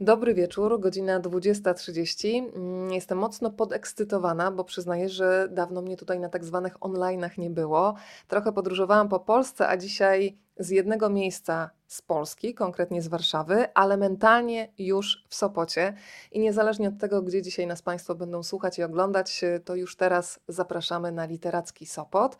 Dobry 0.00 0.34
wieczór, 0.34 0.80
godzina 0.80 1.20
20.30. 1.20 2.52
Mm, 2.54 2.92
jestem 2.92 3.18
mocno 3.18 3.50
podekscytowana, 3.50 4.50
bo 4.50 4.64
przyznaję, 4.64 5.08
że 5.08 5.48
dawno 5.50 5.82
mnie 5.82 5.96
tutaj 5.96 6.20
na 6.20 6.28
tak 6.28 6.44
zwanych 6.44 6.78
online'ach 6.78 7.38
nie 7.38 7.50
było. 7.50 7.94
Trochę 8.28 8.52
podróżowałam 8.52 9.08
po 9.08 9.20
Polsce, 9.20 9.68
a 9.68 9.76
dzisiaj 9.76 10.38
z 10.58 10.70
jednego 10.70 11.10
miejsca 11.10 11.70
z 11.86 12.02
Polski, 12.02 12.54
konkretnie 12.54 13.02
z 13.02 13.08
Warszawy, 13.08 13.74
ale 13.74 13.96
mentalnie 13.96 14.72
już 14.78 15.24
w 15.28 15.34
Sopocie. 15.34 15.94
I 16.32 16.40
niezależnie 16.40 16.88
od 16.88 16.98
tego, 16.98 17.22
gdzie 17.22 17.42
dzisiaj 17.42 17.66
nas 17.66 17.82
Państwo 17.82 18.14
będą 18.14 18.42
słuchać 18.42 18.78
i 18.78 18.82
oglądać, 18.82 19.44
to 19.64 19.74
już 19.74 19.96
teraz 19.96 20.40
zapraszamy 20.48 21.12
na 21.12 21.24
literacki 21.24 21.86
Sopot 21.86 22.38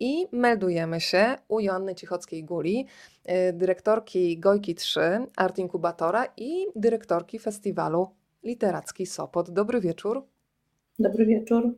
i 0.00 0.26
meldujemy 0.32 1.00
się 1.00 1.36
u 1.48 1.60
Joanny 1.60 1.94
Cichockiej-Guli, 1.94 2.84
y, 3.48 3.52
dyrektorki 3.52 4.38
Gojki 4.38 4.74
3, 4.74 5.26
Art 5.36 5.58
Inkubatora 5.58 6.26
i 6.36 6.66
dyrektorki 6.76 7.38
festiwalu 7.38 8.08
Literacki 8.42 9.06
Sopot. 9.06 9.50
Dobry 9.50 9.80
wieczór. 9.80 10.22
Dobry 10.98 11.26
wieczór. 11.26 11.74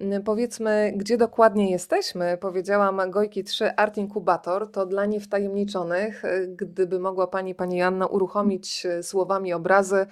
Y, 0.00 0.22
powiedzmy, 0.24 0.92
gdzie 0.96 1.16
dokładnie 1.16 1.70
jesteśmy. 1.70 2.38
Powiedziałam 2.40 3.10
Gojki 3.10 3.44
3 3.44 3.76
Art 3.76 3.96
Inkubator. 3.96 4.70
To 4.70 4.86
dla 4.86 5.06
niewtajemniczonych. 5.06 6.24
Y, 6.24 6.54
gdyby 6.56 6.98
mogła 6.98 7.26
Pani, 7.26 7.54
Pani 7.54 7.76
Joanna 7.76 8.06
uruchomić 8.06 8.86
słowami 9.02 9.52
obrazy, 9.52 10.06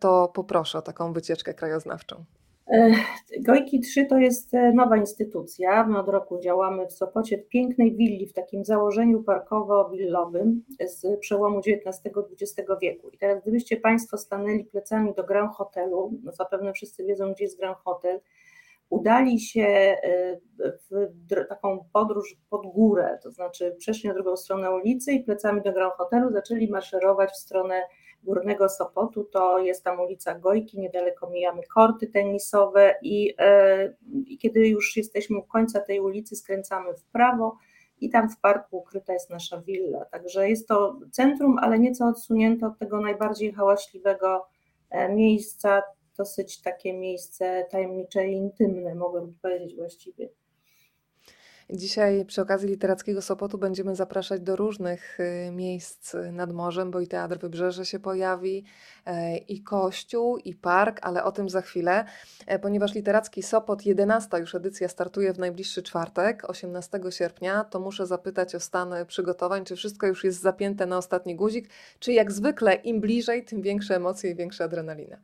to 0.00 0.28
poproszę 0.28 0.78
o 0.78 0.82
taką 0.82 1.12
wycieczkę 1.12 1.54
krajoznawczą. 1.54 2.24
Gojki 3.40 3.80
3 3.80 4.06
to 4.06 4.18
jest 4.18 4.54
e, 4.54 4.72
nowa 4.72 4.96
instytucja. 4.96 5.86
My 5.86 5.98
od 5.98 6.08
roku 6.08 6.40
działamy 6.40 6.86
w 6.86 6.92
Sopocie 6.92 7.38
w 7.38 7.48
pięknej 7.48 7.96
willi, 7.96 8.26
w 8.26 8.32
takim 8.32 8.64
założeniu 8.64 9.22
parkowo-willowym 9.22 10.60
z 10.86 11.20
przełomu 11.20 11.58
XIX-XX 11.58 12.70
wieku. 12.82 13.10
I 13.10 13.18
teraz 13.18 13.42
gdybyście 13.42 13.76
Państwo 13.76 14.18
stanęli 14.18 14.64
plecami 14.64 15.14
do 15.14 15.24
Grand 15.24 15.52
Hotelu, 15.52 16.12
no 16.22 16.32
zapewne 16.32 16.72
wszyscy 16.72 17.04
wiedzą, 17.04 17.32
gdzie 17.32 17.44
jest 17.44 17.58
Grand 17.58 17.78
Hotel, 17.78 18.20
udali 18.90 19.40
się 19.40 19.62
e, 19.62 20.38
w 20.90 21.08
taką 21.48 21.84
podróż 21.92 22.36
pod 22.50 22.66
górę, 22.66 23.18
to 23.22 23.30
znaczy 23.30 23.76
przeszli 23.78 24.08
na 24.08 24.14
drugą 24.14 24.36
stronę 24.36 24.74
ulicy 24.74 25.12
i 25.12 25.24
plecami 25.24 25.62
do 25.62 25.72
Grand 25.72 25.94
Hotelu 25.94 26.32
zaczęli 26.32 26.70
maszerować 26.70 27.30
w 27.30 27.36
stronę 27.36 27.82
Górnego 28.22 28.68
Sopotu, 28.68 29.24
to 29.24 29.58
jest 29.58 29.84
tam 29.84 30.00
ulica 30.00 30.38
Gojki, 30.38 30.80
niedaleko 30.80 31.30
mijamy 31.30 31.62
korty 31.74 32.06
tenisowe 32.06 32.94
i, 33.02 33.34
e, 33.38 33.94
i 34.26 34.38
kiedy 34.38 34.68
już 34.68 34.96
jesteśmy 34.96 35.38
u 35.38 35.42
końca 35.42 35.80
tej 35.80 36.00
ulicy, 36.00 36.36
skręcamy 36.36 36.94
w 36.94 37.04
prawo 37.04 37.56
i 38.00 38.10
tam 38.10 38.30
w 38.30 38.40
parku 38.40 38.76
ukryta 38.76 39.12
jest 39.12 39.30
nasza 39.30 39.60
willa. 39.60 40.04
Także 40.04 40.48
jest 40.48 40.68
to 40.68 40.98
centrum, 41.10 41.58
ale 41.58 41.78
nieco 41.78 42.06
odsunięte 42.06 42.66
od 42.66 42.78
tego 42.78 43.00
najbardziej 43.00 43.52
hałaśliwego 43.52 44.46
e, 44.90 45.14
miejsca, 45.14 45.82
dosyć 46.16 46.62
takie 46.62 46.92
miejsce 46.92 47.66
tajemnicze 47.70 48.28
i 48.28 48.32
intymne, 48.32 48.94
mogłabym 48.94 49.34
powiedzieć 49.42 49.76
właściwie. 49.76 50.28
Dzisiaj 51.70 52.24
przy 52.24 52.42
okazji 52.42 52.68
Literackiego 52.68 53.22
Sopotu 53.22 53.58
będziemy 53.58 53.96
zapraszać 53.96 54.40
do 54.40 54.56
różnych 54.56 55.20
y, 55.20 55.50
miejsc 55.52 56.16
nad 56.32 56.52
morzem, 56.52 56.90
bo 56.90 57.00
i 57.00 57.06
Teatr 57.06 57.38
Wybrzeże 57.38 57.86
się 57.86 57.98
pojawi, 57.98 58.64
e, 59.06 59.36
i 59.36 59.62
Kościół, 59.62 60.36
i 60.38 60.54
Park, 60.54 60.98
ale 61.02 61.24
o 61.24 61.32
tym 61.32 61.48
za 61.48 61.62
chwilę, 61.62 62.04
e, 62.46 62.58
ponieważ 62.58 62.94
Literacki 62.94 63.42
Sopot, 63.42 63.86
11 63.86 64.38
już 64.38 64.54
edycja 64.54 64.88
startuje 64.88 65.32
w 65.32 65.38
najbliższy 65.38 65.82
czwartek, 65.82 66.50
18 66.50 67.00
sierpnia, 67.10 67.64
to 67.64 67.80
muszę 67.80 68.06
zapytać 68.06 68.54
o 68.54 68.60
stan 68.60 68.94
przygotowań, 69.06 69.64
czy 69.64 69.76
wszystko 69.76 70.06
już 70.06 70.24
jest 70.24 70.40
zapięte 70.40 70.86
na 70.86 70.98
ostatni 70.98 71.36
guzik, 71.36 71.68
czy 71.98 72.12
jak 72.12 72.32
zwykle 72.32 72.74
im 72.74 73.00
bliżej, 73.00 73.44
tym 73.44 73.62
większe 73.62 73.96
emocje 73.96 74.30
i 74.30 74.34
większa 74.34 74.64
adrenalina. 74.64 75.16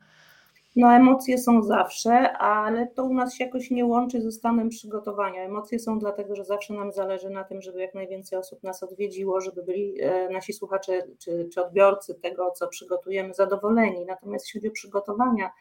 No, 0.75 0.93
emocje 0.95 1.37
są 1.37 1.63
zawsze, 1.63 2.31
ale 2.37 2.87
to 2.87 3.03
u 3.03 3.13
nas 3.13 3.33
się 3.33 3.43
jakoś 3.43 3.71
nie 3.71 3.85
łączy 3.85 4.21
ze 4.21 4.31
stanem 4.31 4.69
przygotowania. 4.69 5.43
Emocje 5.43 5.79
są 5.79 5.99
dlatego, 5.99 6.35
że 6.35 6.45
zawsze 6.45 6.73
nam 6.73 6.91
zależy 6.91 7.29
na 7.29 7.43
tym, 7.43 7.61
żeby 7.61 7.81
jak 7.81 7.95
najwięcej 7.95 8.39
osób 8.39 8.63
nas 8.63 8.83
odwiedziło, 8.83 9.41
żeby 9.41 9.63
byli 9.63 10.01
e, 10.01 10.29
nasi 10.29 10.53
słuchacze 10.53 11.03
czy, 11.19 11.49
czy 11.53 11.63
odbiorcy 11.65 12.15
tego, 12.15 12.51
co 12.51 12.67
przygotujemy, 12.67 13.33
zadowoleni. 13.33 14.05
Natomiast 14.05 14.45
jeśli 14.45 14.59
chodzi 14.59 14.69
o 14.69 14.73
przygotowania, 14.73 15.51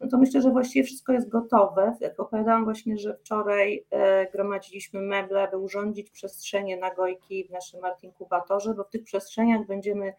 no 0.00 0.08
to 0.08 0.18
myślę, 0.18 0.42
że 0.42 0.50
właściwie 0.50 0.84
wszystko 0.84 1.12
jest 1.12 1.28
gotowe. 1.28 1.96
Jak 2.00 2.20
opowiadałam 2.20 2.64
właśnie, 2.64 2.98
że 2.98 3.14
wczoraj 3.14 3.86
e, 3.90 4.30
gromadziliśmy 4.30 5.00
meble, 5.00 5.42
aby 5.42 5.58
urządzić 5.58 6.10
przestrzenie 6.10 6.76
na 6.76 6.94
gojki 6.94 7.44
w 7.44 7.50
naszym 7.50 7.84
Art 7.84 8.02
Inkubatorze, 8.02 8.74
bo 8.74 8.84
w 8.84 8.90
tych 8.90 9.04
przestrzeniach 9.04 9.66
będziemy 9.66 10.12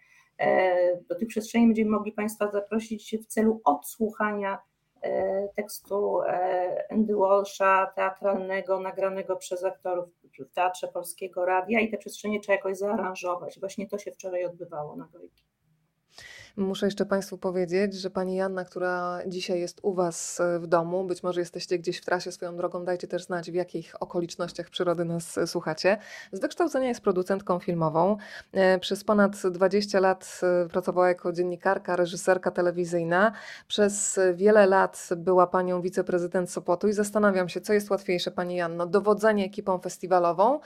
do 1.09 1.15
tych 1.15 1.27
przestrzeni 1.27 1.67
będziemy 1.67 1.91
mogli 1.91 2.11
Państwa 2.11 2.51
zaprosić 2.51 3.17
w 3.17 3.25
celu 3.25 3.61
odsłuchania 3.63 4.59
e, 5.01 5.47
tekstu 5.55 6.21
e, 6.21 6.91
Andy 6.91 7.15
Walsha, 7.15 7.91
teatralnego, 7.95 8.79
nagranego 8.79 9.35
przez 9.35 9.63
aktorów 9.63 10.09
w 10.39 10.53
Teatrze 10.53 10.87
Polskiego 10.87 11.45
Radia 11.45 11.79
i 11.79 11.91
te 11.91 11.97
przestrzenie 11.97 12.39
trzeba 12.39 12.55
jakoś 12.55 12.77
zaaranżować. 12.77 13.59
Właśnie 13.59 13.87
to 13.87 13.97
się 13.97 14.11
wczoraj 14.11 14.45
odbywało 14.45 14.95
na 14.95 15.07
Gojki. 15.13 15.48
Muszę 16.59 16.85
jeszcze 16.85 17.05
Państwu 17.05 17.37
powiedzieć, 17.37 17.93
że 17.93 18.09
Pani 18.09 18.35
Janna, 18.35 18.65
która 18.65 19.19
dzisiaj 19.27 19.59
jest 19.59 19.79
u 19.81 19.93
Was 19.93 20.39
e, 20.39 20.59
w 20.59 20.67
domu, 20.67 21.03
być 21.03 21.23
może 21.23 21.39
jesteście 21.39 21.79
gdzieś 21.79 21.97
w 21.97 22.05
trasie 22.05 22.31
swoją 22.31 22.55
drogą, 22.55 22.85
dajcie 22.85 23.07
też 23.07 23.23
znać, 23.23 23.51
w 23.51 23.53
jakich 23.53 23.95
okolicznościach 23.99 24.69
przyrody 24.69 25.05
nas 25.05 25.37
e, 25.37 25.47
słuchacie. 25.47 25.97
Z 26.31 26.39
wykształcenia 26.39 26.87
jest 26.87 27.01
producentką 27.01 27.59
filmową. 27.59 28.17
E, 28.51 28.79
przez 28.79 29.03
ponad 29.03 29.41
20 29.51 29.99
lat 29.99 30.41
pracowała 30.71 31.07
jako 31.07 31.31
dziennikarka, 31.31 31.95
reżyserka 31.95 32.51
telewizyjna. 32.51 33.31
Przez 33.67 34.19
wiele 34.33 34.65
lat 34.65 35.09
była 35.17 35.47
Panią 35.47 35.81
wiceprezydent 35.81 36.51
Sopotu 36.51 36.87
i 36.87 36.93
zastanawiam 36.93 37.49
się, 37.49 37.61
co 37.61 37.73
jest 37.73 37.89
łatwiejsze 37.89 38.31
Pani 38.31 38.55
Janno, 38.55 38.85
dowodzenie 38.85 39.45
ekipą 39.45 39.79
festiwalową, 39.79 40.59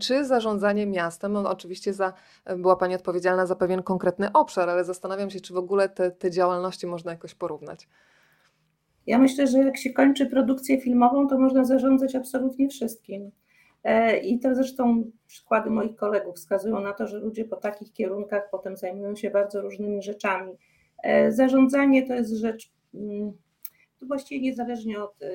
czy 0.00 0.24
zarządzanie 0.24 0.86
miastem? 0.86 1.32
No, 1.32 1.50
oczywiście 1.50 1.94
za, 1.94 2.12
była 2.56 2.76
Pani 2.76 2.94
odpowiedzialna 2.94 3.46
za 3.46 3.56
pewien 3.56 3.82
konkretny 3.82 4.32
obszar, 4.32 4.68
ale 4.70 4.84
zastanawiam 4.84 5.29
się, 5.30 5.40
czy 5.40 5.54
w 5.54 5.56
ogóle 5.56 5.88
te, 5.88 6.10
te 6.10 6.30
działalności 6.30 6.86
można 6.86 7.10
jakoś 7.10 7.34
porównać. 7.34 7.88
Ja 9.06 9.18
myślę, 9.18 9.46
że 9.46 9.58
jak 9.58 9.76
się 9.76 9.90
kończy 9.90 10.26
produkcję 10.26 10.80
filmową, 10.80 11.28
to 11.28 11.38
można 11.38 11.64
zarządzać 11.64 12.14
absolutnie 12.14 12.68
wszystkim. 12.68 13.30
E, 13.84 14.18
I 14.18 14.38
to 14.38 14.54
zresztą 14.54 15.10
przykłady 15.26 15.70
moich 15.70 15.96
kolegów 15.96 16.36
wskazują 16.36 16.80
na 16.80 16.92
to, 16.92 17.06
że 17.06 17.18
ludzie 17.18 17.44
po 17.44 17.56
takich 17.56 17.92
kierunkach 17.92 18.48
potem 18.50 18.76
zajmują 18.76 19.16
się 19.16 19.30
bardzo 19.30 19.60
różnymi 19.60 20.02
rzeczami. 20.02 20.52
E, 21.02 21.32
zarządzanie 21.32 22.06
to 22.06 22.14
jest 22.14 22.32
rzecz 22.32 22.72
mm, 22.94 23.32
to 24.00 24.06
właściwie 24.06 24.40
niezależnie 24.40 25.02
od, 25.02 25.22
e, 25.22 25.28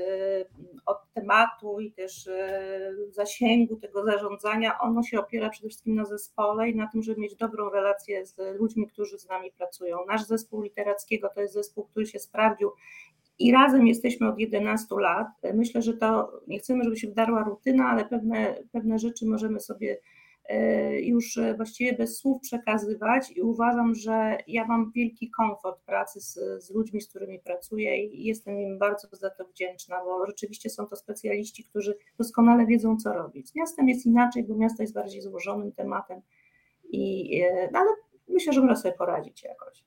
od 0.85 0.97
tematu 1.13 1.79
i 1.79 1.91
też 1.91 2.27
e, 2.27 2.91
zasięgu 3.09 3.75
tego 3.75 4.05
zarządzania, 4.05 4.79
ono 4.79 5.03
się 5.03 5.19
opiera 5.19 5.49
przede 5.49 5.69
wszystkim 5.69 5.95
na 5.95 6.05
zespole 6.05 6.69
i 6.69 6.75
na 6.75 6.87
tym, 6.87 7.03
żeby 7.03 7.21
mieć 7.21 7.35
dobrą 7.35 7.69
relację 7.69 8.25
z 8.25 8.59
ludźmi, 8.59 8.87
którzy 8.87 9.19
z 9.19 9.27
nami 9.27 9.51
pracują. 9.51 9.97
Nasz 10.07 10.23
zespół 10.23 10.61
literackiego 10.61 11.29
to 11.35 11.41
jest 11.41 11.53
zespół, 11.53 11.85
który 11.85 12.05
się 12.05 12.19
sprawdził 12.19 12.71
i 13.39 13.51
razem 13.51 13.87
jesteśmy 13.87 14.29
od 14.29 14.39
11 14.39 14.95
lat. 14.99 15.27
Myślę, 15.53 15.81
że 15.81 15.93
to 15.93 16.31
nie 16.47 16.59
chcemy, 16.59 16.83
żeby 16.83 16.97
się 16.97 17.07
wdarła 17.07 17.43
rutyna, 17.43 17.89
ale 17.89 18.05
pewne, 18.05 18.55
pewne 18.71 18.99
rzeczy 18.99 19.25
możemy 19.25 19.59
sobie 19.59 19.97
już 21.01 21.37
e, 21.37 21.53
właściwie 21.53 21.93
bez 21.93 22.17
słów 22.17 22.41
przekazywać 22.41 23.31
i 23.35 23.41
uważam, 23.41 23.95
że 23.95 24.37
ja 24.47 24.65
mam 24.65 24.91
wielki 24.91 25.31
komfort 25.31 25.81
pracy 25.85 26.21
z, 26.21 26.33
z, 26.63 26.69
ludźmi, 26.69 27.01
z 27.01 27.09
którymi 27.09 27.39
pracuję 27.39 28.05
i 28.05 28.23
jestem 28.23 28.59
im 28.59 28.79
bardzo 28.79 29.07
za 29.11 29.29
to 29.29 29.45
wdzięczna, 29.45 30.03
bo 30.03 30.25
rzeczywiście 30.25 30.69
są 30.69 30.87
to 30.87 30.95
specjaliści, 30.95 31.63
którzy 31.63 31.97
doskonale 32.17 32.65
wiedzą, 32.65 32.97
co 32.97 33.13
robić. 33.13 33.49
Z 33.49 33.55
miastem 33.55 33.89
jest 33.89 34.05
inaczej, 34.05 34.43
bo 34.43 34.55
miasto 34.55 34.83
jest 34.83 34.93
bardziej 34.93 35.21
złożonym 35.21 35.71
tematem, 35.71 36.21
i, 36.91 37.41
e, 37.41 37.69
no 37.71 37.79
ale 37.79 37.89
myślę, 38.27 38.53
że 38.53 38.61
można 38.61 38.75
sobie 38.75 38.93
poradzić 38.97 39.43
jakoś 39.43 39.83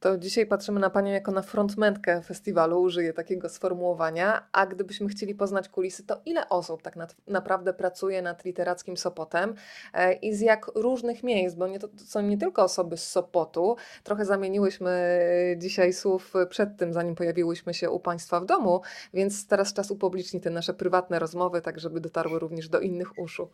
to 0.00 0.18
dzisiaj 0.18 0.46
patrzymy 0.46 0.80
na 0.80 0.90
Panią 0.90 1.12
jako 1.12 1.32
na 1.32 1.42
frontmentkę 1.42 2.22
festiwalu, 2.22 2.80
użyję 2.80 3.12
takiego 3.12 3.48
sformułowania, 3.48 4.46
a 4.52 4.66
gdybyśmy 4.66 5.08
chcieli 5.08 5.34
poznać 5.34 5.68
kulisy, 5.68 6.06
to 6.06 6.20
ile 6.26 6.48
osób 6.48 6.82
tak 6.82 6.94
naprawdę 7.26 7.74
pracuje 7.74 8.22
nad 8.22 8.44
literackim 8.44 8.96
Sopotem 8.96 9.54
e, 9.94 10.12
i 10.12 10.34
z 10.34 10.40
jak 10.40 10.66
różnych 10.74 11.22
miejsc, 11.22 11.56
bo 11.56 11.66
nie, 11.66 11.78
to, 11.78 11.88
są 11.96 12.22
nie 12.22 12.38
tylko 12.38 12.62
osoby 12.62 12.96
z 12.96 13.10
Sopotu, 13.10 13.76
trochę 14.04 14.24
zamieniłyśmy 14.24 15.18
dzisiaj 15.56 15.92
słów 15.92 16.32
przed 16.48 16.76
tym, 16.76 16.92
zanim 16.92 17.14
pojawiłyśmy 17.14 17.74
się 17.74 17.90
u 17.90 18.00
Państwa 18.00 18.40
w 18.40 18.46
domu, 18.46 18.80
więc 19.14 19.46
teraz 19.46 19.72
czas 19.72 19.90
upublicznić 19.90 20.42
te 20.44 20.50
nasze 20.50 20.74
prywatne 20.74 21.18
rozmowy, 21.18 21.60
tak 21.60 21.80
żeby 21.80 22.00
dotarły 22.00 22.38
również 22.38 22.68
do 22.68 22.80
innych 22.80 23.18
uszu. 23.18 23.48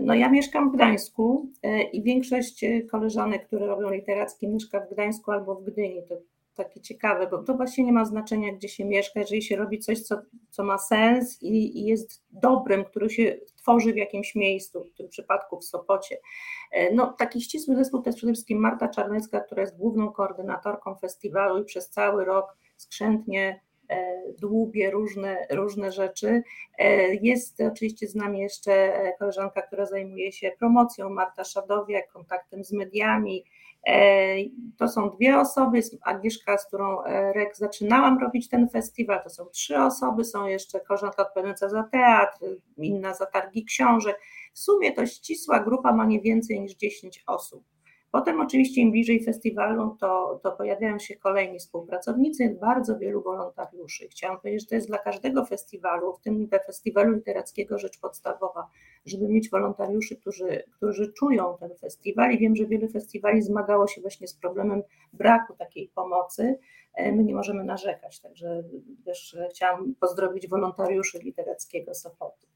No 0.00 0.14
ja 0.14 0.30
mieszkam 0.30 0.70
w 0.70 0.74
Gdańsku 0.74 1.52
e, 1.62 1.82
i 1.82 2.02
większość 2.02 2.64
koleżanek, 2.90 3.46
które 3.46 3.66
robią 3.66 3.90
literackie, 3.90 4.48
mieszka 4.48 4.80
w 4.80 4.90
Gdańsku 4.90 5.32
albo 5.32 5.54
w 5.54 5.64
Gdyni. 5.64 6.02
To 6.08 6.14
takie 6.54 6.80
ciekawe, 6.80 7.26
bo 7.26 7.42
to 7.42 7.54
właśnie 7.54 7.84
nie 7.84 7.92
ma 7.92 8.04
znaczenia, 8.04 8.52
gdzie 8.52 8.68
się 8.68 8.84
mieszka, 8.84 9.20
jeżeli 9.20 9.42
się 9.42 9.56
robi 9.56 9.78
coś, 9.78 10.02
co, 10.02 10.20
co 10.50 10.64
ma 10.64 10.78
sens 10.78 11.42
i, 11.42 11.78
i 11.78 11.84
jest 11.84 12.24
dobrem, 12.30 12.84
który 12.84 13.10
się 13.10 13.36
tworzy 13.56 13.92
w 13.92 13.96
jakimś 13.96 14.34
miejscu, 14.34 14.84
w 14.84 14.96
tym 14.96 15.08
przypadku 15.08 15.58
w 15.58 15.64
Sopocie. 15.64 16.16
E, 16.72 16.94
no, 16.94 17.14
taki 17.18 17.40
ścisły 17.40 17.76
zespół 17.76 18.02
to 18.02 18.08
jest 18.08 18.16
przede 18.16 18.32
wszystkim 18.32 18.58
Marta 18.58 18.88
Czarnecka, 18.88 19.40
która 19.40 19.60
jest 19.60 19.76
główną 19.76 20.12
koordynatorką 20.12 20.94
festiwalu 20.94 21.62
i 21.62 21.64
przez 21.64 21.90
cały 21.90 22.24
rok 22.24 22.56
skrzętnie 22.76 23.60
e, 23.90 24.22
dłubie 24.38 24.90
różne, 24.90 25.46
różne 25.50 25.92
rzeczy. 25.92 26.42
E, 26.78 27.14
jest 27.14 27.60
oczywiście 27.60 28.06
z 28.06 28.14
nami 28.14 28.40
jeszcze 28.40 28.92
koleżanka, 29.18 29.62
która 29.62 29.86
zajmuje 29.86 30.32
się 30.32 30.52
promocją, 30.58 31.10
Marta 31.10 31.44
Szadowiak, 31.44 32.08
kontaktem 32.12 32.64
z 32.64 32.72
mediami, 32.72 33.44
E, 33.86 34.36
to 34.76 34.88
są 34.88 35.10
dwie 35.10 35.38
osoby, 35.38 35.80
Agnieszka, 36.02 36.58
z 36.58 36.66
którą 36.66 37.02
REK 37.34 37.56
zaczynałam 37.56 38.18
robić 38.18 38.48
ten 38.48 38.68
festiwal, 38.68 39.22
to 39.22 39.30
są 39.30 39.44
trzy 39.44 39.78
osoby, 39.78 40.24
są 40.24 40.46
jeszcze 40.46 40.80
koleżanka 40.80 41.22
odpowiadająca 41.22 41.68
za 41.68 41.82
teatr, 41.82 42.38
inna 42.78 43.14
za 43.14 43.26
targi 43.26 43.64
książek. 43.64 44.20
W 44.52 44.58
sumie 44.58 44.92
to 44.92 45.06
ścisła 45.06 45.60
grupa 45.60 45.92
ma 45.92 46.06
nie 46.06 46.20
więcej 46.20 46.60
niż 46.60 46.74
10 46.74 47.22
osób. 47.26 47.64
Potem 48.10 48.40
oczywiście 48.40 48.80
im 48.80 48.90
bliżej 48.90 49.24
festiwalu, 49.24 49.96
to, 50.00 50.40
to 50.42 50.52
pojawiają 50.52 50.98
się 50.98 51.16
kolejni 51.16 51.58
współpracownicy, 51.58 52.56
bardzo 52.60 52.98
wielu 52.98 53.22
wolontariuszy. 53.22 54.08
Chciałam 54.08 54.40
powiedzieć, 54.40 54.60
że 54.60 54.66
to 54.66 54.74
jest 54.74 54.88
dla 54.88 54.98
każdego 54.98 55.44
festiwalu, 55.44 56.12
w 56.12 56.20
tym 56.20 56.46
dla 56.46 56.58
festiwalu 56.58 57.12
literackiego 57.12 57.78
rzecz 57.78 58.00
podstawowa, 58.00 58.68
żeby 59.06 59.28
mieć 59.28 59.50
wolontariuszy, 59.50 60.16
którzy, 60.16 60.62
którzy 60.76 61.12
czują 61.12 61.56
ten 61.60 61.70
festiwal 61.80 62.32
i 62.32 62.38
wiem, 62.38 62.56
że 62.56 62.66
wiele 62.66 62.88
festiwali 62.88 63.42
zmagało 63.42 63.86
się 63.86 64.00
właśnie 64.00 64.28
z 64.28 64.34
problemem 64.34 64.82
braku 65.12 65.54
takiej 65.56 65.88
pomocy. 65.94 66.58
E, 66.94 67.12
my 67.12 67.24
nie 67.24 67.34
możemy 67.34 67.64
narzekać, 67.64 68.20
także 68.20 68.64
też 69.04 69.36
chciałam 69.50 69.94
pozdrowić 70.00 70.48
wolontariuszy 70.48 71.18
literackiego 71.18 71.94
Sopotu. 71.94 72.46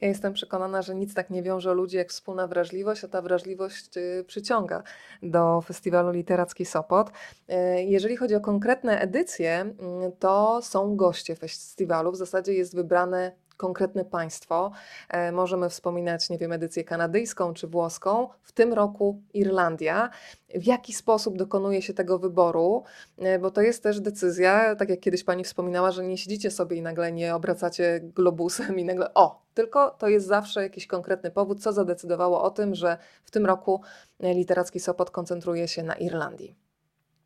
Ja 0.00 0.08
jestem 0.08 0.32
przekonana, 0.32 0.82
że 0.82 0.94
nic 0.94 1.14
tak 1.14 1.30
nie 1.30 1.42
wiąże 1.42 1.74
ludzi 1.74 1.96
jak 1.96 2.08
wspólna 2.08 2.46
wrażliwość, 2.46 3.04
a 3.04 3.08
ta 3.08 3.22
wrażliwość 3.22 3.96
y, 3.96 4.24
przyciąga 4.26 4.82
do 5.22 5.60
Festiwalu 5.60 6.10
Literacki 6.10 6.64
Sopot. 6.64 7.08
Y, 7.08 7.54
jeżeli 7.82 8.16
chodzi 8.16 8.34
o 8.34 8.40
konkretne 8.40 9.00
edycje, 9.00 9.74
y, 10.08 10.12
to 10.18 10.62
są 10.62 10.96
goście 10.96 11.36
festiwalu. 11.36 12.12
W 12.12 12.16
zasadzie 12.16 12.54
jest 12.54 12.74
wybrane 12.74 13.32
konkretne 13.60 14.04
państwo. 14.04 14.72
E, 15.08 15.32
możemy 15.32 15.68
wspominać, 15.68 16.30
nie 16.30 16.38
wiem, 16.38 16.52
edycję 16.52 16.84
kanadyjską 16.84 17.54
czy 17.54 17.66
włoską, 17.66 18.28
w 18.42 18.52
tym 18.52 18.72
roku 18.72 19.22
Irlandia. 19.34 20.10
W 20.54 20.66
jaki 20.66 20.92
sposób 20.92 21.38
dokonuje 21.38 21.82
się 21.82 21.94
tego 21.94 22.18
wyboru? 22.18 22.84
E, 23.18 23.38
bo 23.38 23.50
to 23.50 23.60
jest 23.60 23.82
też 23.82 24.00
decyzja, 24.00 24.76
tak 24.76 24.88
jak 24.88 25.00
kiedyś 25.00 25.24
pani 25.24 25.44
wspominała, 25.44 25.90
że 25.90 26.04
nie 26.04 26.18
siedzicie 26.18 26.50
sobie 26.50 26.76
i 26.76 26.82
nagle 26.82 27.12
nie 27.12 27.34
obracacie 27.34 28.00
globusem 28.02 28.78
i 28.78 28.84
nagle 28.84 29.14
o, 29.14 29.42
tylko 29.54 29.90
to 29.90 30.08
jest 30.08 30.26
zawsze 30.26 30.62
jakiś 30.62 30.86
konkretny 30.86 31.30
powód, 31.30 31.62
co 31.62 31.72
zadecydowało 31.72 32.42
o 32.42 32.50
tym, 32.50 32.74
że 32.74 32.98
w 33.24 33.30
tym 33.30 33.46
roku 33.46 33.80
literacki 34.20 34.80
Sopot 34.80 35.10
koncentruje 35.10 35.68
się 35.68 35.82
na 35.82 35.94
Irlandii. 35.94 36.56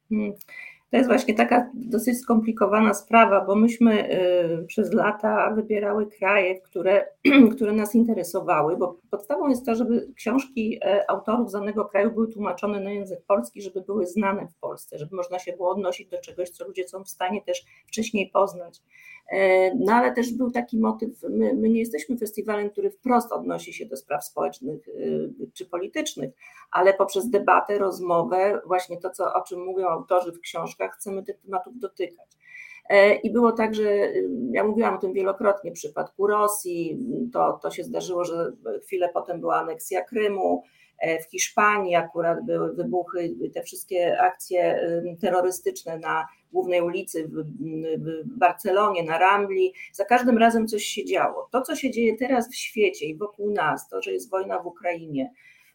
Hmm. 0.08 0.32
To 0.94 0.98
jest 0.98 1.08
właśnie 1.08 1.34
taka 1.34 1.70
dosyć 1.74 2.20
skomplikowana 2.20 2.94
sprawa, 2.94 3.44
bo 3.44 3.54
myśmy 3.54 4.14
y, 4.62 4.66
przez 4.66 4.92
lata 4.92 5.50
wybierały 5.50 6.06
kraje, 6.06 6.60
które, 6.60 7.06
które 7.54 7.72
nas 7.72 7.94
interesowały, 7.94 8.76
bo 8.76 8.98
podstawą 9.10 9.48
jest 9.48 9.66
to, 9.66 9.74
żeby 9.74 10.12
książki 10.16 10.78
e, 10.84 11.10
autorów 11.10 11.50
z 11.50 11.52
danego 11.52 11.84
kraju 11.84 12.10
były 12.10 12.32
tłumaczone 12.32 12.80
na 12.80 12.90
język 12.90 13.22
polski, 13.26 13.62
żeby 13.62 13.80
były 13.80 14.06
znane 14.06 14.48
w 14.48 14.54
Polsce, 14.54 14.98
żeby 14.98 15.16
można 15.16 15.38
się 15.38 15.52
było 15.52 15.70
odnosić 15.70 16.08
do 16.08 16.20
czegoś, 16.20 16.50
co 16.50 16.66
ludzie 16.66 16.88
są 16.88 17.04
w 17.04 17.08
stanie 17.08 17.42
też 17.42 17.64
wcześniej 17.86 18.30
poznać. 18.30 18.80
E, 19.30 19.74
no 19.74 19.92
ale 19.92 20.12
też 20.12 20.32
był 20.32 20.50
taki 20.50 20.78
motyw, 20.78 21.22
my, 21.22 21.54
my, 21.54 21.68
nie 21.68 21.80
jesteśmy 21.80 22.16
festiwalem, 22.16 22.70
który 22.70 22.90
wprost 22.90 23.32
odnosi 23.32 23.72
się 23.72 23.86
do 23.86 23.96
spraw 23.96 24.24
społecznych 24.24 24.88
y, 24.88 25.30
czy 25.54 25.66
politycznych, 25.66 26.30
ale 26.70 26.94
poprzez 26.94 27.30
debatę, 27.30 27.78
rozmowę, 27.78 28.60
właśnie 28.66 29.00
to, 29.00 29.10
co, 29.10 29.34
o 29.34 29.42
czym 29.42 29.64
mówią 29.64 29.88
autorzy 29.88 30.32
w 30.32 30.40
książkach, 30.40 30.94
chcemy 30.94 31.22
tych 31.22 31.38
tematów 31.38 31.78
dotykać. 31.78 32.26
E, 32.88 33.14
I 33.14 33.32
było 33.32 33.52
tak, 33.52 33.74
że 33.74 34.12
ja 34.50 34.64
mówiłam 34.64 34.94
o 34.94 34.98
tym 34.98 35.12
wielokrotnie 35.12 35.70
w 35.70 35.74
przypadku 35.74 36.26
Rosji, 36.26 36.98
to, 37.32 37.58
to 37.62 37.70
się 37.70 37.84
zdarzyło, 37.84 38.24
że 38.24 38.52
chwilę 38.82 39.10
potem 39.14 39.40
była 39.40 39.56
aneksja 39.56 40.04
Krymu, 40.04 40.62
e, 40.62 40.74
w 41.22 41.30
Hiszpanii 41.30 41.94
akurat 41.94 42.44
były 42.46 42.72
wybuchy, 42.72 43.34
te 43.54 43.62
wszystkie 43.62 44.20
akcje 44.20 44.80
terrorystyczne 45.20 45.98
na 45.98 46.26
głównej 46.52 46.80
ulicy 46.80 47.28
w, 47.28 47.34
w 47.98 48.38
Barcelonie, 48.38 49.02
na 49.02 49.18
Rambli. 49.18 49.74
Za 49.92 50.04
każdym 50.04 50.38
razem 50.38 50.68
coś 50.68 50.84
się 50.84 51.04
działo. 51.04 51.48
To, 51.52 51.62
co 51.62 51.76
się 51.76 51.90
dzieje 51.90 52.16
teraz 52.16 52.50
w 52.50 52.54
świecie 52.54 53.06
i 53.06 53.16
wokół 53.16 53.50
nas, 53.50 53.88
to, 53.88 54.02
że 54.02 54.12
jest 54.12 54.30
wojna 54.30 54.58
w 54.58 54.66
Ukrainie, 54.66 55.30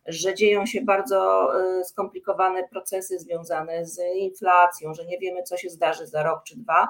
że 0.05 0.35
dzieją 0.35 0.65
się 0.65 0.81
bardzo 0.81 1.49
y, 1.79 1.85
skomplikowane 1.85 2.67
procesy 2.67 3.19
związane 3.19 3.85
z 3.85 3.99
inflacją, 4.15 4.93
że 4.93 5.05
nie 5.05 5.19
wiemy, 5.19 5.43
co 5.43 5.57
się 5.57 5.69
zdarzy 5.69 6.07
za 6.07 6.23
rok 6.23 6.43
czy 6.43 6.57
dwa, 6.57 6.87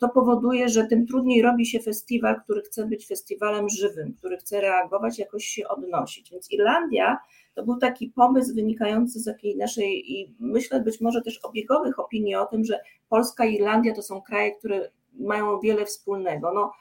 to 0.00 0.08
powoduje, 0.08 0.68
że 0.68 0.84
tym 0.84 1.06
trudniej 1.06 1.42
robi 1.42 1.66
się 1.66 1.80
festiwal, 1.80 2.40
który 2.42 2.62
chce 2.62 2.86
być 2.86 3.06
festiwalem 3.06 3.68
żywym, 3.68 4.14
który 4.14 4.36
chce 4.36 4.60
reagować, 4.60 5.18
jakoś 5.18 5.44
się 5.44 5.68
odnosić. 5.68 6.30
Więc 6.30 6.50
Irlandia 6.52 7.18
to 7.54 7.64
był 7.64 7.76
taki 7.76 8.08
pomysł 8.08 8.54
wynikający 8.54 9.20
z 9.20 9.24
takiej 9.24 9.56
naszej 9.56 10.12
i 10.12 10.34
myślę 10.38 10.80
być 10.80 11.00
może 11.00 11.22
też 11.22 11.38
obiegowych 11.42 11.98
opinii 11.98 12.34
o 12.34 12.46
tym, 12.46 12.64
że 12.64 12.80
Polska 13.08 13.44
i 13.44 13.54
Irlandia 13.54 13.94
to 13.94 14.02
są 14.02 14.22
kraje, 14.22 14.52
które 14.52 14.90
mają 15.12 15.60
wiele 15.60 15.86
wspólnego. 15.86 16.52
No, 16.54 16.72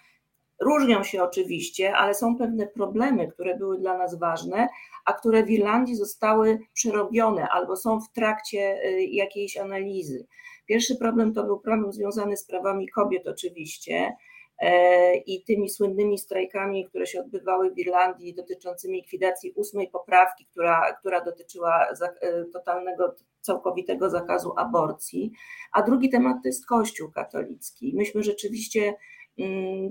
różnią 0.59 1.03
się 1.03 1.23
oczywiście, 1.23 1.93
ale 1.95 2.13
są 2.13 2.37
pewne 2.37 2.67
problemy, 2.67 3.27
które 3.27 3.57
były 3.57 3.77
dla 3.77 3.97
nas 3.97 4.19
ważne, 4.19 4.67
a 5.05 5.13
które 5.13 5.43
w 5.43 5.49
Irlandii 5.49 5.95
zostały 5.95 6.59
przerobione 6.73 7.49
albo 7.49 7.75
są 7.75 8.01
w 8.01 8.11
trakcie 8.11 8.79
y, 8.85 9.03
jakiejś 9.03 9.57
analizy. 9.57 10.25
Pierwszy 10.65 10.95
problem 10.95 11.33
to 11.33 11.43
był 11.43 11.59
problem 11.59 11.93
związany 11.93 12.37
z 12.37 12.45
prawami 12.45 12.89
kobiet, 12.89 13.27
oczywiście. 13.27 14.15
E, 14.59 15.15
i 15.15 15.43
tymi 15.43 15.69
słynnymi 15.69 16.17
strajkami, 16.17 16.85
które 16.85 17.07
się 17.07 17.19
odbywały 17.19 17.71
w 17.71 17.77
Irlandii 17.77 18.35
dotyczącymi 18.35 18.97
likwidacji 18.97 19.51
ósmej 19.55 19.87
poprawki, 19.87 20.45
która, 20.45 20.93
która 20.93 21.21
dotyczyła 21.21 21.87
e, 21.87 22.45
totalnego, 22.53 23.15
całkowitego 23.41 24.09
zakazu 24.09 24.53
aborcji. 24.57 25.31
A 25.71 25.81
drugi 25.81 26.09
temat 26.09 26.37
to 26.43 26.49
jest 26.49 26.65
Kościół 26.65 27.11
katolicki. 27.11 27.93
Myśmy 27.95 28.23
rzeczywiście 28.23 28.93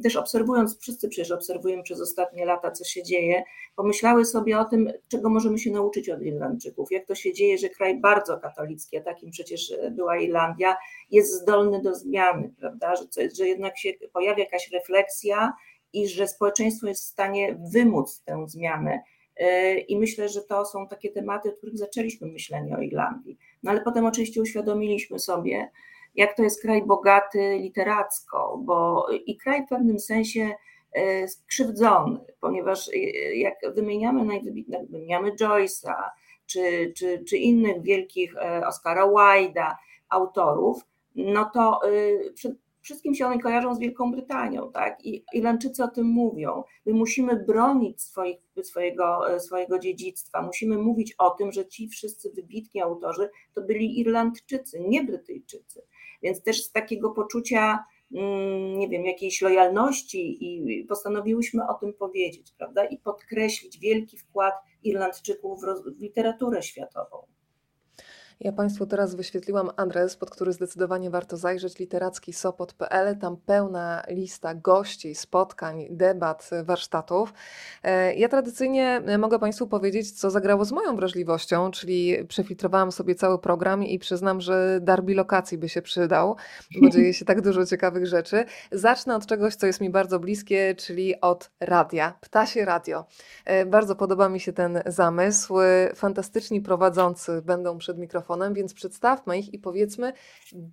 też 0.03 0.17
obserwując, 0.17 0.79
wszyscy 0.79 1.09
przecież 1.09 1.31
obserwujemy 1.31 1.83
przez 1.83 2.01
ostatnie 2.01 2.45
lata, 2.45 2.71
co 2.71 2.85
się 2.85 3.03
dzieje, 3.03 3.43
pomyślały 3.77 4.25
sobie 4.25 4.59
o 4.59 4.65
tym, 4.65 4.93
czego 5.09 5.31
możemy 5.31 5.59
się 5.59 5.71
nauczyć 5.71 6.11
od 6.11 6.23
Irlandczyków. 6.23 6.93
Jak 6.93 7.07
to 7.07 7.15
się 7.15 7.33
dzieje, 7.33 7.59
że 7.59 7.69
kraj 7.69 8.01
bardzo 8.01 8.39
katolicki, 8.39 8.97
a 8.97 9.01
takim 9.01 9.31
przecież 9.31 9.75
była 9.91 10.19
Irlandia, 10.19 10.77
jest 11.11 11.43
zdolny 11.43 11.83
do 11.83 11.95
zmiany, 11.95 12.53
prawda? 12.59 12.97
Że, 12.97 13.05
że 13.37 13.49
jednak 13.49 13.79
się 13.79 13.93
pojawia 14.13 14.45
jakaś 14.45 14.71
refleksja 14.71 15.53
i 15.93 16.09
że 16.09 16.29
społeczeństwo 16.29 16.87
jest 16.87 17.05
w 17.05 17.09
stanie 17.09 17.59
wymóc 17.73 18.23
tę 18.25 18.45
zmianę. 18.49 19.03
E, 19.37 19.79
I 19.79 19.99
myślę, 19.99 20.29
że 20.29 20.43
to 20.43 20.65
są 20.65 20.89
takie 20.89 21.11
tematy, 21.11 21.49
od 21.49 21.57
których 21.57 21.79
zaczęliśmy 21.79 22.27
myślenie 22.27 22.77
o 22.77 22.81
Irlandii. 22.81 23.39
No 23.63 23.71
ale 23.71 23.81
potem 23.81 24.07
oczywiście 24.07 24.43
uświadomiliśmy 24.43 25.19
sobie, 25.19 25.71
jak 26.19 26.37
to 26.37 26.43
jest 26.43 26.63
kraj 26.63 26.83
bogaty 26.87 27.59
literacko, 27.59 28.61
bo 28.65 29.07
i 29.27 29.37
kraj 29.37 29.67
w 29.67 29.69
pewnym 29.69 29.99
sensie 29.99 30.55
e, 30.93 31.29
skrzywdzony, 31.29 32.21
ponieważ 32.41 32.89
e, 32.89 32.99
jak 33.37 33.55
wymieniamy 33.75 34.25
najwybitnych, 34.25 34.91
wymieniamy 34.91 35.33
Joyce'a, 35.33 36.11
czy, 36.47 36.93
czy, 36.97 37.25
czy 37.29 37.37
innych 37.37 37.83
wielkich 37.83 38.37
e, 38.37 38.67
Oscara 38.67 39.07
Wilde'a, 39.07 39.75
autorów, 40.09 40.83
no 41.15 41.51
to 41.55 41.81
przed 42.35 42.53
wszystkim 42.89 43.15
się 43.15 43.27
one 43.27 43.39
kojarzą 43.39 43.75
z 43.75 43.79
Wielką 43.79 44.11
Brytanią, 44.11 44.73
tak? 44.73 45.05
I 45.05 45.25
Irlandczycy 45.35 45.85
o 45.85 45.89
tym 45.89 46.07
mówią. 46.07 46.65
My 46.87 46.93
musimy 46.93 47.37
bronić 47.37 48.03
swoich, 48.03 48.39
swojego, 48.63 49.21
swojego 49.39 49.79
dziedzictwa, 49.79 50.43
musimy 50.43 50.79
mówić 50.79 51.15
o 51.19 51.31
tym, 51.31 51.53
że 51.53 51.67
ci 51.67 51.89
wszyscy 51.89 52.31
wybitni 52.31 52.81
autorzy 52.81 53.31
to 53.55 53.63
byli 53.63 54.01
Irlandczycy, 54.01 54.81
nie 54.81 55.05
Brytyjczycy. 55.05 55.83
Więc 56.23 56.43
też 56.43 56.65
z 56.65 56.73
takiego 56.73 57.11
poczucia, 57.11 57.85
mm, 58.15 58.79
nie 58.79 58.89
wiem, 58.89 59.05
jakiejś 59.05 59.43
lojalności 59.43 60.39
i 60.41 60.85
postanowiłyśmy 60.85 61.69
o 61.69 61.75
tym 61.75 61.95
powiedzieć, 61.95 62.53
prawda? 62.59 62.85
I 62.85 62.99
podkreślić 62.99 63.79
wielki 63.79 64.19
wkład 64.19 64.55
Irlandczyków 64.83 65.61
w 65.97 66.01
literaturę 66.01 66.63
światową. 66.63 67.38
Ja 68.41 68.53
Państwu 68.53 68.87
teraz 68.87 69.15
wyświetliłam 69.15 69.71
adres, 69.77 70.17
pod 70.17 70.31
który 70.31 70.53
zdecydowanie 70.53 71.11
warto 71.11 71.37
zajrzeć, 71.37 71.79
literacki.sopot.pl. 71.79 73.19
Tam 73.19 73.37
pełna 73.37 74.03
lista 74.09 74.55
gości, 74.55 75.15
spotkań, 75.15 75.87
debat, 75.91 76.51
warsztatów. 76.65 77.33
E, 77.83 78.15
ja 78.15 78.29
tradycyjnie 78.29 79.03
mogę 79.19 79.39
Państwu 79.39 79.67
powiedzieć, 79.67 80.13
co 80.13 80.31
zagrało 80.31 80.65
z 80.65 80.73
moją 80.73 80.97
wrażliwością, 80.97 81.71
czyli 81.71 82.27
przefiltrowałam 82.29 82.93
sobie 82.93 83.15
cały 83.15 83.39
program 83.39 83.85
i 83.85 83.99
przyznam, 83.99 84.41
że 84.41 84.79
dar 84.83 85.05
bilokacji 85.05 85.59
by 85.59 85.69
się 85.69 85.83
przydał, 85.83 86.37
bo 86.83 86.89
dzieje 86.91 87.15
się 87.15 87.25
tak 87.25 87.41
dużo 87.41 87.67
ciekawych 87.67 88.07
rzeczy. 88.07 88.45
Zacznę 88.73 89.17
od 89.17 89.27
czegoś, 89.27 89.55
co 89.55 89.67
jest 89.67 89.81
mi 89.81 89.91
bardzo 89.91 90.21
bliskie, 90.21 90.75
czyli 90.75 91.21
od 91.21 91.51
radia, 91.61 92.15
Ptasie 92.21 92.65
Radio. 92.65 93.05
E, 93.45 93.67
bardzo 93.67 93.97
podoba 93.97 94.29
mi 94.29 94.41
się 94.41 94.53
ten 94.53 94.83
zamysł. 94.87 95.55
Fantastyczni 95.95 96.61
prowadzący 96.61 97.43
będą 97.43 97.79
przed 97.79 97.99
mikrofonem 97.99 98.28
mikrofonem, 98.29 98.55
więc 98.55 98.75
przedstawmy 98.75 99.39
ich 99.39 99.55
i 99.55 99.59
powiedzmy, 99.59 100.13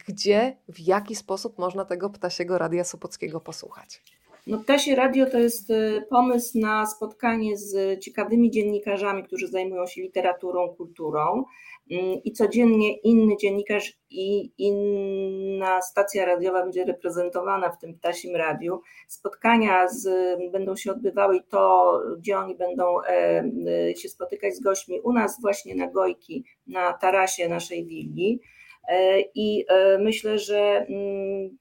gdzie, 0.08 0.58
w 0.70 0.80
jaki 0.80 1.16
sposób 1.16 1.58
można 1.58 1.86
tego 1.86 2.10
ptasiego 2.10 2.58
radia 2.58 2.84
Sopockiego 2.84 3.40
posłuchać. 3.40 4.02
No, 4.48 4.60
Ptasie 4.60 4.96
Radio 4.96 5.26
to 5.26 5.40
jest 5.40 5.70
y, 5.70 6.06
pomysł 6.10 6.60
na 6.60 6.86
spotkanie 6.86 7.58
z 7.58 8.00
ciekawymi 8.00 8.52
dziennikarzami, 8.52 9.24
którzy 9.24 9.48
zajmują 9.48 9.88
się 9.88 10.02
literaturą, 10.02 10.76
kulturą 10.76 11.44
mm, 11.92 12.24
i 12.24 12.32
codziennie 12.32 12.98
inny 12.98 13.38
dziennikarz 13.38 13.94
i 14.10 14.52
inna 14.58 15.82
stacja 15.82 16.26
radiowa 16.26 16.64
będzie 16.64 16.86
reprezentowana 16.86 17.72
w 17.72 17.78
tym 17.80 17.94
Ptasim 17.94 18.36
Radiu. 18.36 18.82
Spotkania 19.08 19.88
z, 19.88 20.10
będą 20.52 20.76
się 20.76 20.92
odbywały 20.92 21.38
i 21.38 21.44
to, 21.44 21.94
gdzie 22.20 22.38
oni 22.38 22.56
będą 22.56 23.02
e, 23.02 23.44
e, 23.90 23.96
się 23.96 24.10
spotykać 24.10 24.56
z 24.56 24.62
gośćmi 24.62 25.02
u 25.02 25.14
nas 25.14 25.42
właśnie 25.42 25.76
na 25.76 25.88
Gojki, 25.88 26.46
na 26.68 26.94
tarasie 26.94 27.50
naszej 27.50 27.86
willi 27.86 28.42
e, 28.90 29.22
i 29.36 29.66
myślę, 30.00 30.40
że 30.40 30.86
mm, 30.90 31.58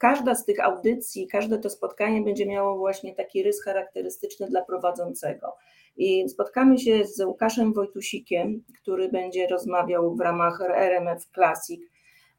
każda 0.00 0.34
z 0.34 0.44
tych 0.44 0.60
audycji, 0.60 1.28
każde 1.28 1.58
to 1.58 1.70
spotkanie 1.70 2.22
będzie 2.22 2.46
miało 2.46 2.78
właśnie 2.78 3.14
taki 3.14 3.42
rys 3.42 3.64
charakterystyczny 3.64 4.46
dla 4.46 4.64
prowadzącego. 4.64 5.56
I 5.96 6.28
spotkamy 6.28 6.78
się 6.78 7.04
z 7.04 7.20
Łukaszem 7.20 7.72
Wojtusikiem, 7.72 8.64
który 8.82 9.08
będzie 9.08 9.46
rozmawiał 9.46 10.16
w 10.16 10.20
ramach 10.20 10.60
RMF 10.60 11.24
Classic. 11.34 11.80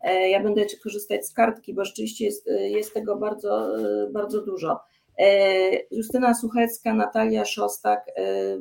E, 0.02 0.30
ja 0.30 0.44
będę 0.44 0.66
korzystać 0.84 1.26
z 1.26 1.34
kartki, 1.34 1.74
bo 1.74 1.86
rzeczywiście 1.86 2.26
jest, 2.26 2.48
jest 2.48 2.94
tego 2.94 3.16
bardzo, 3.16 3.68
bardzo 4.12 4.42
dużo. 4.42 4.80
E, 5.18 5.28
Justyna 5.92 6.34
Suchecka, 6.34 6.94
Natalia 6.94 7.46
Szostak, 7.46 8.06
e, 8.18 8.58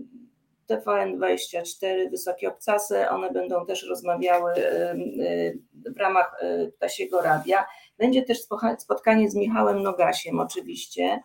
TVN24, 0.70 2.10
Wysokie 2.10 2.48
Obcasy, 2.48 3.08
one 3.08 3.30
będą 3.30 3.66
też 3.66 3.86
rozmawiały 3.88 4.52
w 5.96 5.98
ramach 5.98 6.40
Ptasiego 6.76 7.20
Radia. 7.20 7.64
Będzie 8.00 8.22
też 8.22 8.38
spotkanie 8.78 9.30
z 9.30 9.34
Michałem 9.34 9.82
Nogasiem 9.82 10.40
oczywiście 10.40 11.22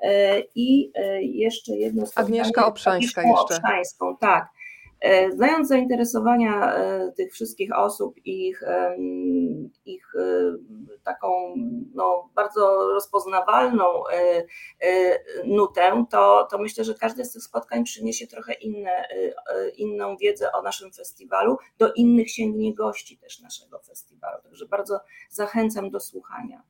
e, 0.00 0.40
i 0.54 0.92
e, 0.94 1.22
jeszcze 1.22 1.72
jedno 1.76 2.06
spotkanie. 2.06 2.26
Agnieszka 2.26 2.66
Obszańska 2.66 3.20
Agnieszką 3.20 3.42
jeszcze. 3.42 3.62
Obszańską, 3.66 4.16
tak. 4.16 4.48
E, 5.00 5.32
znając 5.32 5.68
zainteresowania 5.68 6.74
tych 7.16 7.32
wszystkich 7.32 7.76
osób 7.76 8.14
i 8.24 8.48
ich, 8.48 8.62
ich 9.84 10.12
taką 11.04 11.54
no, 11.94 12.30
bardzo 12.34 12.88
rozpoznawalną 12.92 13.84
nutę, 15.44 16.04
to, 16.10 16.48
to 16.50 16.58
myślę, 16.58 16.84
że 16.84 16.94
każde 16.94 17.24
z 17.24 17.32
tych 17.32 17.42
spotkań 17.42 17.84
przyniesie 17.84 18.26
trochę 18.26 18.52
inne, 18.52 19.04
inną 19.76 20.16
wiedzę 20.16 20.52
o 20.52 20.62
naszym 20.62 20.92
festiwalu, 20.92 21.56
do 21.78 21.92
innych 21.92 22.30
sięgnie 22.30 22.74
gości 22.74 23.18
też 23.18 23.40
naszego 23.40 23.78
festiwalu. 23.78 24.42
Także 24.42 24.66
bardzo 24.66 25.00
zachęcam 25.30 25.90
do 25.90 26.00
słuchania. 26.00 26.62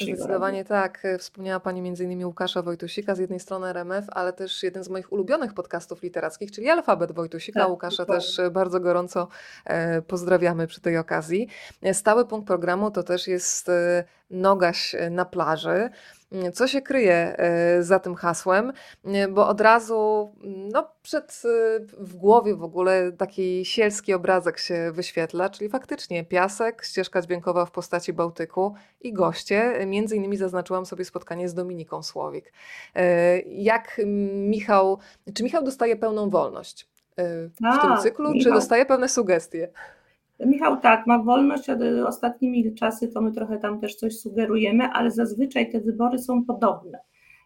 Zdecydowanie 0.00 0.64
tak. 0.64 1.02
Wspomniała 1.18 1.60
Pani 1.60 1.80
m.in. 1.88 2.24
Łukasza 2.24 2.62
Wojtusika, 2.62 3.14
z 3.14 3.18
jednej 3.18 3.40
strony 3.40 3.66
RMF, 3.66 4.04
ale 4.08 4.32
też 4.32 4.62
jeden 4.62 4.84
z 4.84 4.88
moich 4.88 5.12
ulubionych 5.12 5.54
podcastów 5.54 6.02
literackich, 6.02 6.52
czyli 6.52 6.68
Alfabet 6.68 7.12
Wojtusika. 7.12 7.60
Tak, 7.60 7.70
Łukasza 7.70 8.02
dokładnie. 8.02 8.26
też 8.26 8.40
bardzo 8.50 8.80
gorąco 8.80 9.28
e, 9.64 10.02
pozdrawiamy 10.02 10.66
przy 10.66 10.80
tej 10.80 10.98
okazji. 10.98 11.48
Stały 11.92 12.26
punkt 12.26 12.46
programu 12.46 12.90
to 12.90 13.02
też 13.02 13.28
jest 13.28 13.68
e, 13.68 14.04
Nogaś 14.30 14.96
na 15.10 15.24
plaży. 15.24 15.90
Co 16.52 16.68
się 16.68 16.82
kryje 16.82 17.38
e, 17.38 17.82
za 17.82 17.98
tym 17.98 18.14
hasłem? 18.14 18.72
E, 19.04 19.28
bo 19.28 19.48
od 19.48 19.60
razu 19.60 20.30
no, 20.72 20.90
przed, 21.02 21.42
e, 21.44 21.80
w 21.98 22.16
głowie 22.16 22.54
w 22.54 22.62
ogóle 22.62 23.12
taki 23.12 23.64
sielski 23.64 24.14
obrazek 24.14 24.58
się 24.58 24.92
wyświetla, 24.92 25.50
czyli 25.50 25.70
faktycznie 25.70 26.24
piasek, 26.24 26.84
ścieżka 26.84 27.22
dźwiękowa 27.22 27.66
w 27.66 27.70
postaci 27.70 28.12
Bałtyku 28.12 28.74
i 29.00 29.12
goście. 29.12 29.86
Między 29.86 30.16
innymi 30.16 30.36
zaznaczyłam 30.36 30.86
sobie 30.86 31.04
spotkanie 31.04 31.48
z 31.48 31.54
Dominiką 31.54 32.02
Słowik. 32.02 32.52
Jak 33.46 34.00
Michał, 34.32 34.98
czy 35.34 35.42
Michał 35.42 35.64
dostaje 35.64 35.96
pełną 35.96 36.30
wolność 36.30 36.88
w 37.16 37.56
A, 37.64 37.78
tym 37.78 37.96
cyklu, 38.02 38.32
Michał. 38.32 38.42
czy 38.42 38.54
dostaje 38.54 38.86
pewne 38.86 39.08
sugestie? 39.08 39.68
Michał 40.46 40.76
tak, 40.76 41.06
ma 41.06 41.18
wolność, 41.18 41.70
ale 41.70 42.06
ostatnimi 42.06 42.74
czasy 42.74 43.08
to 43.08 43.20
my 43.20 43.32
trochę 43.32 43.58
tam 43.58 43.80
też 43.80 43.94
coś 43.94 44.18
sugerujemy, 44.18 44.84
ale 44.84 45.10
zazwyczaj 45.10 45.70
te 45.72 45.80
wybory 45.80 46.18
są 46.18 46.44
podobne. 46.44 46.98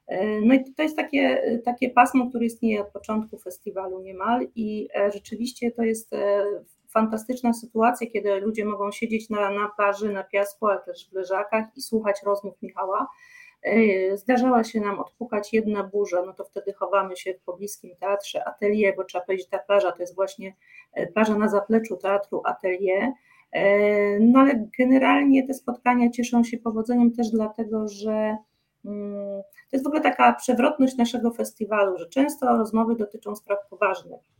E, 0.06 0.40
no 0.40 0.54
i 0.54 0.74
to 0.74 0.82
jest 0.82 0.96
takie, 0.96 1.42
takie 1.64 1.90
pasmo, 1.90 2.28
które 2.28 2.44
istnieje 2.44 2.80
od 2.80 2.88
początku 2.88 3.38
festiwalu 3.38 4.00
niemal 4.00 4.46
i 4.54 4.88
e, 4.94 5.12
rzeczywiście 5.12 5.70
to 5.70 5.82
jest 5.82 6.12
e, 6.12 6.44
fantastyczna 6.88 7.52
sytuacja, 7.52 8.06
kiedy 8.10 8.40
ludzie 8.40 8.64
mogą 8.64 8.92
siedzieć 8.92 9.30
na, 9.30 9.50
na 9.50 9.68
plaży, 9.76 10.12
na 10.12 10.24
piasku, 10.24 10.66
ale 10.66 10.80
też 10.80 11.08
w 11.10 11.12
leżakach 11.12 11.64
i 11.76 11.82
słuchać 11.82 12.16
rozmów 12.26 12.62
Michała. 12.62 13.06
Zdarzała 14.14 14.64
się 14.64 14.80
nam 14.80 14.98
odpukać 14.98 15.52
jedna 15.52 15.84
burza, 15.84 16.22
no 16.26 16.32
to 16.32 16.44
wtedy 16.44 16.72
chowamy 16.72 17.16
się 17.16 17.34
w 17.34 17.40
pobliskim 17.40 17.96
teatrze 18.00 18.48
Atelier, 18.48 18.96
bo 18.96 19.04
trzeba 19.04 19.24
powiedzieć, 19.24 19.48
ta 19.48 19.58
plaża 19.58 19.92
to 19.92 20.02
jest 20.02 20.14
właśnie 20.14 20.54
plaża 21.14 21.38
na 21.38 21.48
zapleczu 21.48 21.96
teatru 21.96 22.42
Atelier. 22.44 23.12
No 24.20 24.40
ale 24.40 24.68
generalnie 24.78 25.46
te 25.46 25.54
spotkania 25.54 26.10
cieszą 26.10 26.44
się 26.44 26.58
powodzeniem 26.58 27.12
też 27.12 27.30
dlatego, 27.30 27.88
że 27.88 28.36
mm, 28.84 29.42
to 29.42 29.76
jest 29.76 29.84
w 29.84 29.86
ogóle 29.86 30.02
taka 30.02 30.32
przewrotność 30.32 30.96
naszego 30.96 31.30
festiwalu, 31.30 31.98
że 31.98 32.08
często 32.08 32.56
rozmowy 32.56 32.96
dotyczą 32.96 33.36
spraw 33.36 33.58
poważnych. 33.70 34.33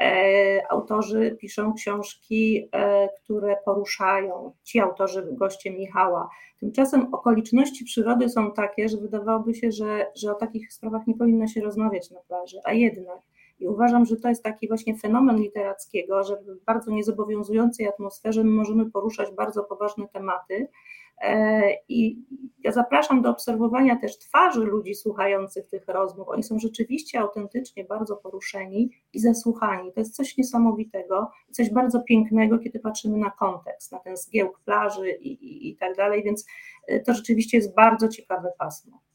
E, 0.00 0.62
autorzy 0.70 1.36
piszą 1.40 1.74
książki, 1.74 2.68
e, 2.72 3.08
które 3.08 3.56
poruszają, 3.64 4.52
ci 4.64 4.80
autorzy, 4.80 5.28
goście 5.32 5.70
Michała. 5.70 6.28
Tymczasem 6.60 7.14
okoliczności 7.14 7.84
przyrody 7.84 8.28
są 8.28 8.52
takie, 8.52 8.88
że 8.88 8.96
wydawałoby 8.96 9.54
się, 9.54 9.72
że, 9.72 10.06
że 10.16 10.32
o 10.32 10.34
takich 10.34 10.72
sprawach 10.72 11.06
nie 11.06 11.14
powinno 11.14 11.46
się 11.46 11.60
rozmawiać 11.60 12.10
na 12.10 12.20
plaży, 12.20 12.58
a 12.64 12.72
jednak. 12.72 13.18
I 13.60 13.68
uważam, 13.68 14.06
że 14.06 14.16
to 14.16 14.28
jest 14.28 14.42
taki 14.42 14.68
właśnie 14.68 14.96
fenomen 14.96 15.36
literackiego, 15.36 16.24
że 16.24 16.36
w 16.36 16.64
bardzo 16.64 16.90
niezobowiązującej 16.90 17.88
atmosferze 17.88 18.44
my 18.44 18.50
możemy 18.50 18.90
poruszać 18.90 19.30
bardzo 19.34 19.64
poważne 19.64 20.08
tematy, 20.08 20.68
I 21.88 22.22
ja 22.64 22.72
zapraszam 22.72 23.22
do 23.22 23.30
obserwowania 23.30 23.96
też 23.96 24.18
twarzy 24.18 24.60
ludzi 24.60 24.94
słuchających 24.94 25.66
tych 25.66 25.88
rozmów. 25.88 26.28
Oni 26.28 26.42
są 26.42 26.58
rzeczywiście 26.58 27.20
autentycznie 27.20 27.84
bardzo 27.84 28.16
poruszeni 28.16 28.90
i 29.12 29.20
zasłuchani. 29.20 29.92
To 29.92 30.00
jest 30.00 30.16
coś 30.16 30.36
niesamowitego, 30.36 31.30
coś 31.50 31.70
bardzo 31.70 32.00
pięknego, 32.00 32.58
kiedy 32.58 32.80
patrzymy 32.80 33.18
na 33.18 33.30
kontekst, 33.30 33.92
na 33.92 33.98
ten 33.98 34.16
zgiełk 34.16 34.60
plaży 34.60 35.10
i, 35.10 35.32
i, 35.32 35.68
i 35.68 35.76
tak 35.76 35.96
dalej, 35.96 36.22
więc 36.22 36.46
e, 36.86 37.00
to 37.00 37.14
rzeczywiście 37.14 37.56
jest 37.56 37.74
bardzo 37.74 38.08
ciekawe 38.08 38.52
pasmo. 38.58 39.07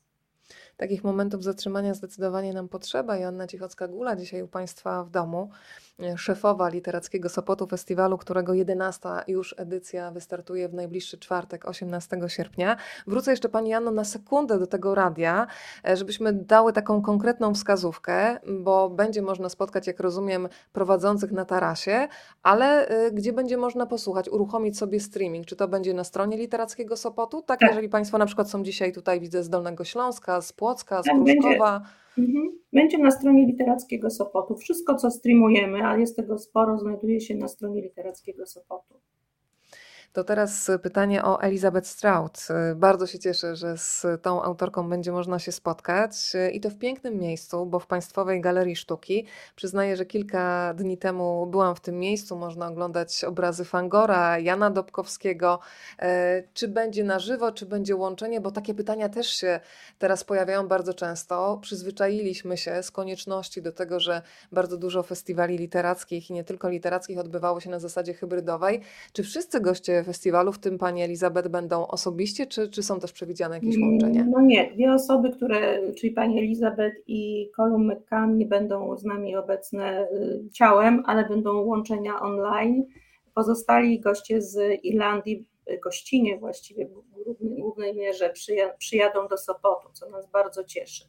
Takich 0.77 1.03
momentów 1.03 1.43
zatrzymania 1.43 1.93
zdecydowanie 1.93 2.53
nam 2.53 2.69
potrzeba. 2.69 3.17
Joanna 3.17 3.47
Cichocka-Gula 3.47 4.15
dzisiaj 4.15 4.41
u 4.41 4.47
Państwa 4.47 5.03
w 5.03 5.09
domu, 5.09 5.49
e, 5.99 6.17
szefowa 6.17 6.69
Literackiego 6.69 7.29
Sopotu 7.29 7.67
Festiwalu, 7.67 8.17
którego 8.17 8.53
11 8.53 9.09
już 9.27 9.55
edycja 9.57 10.11
wystartuje 10.11 10.69
w 10.69 10.73
najbliższy 10.73 11.17
czwartek, 11.17 11.65
18 11.65 12.29
sierpnia. 12.29 12.77
Wrócę 13.07 13.31
jeszcze 13.31 13.49
Pani 13.49 13.69
Janno 13.69 13.91
na 13.91 14.03
sekundę 14.03 14.59
do 14.59 14.67
tego 14.67 14.95
radia, 14.95 15.47
e, 15.87 15.97
żebyśmy 15.97 16.33
dały 16.33 16.73
taką 16.73 17.01
konkretną 17.01 17.53
wskazówkę, 17.53 18.39
bo 18.59 18.89
będzie 18.89 19.21
można 19.21 19.49
spotkać, 19.49 19.87
jak 19.87 19.99
rozumiem, 19.99 20.49
prowadzących 20.73 21.31
na 21.31 21.45
tarasie, 21.45 22.07
ale 22.43 22.87
e, 22.87 23.11
gdzie 23.11 23.33
będzie 23.33 23.57
można 23.57 23.85
posłuchać, 23.85 24.29
uruchomić 24.29 24.77
sobie 24.77 24.99
streaming? 24.99 25.45
Czy 25.45 25.55
to 25.55 25.67
będzie 25.67 25.93
na 25.93 26.03
stronie 26.03 26.37
Literackiego 26.37 26.97
Sopotu? 26.97 27.41
Tak, 27.41 27.59
tak. 27.59 27.69
jeżeli 27.69 27.89
Państwo 27.89 28.17
na 28.17 28.25
przykład 28.25 28.49
są 28.49 28.63
dzisiaj 28.63 28.91
tutaj, 28.93 29.19
widzę, 29.19 29.43
z 29.43 29.49
Dolnego 29.49 29.83
Śląska, 29.83 30.41
z 30.41 30.53
Płocka, 30.63 31.03
z 31.03 31.05
tak, 31.05 31.15
Pruszkowa. 31.15 31.82
Będzie, 32.17 32.32
mhm. 32.32 32.60
będzie 32.74 32.98
na 32.98 33.12
stronie 33.12 33.46
Literackiego 33.46 34.10
Sopotu. 34.10 34.55
Wszystko, 34.58 34.96
co 34.96 35.12
streamujemy, 35.12 35.88
a 35.88 35.98
jest 35.98 36.15
tego 36.15 36.38
sporo, 36.38 36.77
znajduje 36.77 37.22
się 37.22 37.36
na 37.36 37.48
stronie 37.48 37.82
Literackiego 37.82 38.46
Sopotu. 38.46 38.93
To 40.13 40.24
teraz 40.24 40.72
pytanie 40.82 41.24
o 41.24 41.41
Elizabeth 41.41 41.88
Strout. 41.88 42.48
Bardzo 42.75 43.08
się 43.08 43.20
cieszę, 43.20 43.55
że 43.55 43.77
z 43.77 44.05
tą 44.22 44.43
autorką 44.43 44.89
będzie 44.89 45.12
można 45.12 45.39
się 45.39 45.51
spotkać 45.51 46.12
i 46.51 46.62
to 46.62 46.70
w 46.70 46.77
pięknym 46.77 47.17
miejscu, 47.17 47.65
bo 47.65 47.79
w 47.79 47.88
Państwowej 47.88 48.41
Galerii 48.41 48.75
Sztuki. 48.75 49.25
Przyznaję, 49.55 49.98
że 49.98 50.05
kilka 50.05 50.74
dni 50.74 50.98
temu 50.98 51.48
byłam 51.48 51.75
w 51.75 51.79
tym 51.79 52.00
miejscu. 52.00 52.36
Można 52.36 52.67
oglądać 52.67 53.24
obrazy 53.24 53.65
Fangora, 53.65 54.39
Jana 54.39 54.70
Dobkowskiego. 54.70 55.60
E, 56.00 56.43
czy 56.53 56.67
będzie 56.67 57.03
na 57.03 57.20
żywo, 57.20 57.51
czy 57.51 57.65
będzie 57.65 57.96
łączenie? 57.96 58.41
Bo 58.41 58.51
takie 58.51 58.74
pytania 58.74 59.10
też 59.10 59.27
się 59.27 59.60
teraz 60.00 60.24
pojawiają 60.24 60.67
bardzo 60.67 60.93
często. 60.93 61.60
Przyzwyczailiśmy 61.62 62.58
się 62.58 62.84
z 62.84 62.91
konieczności 62.91 63.62
do 63.62 63.72
tego, 63.72 64.00
że 64.00 64.22
bardzo 64.51 64.77
dużo 64.77 65.03
festiwali 65.03 65.58
literackich 65.58 66.29
i 66.29 66.34
nie 66.34 66.43
tylko 66.43 66.70
literackich 66.70 67.20
odbywało 67.20 67.60
się 67.60 67.70
na 67.70 67.79
zasadzie 67.79 68.13
hybrydowej. 68.13 68.82
Czy 69.13 69.24
wszyscy 69.24 69.62
goście 69.62 70.02
festiwalu, 70.03 70.51
w 70.51 70.60
tym 70.60 70.77
pani 70.77 71.01
Elizabeth, 71.01 71.48
będą 71.48 71.88
osobiście, 71.88 72.45
czy, 72.45 72.69
czy 72.69 72.83
są 72.83 73.00
też 73.00 73.12
przewidziane 73.12 73.55
jakieś 73.55 73.77
łączenia? 73.77 74.25
No 74.29 74.41
nie, 74.41 74.72
dwie 74.72 74.93
osoby, 74.93 75.29
które, 75.29 75.93
czyli 75.93 76.13
pani 76.13 76.39
Elizabeth 76.39 76.95
i 77.07 77.50
Colum 77.55 77.91
McCann 77.91 78.38
nie 78.38 78.45
będą 78.45 78.98
z 78.98 79.03
nami 79.03 79.36
obecne 79.36 80.07
y, 80.12 80.50
ciałem, 80.53 81.03
ale 81.05 81.29
będą 81.29 81.62
łączenia 81.62 82.19
online. 82.19 82.86
Pozostali 83.33 84.00
goście 84.00 84.41
z 84.41 84.83
Irlandii, 84.83 85.45
y, 85.72 85.79
gościnie 85.83 86.38
właściwie 86.38 86.88
w 86.88 87.55
głównej 87.55 87.95
mierze 87.95 88.33
przyjadą 88.77 89.27
do 89.27 89.38
Sopotu, 89.38 89.88
co 89.93 90.10
nas 90.10 90.31
bardzo 90.31 90.63
cieszy. 90.63 91.03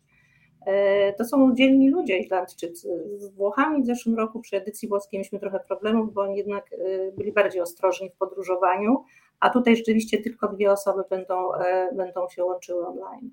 E, 0.66 1.12
to 1.12 1.24
są 1.24 1.54
dzielni 1.54 1.90
ludzie 1.90 2.18
Irlandczycy. 2.18 3.04
Z 3.16 3.28
Włochami 3.28 3.82
w 3.82 3.86
zeszłym 3.86 4.16
roku 4.16 4.40
przy 4.40 4.56
edycji 4.56 4.88
włoskiej 4.88 5.18
mieliśmy 5.18 5.38
trochę 5.38 5.60
problemów, 5.60 6.14
bo 6.14 6.22
oni 6.22 6.36
jednak 6.36 6.72
e, 6.72 7.12
byli 7.12 7.32
bardziej 7.32 7.60
ostrożni 7.60 8.10
w 8.10 8.16
podróżowaniu, 8.16 9.04
a 9.40 9.50
tutaj 9.50 9.76
rzeczywiście 9.76 10.18
tylko 10.18 10.48
dwie 10.48 10.72
osoby 10.72 11.02
będą, 11.10 11.54
e, 11.54 11.94
będą 11.94 12.28
się 12.28 12.44
łączyły 12.44 12.86
online. 12.86 13.30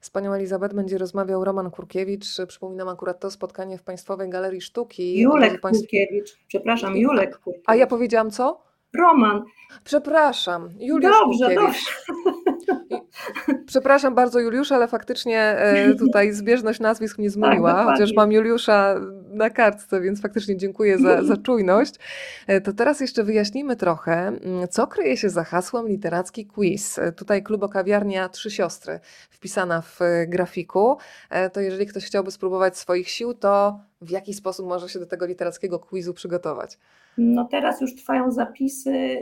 Z 0.00 0.10
panią 0.10 0.32
Elizabeth 0.32 0.74
będzie 0.74 0.98
rozmawiał 0.98 1.44
Roman 1.44 1.70
Kurkiewicz. 1.70 2.26
Przypominam 2.48 2.88
akurat 2.88 3.20
to 3.20 3.30
spotkanie 3.30 3.78
w 3.78 3.82
Państwowej 3.82 4.30
Galerii 4.30 4.60
Sztuki. 4.60 5.18
Julek 5.20 5.60
państw... 5.60 5.82
Kurkiewicz, 5.82 6.38
przepraszam, 6.48 6.96
Julek 6.96 7.38
Kurkiewicz. 7.38 7.70
A 7.70 7.76
ja 7.76 7.86
powiedziałam 7.86 8.30
co? 8.30 8.62
Roman. 8.98 9.44
Przepraszam, 9.84 10.68
Juliusz 10.78 11.12
dobrze, 11.20 11.44
Kurkiewicz. 11.44 12.04
Dobrze. 12.08 12.32
Przepraszam 13.66 14.14
bardzo 14.14 14.40
Juliusza, 14.40 14.74
ale 14.74 14.88
faktycznie 14.88 15.40
e, 15.40 15.94
tutaj 15.94 16.32
zbieżność 16.32 16.80
nazwisk 16.80 17.18
mnie 17.18 17.30
zmyliła, 17.30 17.72
tak, 17.74 17.86
chociaż 17.86 18.12
mam 18.12 18.32
Juliusza 18.32 18.94
na 19.32 19.50
kartce, 19.50 20.00
więc 20.00 20.20
faktycznie 20.20 20.56
dziękuję 20.56 20.98
za, 20.98 21.22
za 21.22 21.36
czujność. 21.36 21.94
E, 22.46 22.60
to 22.60 22.72
teraz 22.72 23.00
jeszcze 23.00 23.24
wyjaśnijmy 23.24 23.76
trochę, 23.76 24.12
mm, 24.12 24.40
co 24.70 24.86
kryje 24.86 25.16
się 25.16 25.30
za 25.30 25.44
hasłem 25.44 25.88
literacki 25.88 26.46
quiz. 26.46 26.98
E, 26.98 27.12
tutaj 27.12 27.42
klubokawiarnia 27.42 28.28
Trzy 28.28 28.50
Siostry 28.50 29.00
wpisana 29.30 29.80
w 29.82 30.00
grafiku. 30.28 30.96
To 31.52 31.60
jeżeli 31.60 31.86
ktoś 31.86 32.04
chciałby 32.04 32.30
spróbować 32.30 32.78
swoich 32.78 33.08
sił, 33.08 33.34
to 33.34 33.80
w 34.00 34.10
jaki 34.10 34.34
sposób 34.34 34.66
może 34.66 34.88
się 34.88 34.98
do 34.98 35.06
tego 35.06 35.26
literackiego 35.26 35.78
quizu 35.78 36.14
przygotować? 36.14 36.78
No 37.18 37.48
teraz 37.50 37.80
już 37.80 37.94
trwają 37.94 38.30
zapisy 38.30 39.16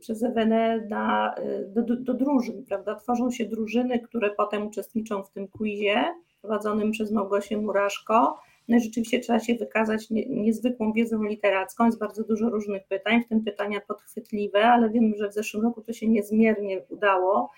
przez 0.00 0.22
EWN 0.22 0.54
na, 0.88 1.34
do, 1.66 1.96
do 1.96 2.14
drużyn, 2.14 2.64
prawda? 2.64 2.94
Tworzą 2.94 3.30
się 3.30 3.44
drużyny, 3.44 3.98
które 3.98 4.30
potem 4.30 4.66
uczestniczą 4.66 5.22
w 5.22 5.30
tym 5.30 5.48
quizie 5.48 6.04
prowadzonym 6.40 6.90
przez 6.90 7.12
Małgosię 7.12 7.56
Muraszko. 7.56 8.38
No 8.68 8.76
i 8.76 8.80
rzeczywiście 8.80 9.20
trzeba 9.20 9.40
się 9.40 9.54
wykazać 9.54 10.10
nie, 10.10 10.26
niezwykłą 10.26 10.92
wiedzą 10.92 11.22
literacką, 11.22 11.86
jest 11.86 11.98
bardzo 11.98 12.24
dużo 12.24 12.50
różnych 12.50 12.86
pytań, 12.86 13.22
w 13.22 13.28
tym 13.28 13.44
pytania 13.44 13.80
podchwytliwe, 13.88 14.66
ale 14.66 14.90
wiem, 14.90 15.12
że 15.18 15.28
w 15.28 15.34
zeszłym 15.34 15.62
roku 15.62 15.82
to 15.82 15.92
się 15.92 16.08
niezmiernie 16.08 16.80
udało. 16.88 17.50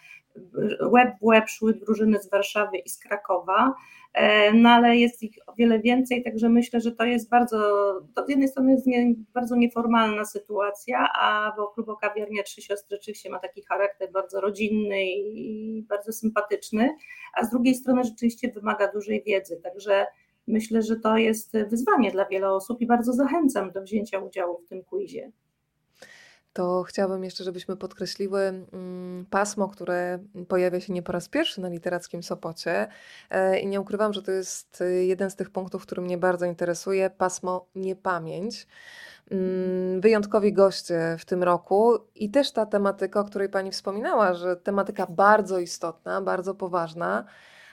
Web 0.92 1.14
w 1.22 1.30
web 1.30 1.48
szły 1.48 1.74
drużyny 1.74 2.20
z 2.20 2.30
Warszawy 2.30 2.76
i 2.78 2.88
z 2.88 2.98
Krakowa, 2.98 3.74
e, 4.14 4.52
no 4.52 4.70
ale 4.70 4.96
jest 4.96 5.22
ich 5.22 5.38
o 5.46 5.54
wiele 5.54 5.80
więcej, 5.80 6.24
także 6.24 6.48
myślę, 6.48 6.80
że 6.80 6.92
to 6.92 7.04
jest 7.04 7.30
bardzo, 7.30 7.58
to 8.14 8.26
z 8.26 8.28
jednej 8.28 8.48
strony 8.48 8.72
jest 8.72 8.86
nie, 8.86 9.14
bardzo 9.34 9.56
nieformalna 9.56 10.24
sytuacja, 10.24 11.08
a 11.14 11.52
bo 11.56 11.68
klubo 11.68 11.96
kawiarnia 11.96 12.42
Trzy 12.42 12.62
Siostry 12.62 12.96
oczywiście 12.96 13.30
ma 13.30 13.38
taki 13.38 13.62
charakter 13.62 14.12
bardzo 14.12 14.40
rodzinny 14.40 15.04
i 15.06 15.82
bardzo 15.88 16.12
sympatyczny, 16.12 16.96
a 17.34 17.44
z 17.44 17.50
drugiej 17.50 17.74
strony 17.74 18.04
rzeczywiście 18.04 18.52
wymaga 18.52 18.92
dużej 18.92 19.22
wiedzy, 19.22 19.60
także 19.62 20.06
myślę, 20.46 20.82
że 20.82 20.96
to 20.96 21.16
jest 21.16 21.52
wyzwanie 21.70 22.10
dla 22.10 22.24
wielu 22.24 22.54
osób 22.54 22.80
i 22.80 22.86
bardzo 22.86 23.12
zachęcam 23.12 23.72
do 23.72 23.82
wzięcia 23.82 24.18
udziału 24.18 24.58
w 24.58 24.68
tym 24.68 24.84
quizie 24.84 25.32
to 26.56 26.82
chciałabym 26.82 27.24
jeszcze, 27.24 27.44
żebyśmy 27.44 27.76
podkreśliły 27.76 28.40
mm, 28.40 29.26
pasmo, 29.30 29.68
które 29.68 30.18
pojawia 30.48 30.80
się 30.80 30.92
nie 30.92 31.02
po 31.02 31.12
raz 31.12 31.28
pierwszy 31.28 31.60
na 31.60 31.68
literackim 31.68 32.22
Sopocie. 32.22 32.88
E, 33.30 33.60
I 33.60 33.66
nie 33.66 33.80
ukrywam, 33.80 34.12
że 34.12 34.22
to 34.22 34.30
jest 34.30 34.82
jeden 35.00 35.30
z 35.30 35.36
tych 35.36 35.50
punktów, 35.50 35.82
który 35.82 36.02
mnie 36.02 36.18
bardzo 36.18 36.46
interesuje 36.46 37.10
pasmo 37.10 37.66
niepamięć. 37.74 38.66
Mm, 39.30 40.00
wyjątkowi 40.00 40.52
goście 40.52 41.16
w 41.18 41.24
tym 41.24 41.42
roku 41.42 41.98
i 42.14 42.30
też 42.30 42.52
ta 42.52 42.66
tematyka, 42.66 43.20
o 43.20 43.24
której 43.24 43.48
Pani 43.48 43.70
wspominała, 43.70 44.34
że 44.34 44.56
tematyka 44.56 45.06
bardzo 45.06 45.58
istotna, 45.58 46.20
bardzo 46.20 46.54
poważna. 46.54 47.24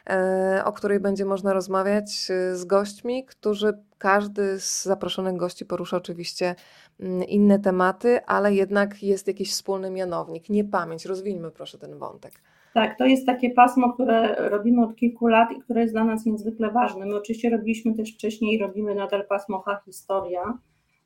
E, 0.10 0.62
o 0.66 0.72
której 0.72 1.00
będzie 1.00 1.26
można 1.26 1.54
rozmawiać 1.54 2.32
e, 2.32 2.56
z 2.56 2.66
gośćmi, 2.66 3.26
którzy 3.26 3.74
każdy 3.98 4.60
z 4.60 4.84
zaproszonych 4.84 5.36
gości 5.36 5.66
porusza 5.66 5.98
oczywiście 5.98 6.56
mm, 7.00 7.24
inne 7.24 7.60
tematy, 7.60 8.26
ale 8.26 8.54
jednak 8.54 9.04
jest 9.04 9.28
jakiś 9.28 9.52
wspólny 9.52 9.92
mianownik. 9.92 10.50
Nie 10.50 10.64
pamięć. 10.64 11.06
Rozwijmy 11.06 11.52
proszę 11.52 11.78
ten 11.78 11.98
wątek. 11.98 12.34
Tak, 12.74 12.98
to 12.98 13.06
jest 13.06 13.26
takie 13.26 13.50
pasmo, 13.50 13.94
które 13.94 14.36
robimy 14.50 14.84
od 14.84 14.96
kilku 14.96 15.28
lat 15.28 15.52
i 15.52 15.60
które 15.60 15.82
jest 15.82 15.94
dla 15.94 16.04
nas 16.04 16.26
niezwykle 16.26 16.72
ważne. 16.72 17.06
My 17.06 17.16
oczywiście 17.16 17.50
robiliśmy 17.50 17.96
też 17.96 18.14
wcześniej, 18.14 18.60
robimy 18.60 18.96
nadal 18.96 19.28
pasmo 19.28 19.62
H 19.62 19.82
Historia, 19.86 20.58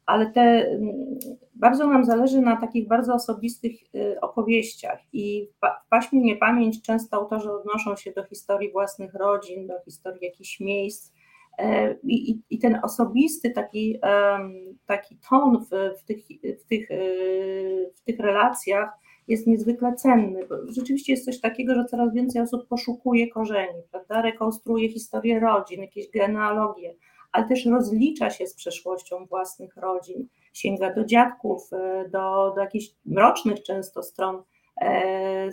ale 0.08 0.32
te, 0.32 0.42
mm, 0.42 1.20
bardzo 1.56 1.88
nam 1.88 2.06
zależy 2.06 2.42
na 2.42 2.56
takich 2.56 2.88
bardzo 2.88 3.14
osobistych 3.14 3.72
y, 3.96 4.20
opowieściach 4.22 5.00
i 5.14 5.48
w 5.56 5.90
paśmie 5.90 6.22
niepamięć 6.22 6.82
często 6.82 7.18
autorzy 7.18 7.52
odnoszą 7.52 7.96
się 7.96 8.12
do 8.12 8.24
historii 8.24 8.72
własnych 8.72 9.14
rodzin, 9.14 9.68
do 9.68 9.74
historii 9.86 10.26
jakichś 10.26 10.60
miejsc 10.60 11.14
e, 11.58 11.96
i, 12.04 12.42
i 12.50 12.60
ten 12.60 12.80
osobisty 12.84 13.52
taki, 13.52 14.00
taki 14.86 15.18
ton 15.30 15.66
w, 15.66 16.00
w, 16.00 16.04
tych, 16.04 16.26
w, 16.60 16.68
tych, 16.68 16.92
y, 16.92 17.94
w 17.96 18.02
tych 18.02 18.20
relacjach 18.20 18.90
jest 19.28 19.48
niezwykle 19.48 19.96
cenny, 19.96 20.48
bo 20.50 20.56
rzeczywiście 20.72 21.14
jest 21.14 21.26
coś 21.26 21.42
takiego, 21.42 21.76
że 21.76 21.86
coraz 21.86 22.14
więcej 22.14 22.42
osób 22.42 22.68
poszukuje 22.68 23.28
korzeni, 23.28 23.82
prawda, 23.92 24.22
rekonstruuje 24.22 24.90
historię 24.90 25.40
rodzin, 25.40 25.82
jakieś 25.82 26.10
genealogie, 26.10 26.96
ale 27.38 27.48
też 27.48 27.66
rozlicza 27.66 28.30
się 28.30 28.48
z 28.48 28.54
przeszłością 28.54 29.26
własnych 29.26 29.78
rodzin, 29.78 30.28
sięga 30.54 30.94
do 30.94 31.06
dziadków, 31.06 31.74
e, 31.74 32.10
do, 32.10 32.52
do 32.56 32.62
jakichś 32.62 32.86
mrocznych 33.06 33.64
często 33.64 34.04
stron, 34.04 34.44
e, 34.82 35.50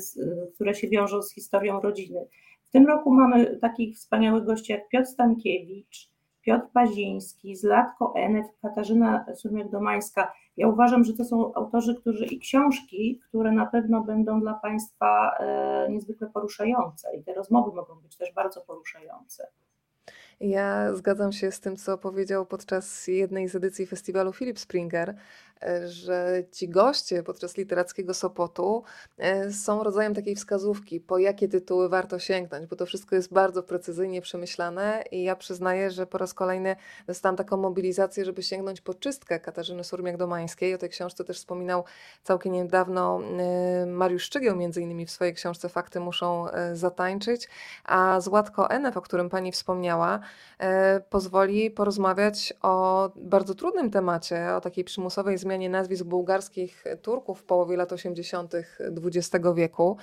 które 0.55 0.75
się 0.75 0.88
wiążą 0.88 1.23
z 1.23 1.33
historią 1.33 1.81
rodziny. 1.81 2.27
W 2.64 2.70
tym 2.70 2.87
roku 2.87 3.14
mamy 3.14 3.57
takich 3.57 3.97
wspaniałych 3.97 4.44
gości 4.44 4.73
jak 4.73 4.88
Piotr 4.88 5.07
Stankiewicz, 5.07 6.11
Piotr 6.42 6.66
Paziński, 6.73 7.57
Zlatko 7.57 8.12
Enef, 8.16 8.47
Katarzyna 8.62 9.27
Surmiak-Domańska. 9.44 10.27
Ja 10.57 10.68
uważam, 10.68 11.05
że 11.05 11.12
to 11.12 11.25
są 11.25 11.55
autorzy, 11.55 11.94
którzy 11.94 12.27
i 12.27 12.38
książki, 12.38 13.20
które 13.29 13.53
na 13.53 13.66
pewno 13.66 14.01
będą 14.01 14.40
dla 14.40 14.55
Państwa 14.55 15.37
e, 15.38 15.87
niezwykle 15.90 16.31
poruszające 16.31 17.16
i 17.16 17.23
te 17.23 17.35
rozmowy 17.35 17.77
mogą 17.77 17.94
być 17.94 18.16
też 18.16 18.33
bardzo 18.33 18.61
poruszające. 18.61 19.47
Ja 20.40 20.94
zgadzam 20.94 21.33
się 21.33 21.53
z 21.53 21.61
tym, 21.61 21.77
co 21.77 21.99
powiedział 21.99 22.47
podczas 22.47 23.07
jednej 23.07 23.49
z 23.49 23.55
edycji 23.55 23.87
festiwalu 23.87 24.33
Philip 24.33 24.59
Springer, 24.59 25.14
E, 25.64 25.88
że 25.88 26.42
ci 26.53 26.68
goście 26.68 27.23
podczas 27.23 27.57
literackiego 27.57 28.14
Sopotu 28.14 28.85
e, 29.18 29.53
są 29.53 29.83
rodzajem 29.83 30.14
takiej 30.14 30.37
wskazówki, 30.37 31.01
po 31.01 31.18
jakie 31.18 31.49
tytuły 31.49 31.88
warto 31.88 32.18
sięgnąć, 32.18 32.66
bo 32.66 32.77
to 32.77 32.87
wszystko 32.87 33.16
jest 33.16 33.33
bardzo 33.33 33.62
precyzyjnie 33.62 34.20
przemyślane 34.20 35.05
i 35.11 35.23
ja 35.23 35.37
przyznaję, 35.37 35.90
że 35.90 36.07
po 36.07 36.18
raz 36.18 36.35
kolejny 36.35 36.77
dostałam 37.07 37.37
taką 37.37 37.57
mobilizację, 37.57 38.25
żeby 38.25 38.42
sięgnąć 38.42 38.81
po 38.81 38.94
czystkę 38.94 39.40
Katarzyny 39.40 39.83
Surmiak-Domańskiej. 39.83 40.75
O 40.75 40.79
tej 40.79 40.88
książce 40.88 41.25
też 41.25 41.37
wspominał 41.37 41.85
całkiem 42.23 42.53
niedawno 42.53 43.20
e, 43.23 43.87
Mariusz 43.87 44.23
Szczygieł, 44.23 44.57
między 44.57 44.83
innymi 44.83 45.07
w 45.07 45.11
swojej 45.11 45.35
książce 45.35 45.68
Fakty 45.68 46.01
muszą 46.01 46.47
zatańczyć, 46.73 47.49
a 47.85 48.20
Złatko 48.20 48.70
Enef, 48.70 48.97
o 48.97 49.01
którym 49.03 49.31
pani 49.31 49.53
wspomniała, 49.53 50.20
pozwoli 51.11 51.71
porozmawiać 51.71 52.55
o 52.63 53.11
bardzo 53.17 53.55
trudnym 53.55 53.91
temacie, 53.91 54.55
o 54.57 54.61
takiej 54.61 54.85
przymusowej 54.85 55.39
zmianie 55.39 55.71
nazwisk 55.71 56.05
bułgarskich 56.05 56.85
Turków 57.03 57.41
w 57.41 57.45
połowie 57.45 57.77
lat 57.77 57.93
80. 57.93 58.55
XX 59.05 59.47
wieku. 59.55 59.97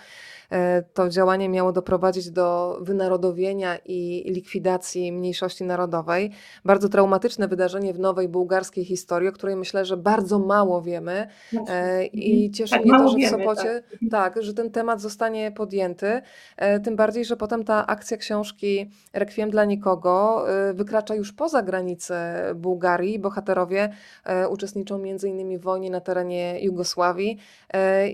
To 0.94 1.10
działanie 1.10 1.50
miało 1.50 1.72
doprowadzić 1.72 2.32
do 2.32 2.78
wynarodowienia 2.82 3.78
i 3.86 4.24
likwidacji 4.26 5.12
mniejszości 5.12 5.64
narodowej. 5.64 6.32
Bardzo 6.66 6.90
traumatyczne 6.90 7.48
wydarzenie 7.48 7.94
w 7.94 8.00
nowej 8.00 8.28
bułgarskiej 8.28 8.86
historii, 8.86 9.30
o 9.30 9.32
której 9.32 9.56
myślę, 9.56 9.86
że 9.86 9.98
bardzo 9.98 10.40
mało 10.40 10.82
wiemy. 10.82 11.28
I 11.52 11.58
mhm. 11.58 12.54
cieszy 12.54 12.72
tak, 12.72 12.86
mnie 12.86 12.98
to, 12.98 13.10
że 13.10 13.18
w 13.18 13.30
Sopocie, 13.30 13.84
tak. 14.12 14.34
tak, 14.34 14.44
że 14.44 14.54
ten 14.54 14.72
temat 14.72 15.02
zostanie 15.02 15.52
podjęty. 15.52 16.22
Tym 16.84 16.96
bardziej, 16.96 17.26
że 17.26 17.38
potem 17.38 17.64
ta 17.64 17.88
akcja 17.88 18.18
książki 18.18 18.92
Rekwiem 19.14 19.50
dla 19.50 19.66
nikogo 19.66 20.11
wykracza 20.74 21.15
już 21.15 21.34
poza 21.34 21.62
granice 21.62 22.43
Bułgarii. 22.56 23.19
Bohaterowie 23.19 23.89
uczestniczą 24.50 24.97
między 24.97 25.30
innymi 25.30 25.58
w 25.58 25.62
wojnie 25.62 25.89
na 25.89 26.02
terenie 26.02 26.60
Jugosławii 26.62 27.38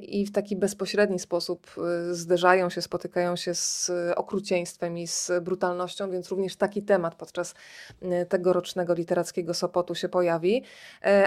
i 0.01 0.25
w 0.25 0.31
taki 0.31 0.55
bezpośredni 0.55 1.19
sposób 1.19 1.75
zderzają 2.12 2.69
się, 2.69 2.81
spotykają 2.81 3.36
się 3.36 3.53
z 3.55 3.91
okrucieństwem 4.15 4.97
i 4.97 5.07
z 5.07 5.31
brutalnością, 5.41 6.12
więc 6.12 6.29
również 6.29 6.55
taki 6.55 6.83
temat 6.83 7.15
podczas 7.15 7.55
tegorocznego 8.29 8.93
literackiego 8.93 9.53
Sopotu 9.53 9.95
się 9.95 10.10
pojawi. 10.10 10.63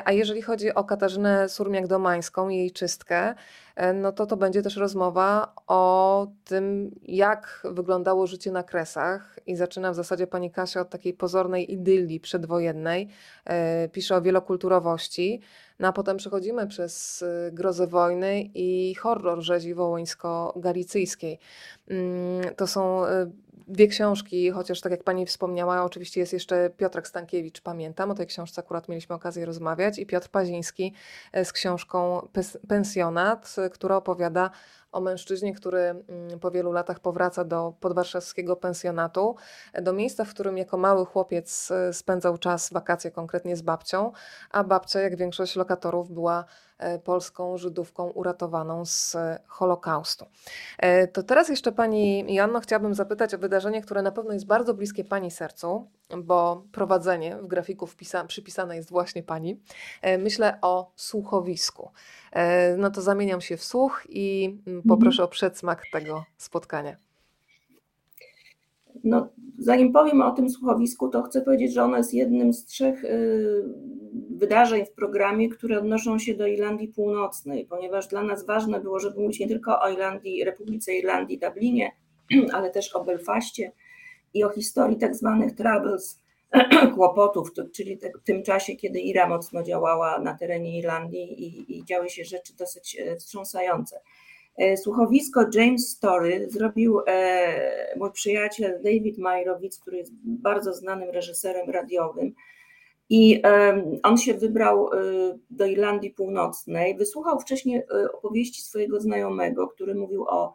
A 0.04 0.12
jeżeli 0.12 0.42
chodzi 0.42 0.74
o 0.74 0.84
Katarzynę 0.84 1.46
Surmiak-Domańską, 1.48 2.48
jej 2.48 2.70
czystkę, 2.70 3.34
E, 3.69 3.69
no 3.94 4.12
to 4.12 4.26
to 4.26 4.36
będzie 4.36 4.62
też 4.62 4.76
rozmowa 4.76 5.54
o 5.66 6.26
tym, 6.44 6.94
jak 7.02 7.62
wyglądało 7.64 8.26
życie 8.26 8.50
na 8.50 8.62
Kresach 8.62 9.38
i 9.46 9.56
zaczyna 9.56 9.92
w 9.92 9.94
zasadzie 9.94 10.26
pani 10.26 10.50
Kasia 10.50 10.80
od 10.80 10.90
takiej 10.90 11.14
pozornej 11.14 11.72
idylii 11.72 12.20
przedwojennej, 12.20 13.08
e, 13.44 13.88
pisze 13.88 14.16
o 14.16 14.22
wielokulturowości, 14.22 15.40
no 15.78 15.88
a 15.88 15.92
potem 15.92 16.16
przechodzimy 16.16 16.66
przez 16.66 17.22
e, 17.22 17.52
grozę 17.52 17.86
wojny 17.86 18.50
i 18.54 18.94
horror 18.94 19.40
rzezi 19.40 19.74
wołyńsko-galicyjskiej. 19.74 21.38
Mm, 21.90 22.54
to 22.54 22.66
są 22.66 23.02
dwie 23.68 23.88
książki, 23.88 24.50
chociaż 24.50 24.80
tak 24.80 24.92
jak 24.92 25.04
pani 25.04 25.26
wspomniała, 25.26 25.84
oczywiście 25.84 26.20
jest 26.20 26.32
jeszcze 26.32 26.70
Piotrek 26.76 27.08
Stankiewicz, 27.08 27.60
pamiętam, 27.60 28.10
o 28.10 28.14
tej 28.14 28.26
książce 28.26 28.60
akurat 28.60 28.88
mieliśmy 28.88 29.14
okazję 29.14 29.46
rozmawiać, 29.46 29.98
i 29.98 30.06
Piotr 30.06 30.28
Paziński 30.28 30.94
e, 31.32 31.44
z 31.44 31.52
książką 31.52 32.28
Pensjonat, 32.68 33.56
która 33.72 33.96
opowiada 33.96 34.50
o 34.92 35.00
mężczyźnie, 35.00 35.54
który 35.54 35.80
mm, 35.80 36.40
po 36.40 36.50
wielu 36.50 36.72
latach 36.72 37.00
powraca 37.00 37.44
do 37.44 37.74
podwarszawskiego 37.80 38.56
pensjonatu, 38.56 39.36
do 39.82 39.92
miejsca, 39.92 40.24
w 40.24 40.30
którym 40.30 40.58
jako 40.58 40.76
mały 40.76 41.06
chłopiec 41.06 41.70
e, 41.70 41.92
spędzał 41.92 42.38
czas, 42.38 42.70
wakacje 42.72 43.10
konkretnie 43.10 43.56
z 43.56 43.62
babcią, 43.62 44.12
a 44.50 44.64
babcia, 44.64 45.00
jak 45.00 45.16
większość 45.16 45.56
lokatorów, 45.56 46.10
była 46.10 46.40
e, 46.40 46.69
polską 47.04 47.58
Żydówką 47.58 48.10
uratowaną 48.10 48.84
z 48.84 49.16
Holokaustu. 49.46 50.26
E, 50.78 51.08
to 51.08 51.22
teraz 51.22 51.48
jeszcze 51.48 51.72
Pani 51.72 52.34
Joanno 52.34 52.60
chciałabym 52.60 52.94
zapytać 52.94 53.34
o 53.34 53.38
wydarzenie, 53.38 53.82
które 53.82 54.02
na 54.02 54.12
pewno 54.12 54.32
jest 54.32 54.46
bardzo 54.46 54.74
bliskie 54.74 55.04
Pani 55.04 55.30
sercu, 55.30 55.86
bo 56.18 56.64
prowadzenie 56.72 57.36
w 57.36 57.46
grafiku 57.46 57.86
wpisa, 57.86 58.24
przypisane 58.24 58.76
jest 58.76 58.90
właśnie 58.90 59.22
Pani. 59.22 59.60
Myślę 60.18 60.58
o 60.62 60.92
słuchowisku. 60.96 61.90
No 62.78 62.90
to 62.90 63.02
zamieniam 63.02 63.40
się 63.40 63.56
w 63.56 63.64
słuch 63.64 64.02
i 64.08 64.58
mm, 64.66 64.82
poproszę 64.82 65.24
o 65.24 65.28
przedsmak 65.28 65.82
tego 65.92 66.24
spotkania. 66.36 67.09
No, 69.04 69.28
zanim 69.58 69.92
powiem 69.92 70.22
o 70.22 70.30
tym 70.30 70.50
słuchowisku, 70.50 71.08
to 71.08 71.22
chcę 71.22 71.42
powiedzieć, 71.42 71.72
że 71.72 71.84
ono 71.84 71.96
jest 71.96 72.14
jednym 72.14 72.52
z 72.52 72.64
trzech 72.64 73.04
y, 73.04 73.62
wydarzeń 74.30 74.86
w 74.86 74.92
programie, 74.92 75.48
które 75.48 75.78
odnoszą 75.78 76.18
się 76.18 76.34
do 76.34 76.46
Irlandii 76.46 76.88
Północnej, 76.88 77.66
ponieważ 77.66 78.08
dla 78.08 78.22
nas 78.22 78.46
ważne 78.46 78.80
było, 78.80 79.00
żeby 79.00 79.20
mówić 79.20 79.40
nie 79.40 79.48
tylko 79.48 79.80
o 79.80 79.90
Irlandii, 79.90 80.44
Republice 80.44 80.94
Irlandii, 80.94 81.38
Dublinie, 81.38 81.92
ale 82.54 82.70
też 82.70 82.94
o 82.96 83.04
Belfaście 83.04 83.72
i 84.34 84.44
o 84.44 84.48
historii 84.48 84.98
tak 84.98 85.14
zwanych 85.14 85.54
Troubles, 85.54 86.22
kłopotów, 86.94 87.52
czyli 87.74 87.98
w 88.20 88.24
tym 88.24 88.42
czasie, 88.42 88.76
kiedy 88.76 89.00
Ira 89.00 89.28
mocno 89.28 89.62
działała 89.62 90.18
na 90.18 90.34
terenie 90.34 90.78
Irlandii 90.78 91.44
i, 91.44 91.78
i 91.78 91.84
działy 91.84 92.10
się 92.10 92.24
rzeczy 92.24 92.56
dosyć 92.56 92.96
e, 93.00 93.16
wstrząsające. 93.16 94.00
E, 94.60 94.76
słuchowisko 94.76 95.46
James 95.54 95.88
Story 95.88 96.46
zrobił 96.50 97.00
e, 97.06 97.94
mój 97.96 98.12
przyjaciel 98.12 98.80
David 98.84 99.18
Majrowicz, 99.18 99.78
który 99.78 99.96
jest 99.96 100.12
bardzo 100.24 100.74
znanym 100.74 101.10
reżyserem 101.10 101.70
radiowym. 101.70 102.34
I 103.12 103.42
on 104.02 104.18
się 104.18 104.34
wybrał 104.34 104.90
do 105.50 105.66
Irlandii 105.66 106.10
Północnej. 106.10 106.96
Wysłuchał 106.96 107.40
wcześniej 107.40 107.82
opowieści 108.12 108.62
swojego 108.62 109.00
znajomego, 109.00 109.68
który 109.68 109.94
mówił 109.94 110.24
o 110.28 110.54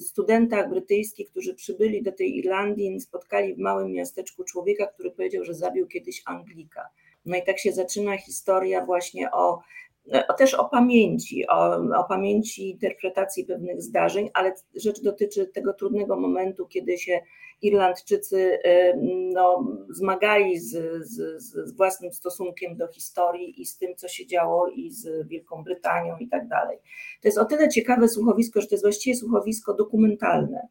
studentach 0.00 0.70
brytyjskich, 0.70 1.30
którzy 1.30 1.54
przybyli 1.54 2.02
do 2.02 2.12
tej 2.12 2.36
Irlandii, 2.36 3.00
spotkali 3.00 3.54
w 3.54 3.58
małym 3.58 3.92
miasteczku 3.92 4.44
człowieka, 4.44 4.86
który 4.86 5.10
powiedział, 5.10 5.44
że 5.44 5.54
zabił 5.54 5.86
kiedyś 5.86 6.22
Anglika. 6.26 6.88
No 7.26 7.36
i 7.36 7.42
tak 7.42 7.58
się 7.58 7.72
zaczyna 7.72 8.18
historia 8.18 8.84
właśnie 8.84 9.30
o 9.32 9.60
też 10.38 10.54
o 10.54 10.64
pamięci, 10.64 11.46
o, 11.48 11.74
o 11.96 12.04
pamięci 12.04 12.70
interpretacji 12.70 13.44
pewnych 13.44 13.82
zdarzeń, 13.82 14.30
ale 14.34 14.54
rzecz 14.76 15.02
dotyczy 15.02 15.46
tego 15.46 15.72
trudnego 15.72 16.16
momentu, 16.16 16.66
kiedy 16.66 16.98
się 16.98 17.20
Irlandczycy 17.62 18.58
no, 19.32 19.66
zmagali 19.90 20.58
z, 20.58 20.70
z, 21.06 21.42
z, 21.42 21.72
własnym 21.76 22.12
stosunkiem 22.12 22.76
do 22.76 22.88
historii 22.88 23.62
i 23.62 23.66
z 23.66 23.78
tym, 23.78 23.96
co 23.96 24.08
się 24.08 24.26
działo 24.26 24.68
i 24.68 24.90
z 24.90 25.28
Wielką 25.28 25.64
Brytanią 25.64 26.16
i 26.16 26.28
tak 26.28 26.48
dalej. 26.48 26.78
To 27.22 27.28
jest 27.28 27.38
o 27.38 27.44
tyle 27.44 27.68
ciekawe 27.68 28.08
słuchowisko, 28.08 28.60
że 28.60 28.66
to 28.66 28.74
jest 28.74 28.84
właściwie 28.84 29.16
słuchowisko 29.16 29.74
dokumentalne. 29.74 30.68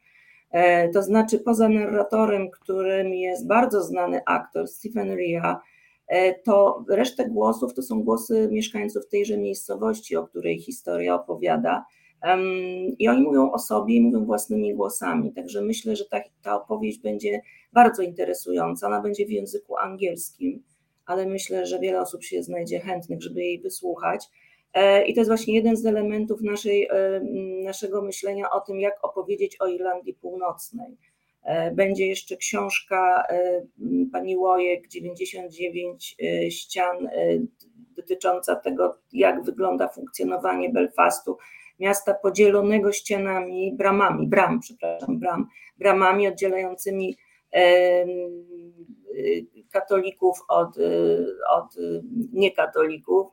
E, 0.52 0.89
to 0.89 1.04
znaczy, 1.04 1.39
poza 1.39 1.69
narratorem, 1.69 2.50
którym 2.52 3.13
jest 3.13 3.47
bardzo 3.47 3.84
znany 3.84 4.21
aktor 4.26 4.67
Stephen 4.67 5.12
Rea, 5.12 5.62
to 6.43 6.86
resztę 6.89 7.30
głosów 7.30 7.74
to 7.74 7.82
są 7.82 8.04
głosy 8.04 8.50
mieszkańców 8.52 9.08
tejże 9.08 9.38
miejscowości, 9.38 10.15
o 10.15 10.28
której 10.28 10.60
historia 10.60 11.15
opowiada. 11.15 11.86
I 13.00 13.08
oni 13.08 13.22
mówią 13.22 13.52
o 13.52 13.60
sobie 13.60 13.96
i 13.96 14.02
mówią 14.02 14.26
własnymi 14.26 14.76
głosami. 14.76 15.34
Także 15.34 15.62
myślę, 15.62 15.96
że 15.96 16.06
ta, 16.06 16.20
ta 16.41 16.56
opowieść 16.56 17.00
będzie 17.00 17.41
bardzo 17.74 18.04
interesująca. 18.04 18.88
Ona 18.88 19.02
będzie 19.02 19.26
w 19.26 19.32
języku 19.32 19.78
angielskim, 19.78 20.63
ale 21.06 21.26
myślę, 21.26 21.65
że 21.65 21.80
wiele 21.80 22.02
osób 22.02 22.24
się 22.24 22.43
znajdzie 22.43 22.80
chętnych, 22.80 23.22
żeby 23.22 23.41
jej 23.41 23.60
wysłuchać. 23.60 24.26
E, 24.74 25.06
I 25.06 25.13
to 25.13 25.20
jest 25.20 25.30
właśnie 25.30 25.56
jeden 25.56 25.78
z 25.78 25.86
elementów 25.86 26.41
naszej, 26.41 26.89
naszego 27.63 28.02
myślenia 28.02 28.50
o 28.50 28.60
tym, 28.60 28.80
jak 28.80 29.06
opowiedzieć 29.06 29.62
o 29.62 29.67
Irlandii 29.67 30.13
Północnej. 30.13 30.98
E, 31.47 31.71
będzie 31.71 32.07
jeszcze 32.07 32.38
książka 32.38 33.23
e, 33.29 33.62
pani 34.12 34.38
Łojek 34.38 34.88
99 34.88 36.15
e, 36.21 36.51
ścian 36.51 37.10
dotycząca 37.95 38.55
tego, 38.55 38.97
jak 39.13 39.43
wygląda 39.43 39.88
funkcjonowanie 39.88 40.69
Belfastu, 40.69 41.38
miasta 41.79 42.13
podzielonego 42.13 42.91
ścianami, 42.91 43.73
bramami, 43.77 44.27
bram, 44.27 44.60
przepraszam, 44.60 45.19
bram, 45.19 45.47
bramami 45.77 46.27
oddzielającymi 46.27 47.17
katolików 49.71 50.38
od, 50.47 50.77
od 51.49 51.75
niekatolików, 52.33 53.27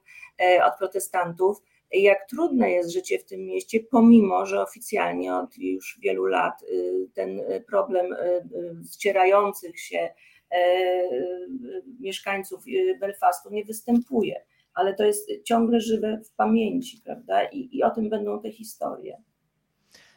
od 0.65 0.79
protestantów 0.79 1.63
jak 2.03 2.29
trudne 2.29 2.71
jest 2.71 2.91
życie 2.91 3.19
w 3.19 3.25
tym 3.25 3.45
mieście, 3.45 3.81
pomimo 3.91 4.47
że 4.47 4.63
oficjalnie 4.63 5.35
od 5.35 5.59
już 5.59 5.99
wielu 6.03 6.25
lat 6.25 6.63
y, 6.63 7.09
ten 7.15 7.41
problem 7.67 8.07
ścierających 8.93 9.75
y, 9.75 9.79
się 9.79 10.15
y, 10.55 10.57
mieszkańców 12.01 12.65
Belfastu 13.01 13.51
nie 13.51 13.65
występuje, 13.65 14.45
ale 14.75 14.95
to 14.95 15.05
jest 15.05 15.31
ciągle 15.45 15.81
żywe 15.81 16.21
w 16.25 16.35
pamięci, 16.35 17.01
prawda? 17.05 17.45
I, 17.45 17.69
i 17.73 17.83
o 17.83 17.91
tym 17.91 18.11
będą 18.11 18.41
te 18.41 18.53
historie. 18.53 19.23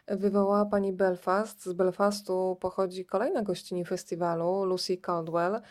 Wywołała 0.08 0.66
pani 0.66 0.94
Belfast. 0.94 1.66
Z 1.66 1.74
Belfastu 1.74 2.58
pochodzi 2.62 3.06
kolejna 3.06 3.42
gościni 3.44 3.86
festiwalu, 3.86 4.66
Lucy 4.66 4.98
Caldwell, 4.98 5.62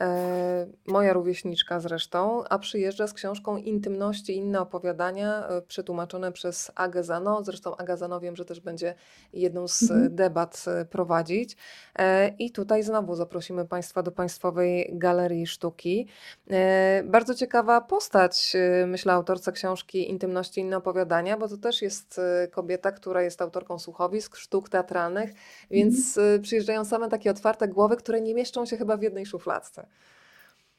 e, 0.00 0.66
moja 0.86 1.12
rówieśniczka 1.12 1.80
zresztą, 1.80 2.44
a 2.44 2.58
przyjeżdża 2.58 3.06
z 3.06 3.12
książką 3.12 3.56
Intymności 3.56 4.32
i 4.32 4.36
inne 4.36 4.60
opowiadania, 4.60 5.48
e, 5.48 5.62
przetłumaczone 5.62 6.32
przez 6.32 6.72
Agę 6.74 7.04
Zano. 7.04 7.44
Zresztą 7.44 7.76
Aga 7.76 7.96
Zano 7.96 8.20
wiem, 8.20 8.36
że 8.36 8.44
też 8.44 8.60
będzie 8.60 8.94
jedną 9.32 9.68
z 9.68 9.82
mhm. 9.82 10.14
debat 10.14 10.64
e, 10.66 10.84
prowadzić. 10.84 11.56
E, 11.98 12.28
I 12.28 12.50
tutaj 12.50 12.82
znowu 12.82 13.14
zaprosimy 13.14 13.64
Państwa 13.64 14.02
do 14.02 14.12
Państwowej 14.12 14.90
Galerii 14.92 15.46
Sztuki. 15.46 16.08
E, 16.50 17.02
bardzo 17.04 17.34
ciekawa 17.34 17.80
postać, 17.80 18.56
myślę, 18.86 19.12
autorca 19.12 19.52
książki 19.52 20.10
Intymności 20.10 20.60
i 20.60 20.64
inne 20.64 20.76
opowiadania, 20.76 21.36
bo 21.36 21.48
to 21.48 21.56
też 21.56 21.82
jest 21.82 22.20
kobieta, 22.50 22.92
która 22.92 23.22
jest 23.22 23.42
autorką 23.42 23.78
słuchowisk, 23.84 24.36
sztuk 24.36 24.68
teatralnych, 24.68 25.30
więc 25.70 26.18
mhm. 26.18 26.42
przyjeżdżają 26.42 26.84
same 26.84 27.08
takie 27.08 27.30
otwarte 27.30 27.68
głowy, 27.68 27.96
które 27.96 28.20
nie 28.20 28.34
mieszczą 28.34 28.66
się 28.66 28.76
chyba 28.76 28.96
w 28.96 29.02
jednej 29.02 29.26
szufladce. 29.26 29.86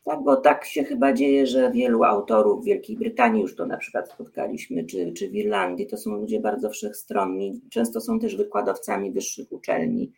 Tak, 0.06 0.24
bo 0.24 0.36
tak 0.36 0.66
się 0.66 0.84
chyba 0.84 1.14
dzieje, 1.14 1.48
że 1.48 1.72
wielu 1.72 2.04
autorów 2.04 2.62
w 2.62 2.66
Wielkiej 2.66 2.98
Brytanii 2.98 3.42
już 3.42 3.56
to 3.56 3.66
na 3.66 3.78
przykład 3.78 4.12
spotkaliśmy, 4.12 4.84
czy, 4.86 5.12
czy 5.12 5.30
w 5.30 5.36
Irlandii, 5.36 5.88
to 5.88 5.98
są 5.98 6.16
ludzie 6.16 6.40
bardzo 6.40 6.70
wszechstronni, 6.70 7.62
często 7.70 8.02
są 8.02 8.20
też 8.20 8.36
wykładowcami 8.36 9.12
wyższych 9.12 9.52
uczelni, 9.52 10.12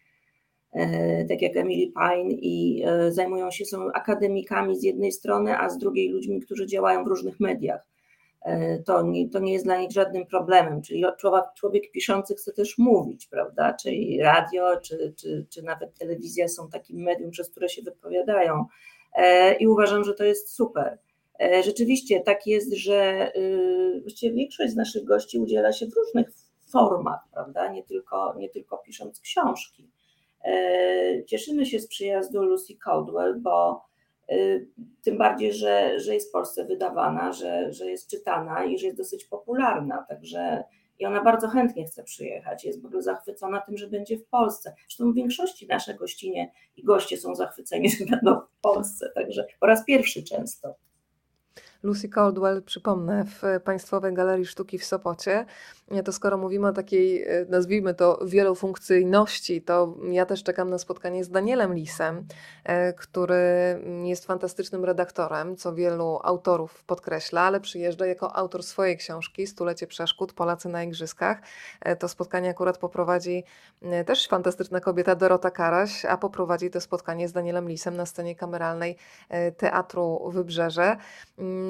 e, 0.71 1.25
tak 1.25 1.41
jak 1.41 1.57
Emily 1.57 1.91
Pine 1.91 2.31
i 2.31 2.83
e, 2.85 3.11
zajmują 3.11 3.51
się, 3.51 3.65
są 3.65 3.91
akademikami 3.93 4.79
z 4.79 4.83
jednej 4.83 5.11
strony, 5.11 5.57
a 5.57 5.69
z 5.69 5.77
drugiej 5.77 6.09
ludźmi, 6.09 6.41
którzy 6.41 6.67
działają 6.67 7.03
w 7.03 7.07
różnych 7.07 7.39
mediach. 7.39 7.96
E, 8.41 8.79
to 8.79 9.01
nie, 9.01 9.29
to 9.29 9.39
nie 9.39 9.53
jest 9.53 9.65
dla 9.65 9.77
nich 9.77 9.91
żadnym 9.91 10.25
problemem, 10.25 10.81
czyli 10.81 11.03
człowiek, 11.19 11.43
człowiek 11.55 11.91
piszący 11.91 12.35
chce 12.35 12.53
też 12.53 12.77
mówić, 12.77 13.27
prawda, 13.27 13.73
czyli 13.73 14.21
radio, 14.21 14.79
czy, 14.81 15.13
czy, 15.17 15.45
czy 15.49 15.63
nawet 15.63 15.99
telewizja 15.99 16.47
są 16.47 16.69
takim 16.69 16.97
medium, 16.97 17.31
przez 17.31 17.49
które 17.49 17.69
się 17.69 17.81
wypowiadają 17.81 18.65
E, 19.17 19.53
i 19.53 19.67
uważam, 19.67 20.03
że 20.03 20.13
to 20.13 20.23
jest 20.23 20.55
super. 20.55 20.97
E, 21.41 21.63
rzeczywiście 21.63 22.19
tak 22.21 22.47
jest, 22.47 22.73
że 22.73 23.31
y, 23.37 24.01
właściwie 24.01 24.35
większość 24.35 24.73
z 24.73 24.75
naszych 24.75 25.03
gości 25.03 25.39
udziela 25.39 25.73
się 25.73 25.85
w 25.85 25.95
różnych 25.95 26.31
formach, 26.71 27.19
prawda? 27.33 27.71
Nie 27.71 27.83
tylko, 27.83 28.35
nie 28.37 28.49
tylko 28.49 28.77
pisząc 28.77 29.19
książki. 29.19 29.89
Cieszymy 31.25 31.65
się 31.65 31.79
z 31.79 31.87
przyjazdu 31.87 32.43
Lucy 32.43 32.77
Caldwell, 32.77 33.41
bo 33.41 33.85
tym 35.03 35.17
bardziej, 35.17 35.53
że, 35.53 35.99
że 35.99 36.13
jest 36.13 36.29
w 36.29 36.31
Polsce 36.31 36.65
wydawana, 36.65 37.33
że, 37.33 37.73
że 37.73 37.85
jest 37.85 38.09
czytana 38.09 38.65
i 38.65 38.77
że 38.77 38.85
jest 38.85 38.97
dosyć 38.97 39.25
popularna. 39.25 40.05
Także 40.09 40.63
i 40.99 41.05
ona 41.05 41.23
bardzo 41.23 41.47
chętnie 41.47 41.85
chce 41.85 42.03
przyjechać. 42.03 42.65
Jest 42.65 42.81
w 42.81 42.85
ogóle 42.85 43.01
zachwycona 43.01 43.61
tym, 43.61 43.77
że 43.77 43.87
będzie 43.87 44.17
w 44.17 44.25
Polsce. 44.25 44.73
Zresztą 44.87 45.11
w 45.11 45.15
większości 45.15 45.67
nasze 45.67 45.93
gościnie 45.93 46.51
i 46.75 46.83
goście 46.83 47.17
są 47.17 47.35
zachwyceni, 47.35 47.89
że 47.89 48.05
będą 48.05 48.39
w 48.39 48.61
Polsce, 48.61 49.11
także 49.15 49.47
po 49.59 49.65
raz 49.65 49.85
pierwszy 49.85 50.23
często. 50.23 50.75
Lucy 51.87 52.09
Caldwell, 52.09 52.63
przypomnę, 52.63 53.25
w 53.25 53.61
Państwowej 53.63 54.13
Galerii 54.13 54.45
Sztuki 54.45 54.77
w 54.77 54.85
Sopocie. 54.85 55.45
To 56.05 56.11
skoro 56.11 56.37
mówimy 56.37 56.67
o 56.67 56.73
takiej, 56.73 57.23
e, 57.23 57.45
nazwijmy 57.49 57.93
to, 57.93 58.19
wielofunkcyjności, 58.25 59.61
to 59.61 59.95
ja 60.11 60.25
też 60.25 60.43
czekam 60.43 60.69
na 60.69 60.77
spotkanie 60.77 61.23
z 61.23 61.29
Danielem 61.29 61.73
Lisem, 61.73 62.25
e, 62.63 62.93
który 62.93 63.35
jest 64.03 64.25
fantastycznym 64.25 64.85
redaktorem, 64.85 65.55
co 65.55 65.73
wielu 65.73 66.19
autorów 66.23 66.83
podkreśla, 66.83 67.41
ale 67.41 67.59
przyjeżdża 67.59 68.05
jako 68.05 68.35
autor 68.35 68.63
swojej 68.63 68.97
książki 68.97 69.47
Stulecie 69.47 69.87
Przeszkód, 69.87 70.33
Polacy 70.33 70.69
na 70.69 70.83
Igrzyskach. 70.83 71.37
E, 71.81 71.95
to 71.95 72.07
spotkanie 72.07 72.49
akurat 72.49 72.77
poprowadzi 72.77 73.43
też 74.05 74.27
fantastyczna 74.27 74.79
kobieta 74.79 75.15
Dorota 75.15 75.51
Karaś, 75.51 76.05
a 76.05 76.17
poprowadzi 76.17 76.69
to 76.69 76.81
spotkanie 76.81 77.27
z 77.27 77.31
Danielem 77.31 77.69
Lisem 77.69 77.97
na 77.97 78.05
scenie 78.05 78.35
kameralnej 78.35 78.97
Teatru 79.57 80.29
Wybrzeże. 80.31 80.97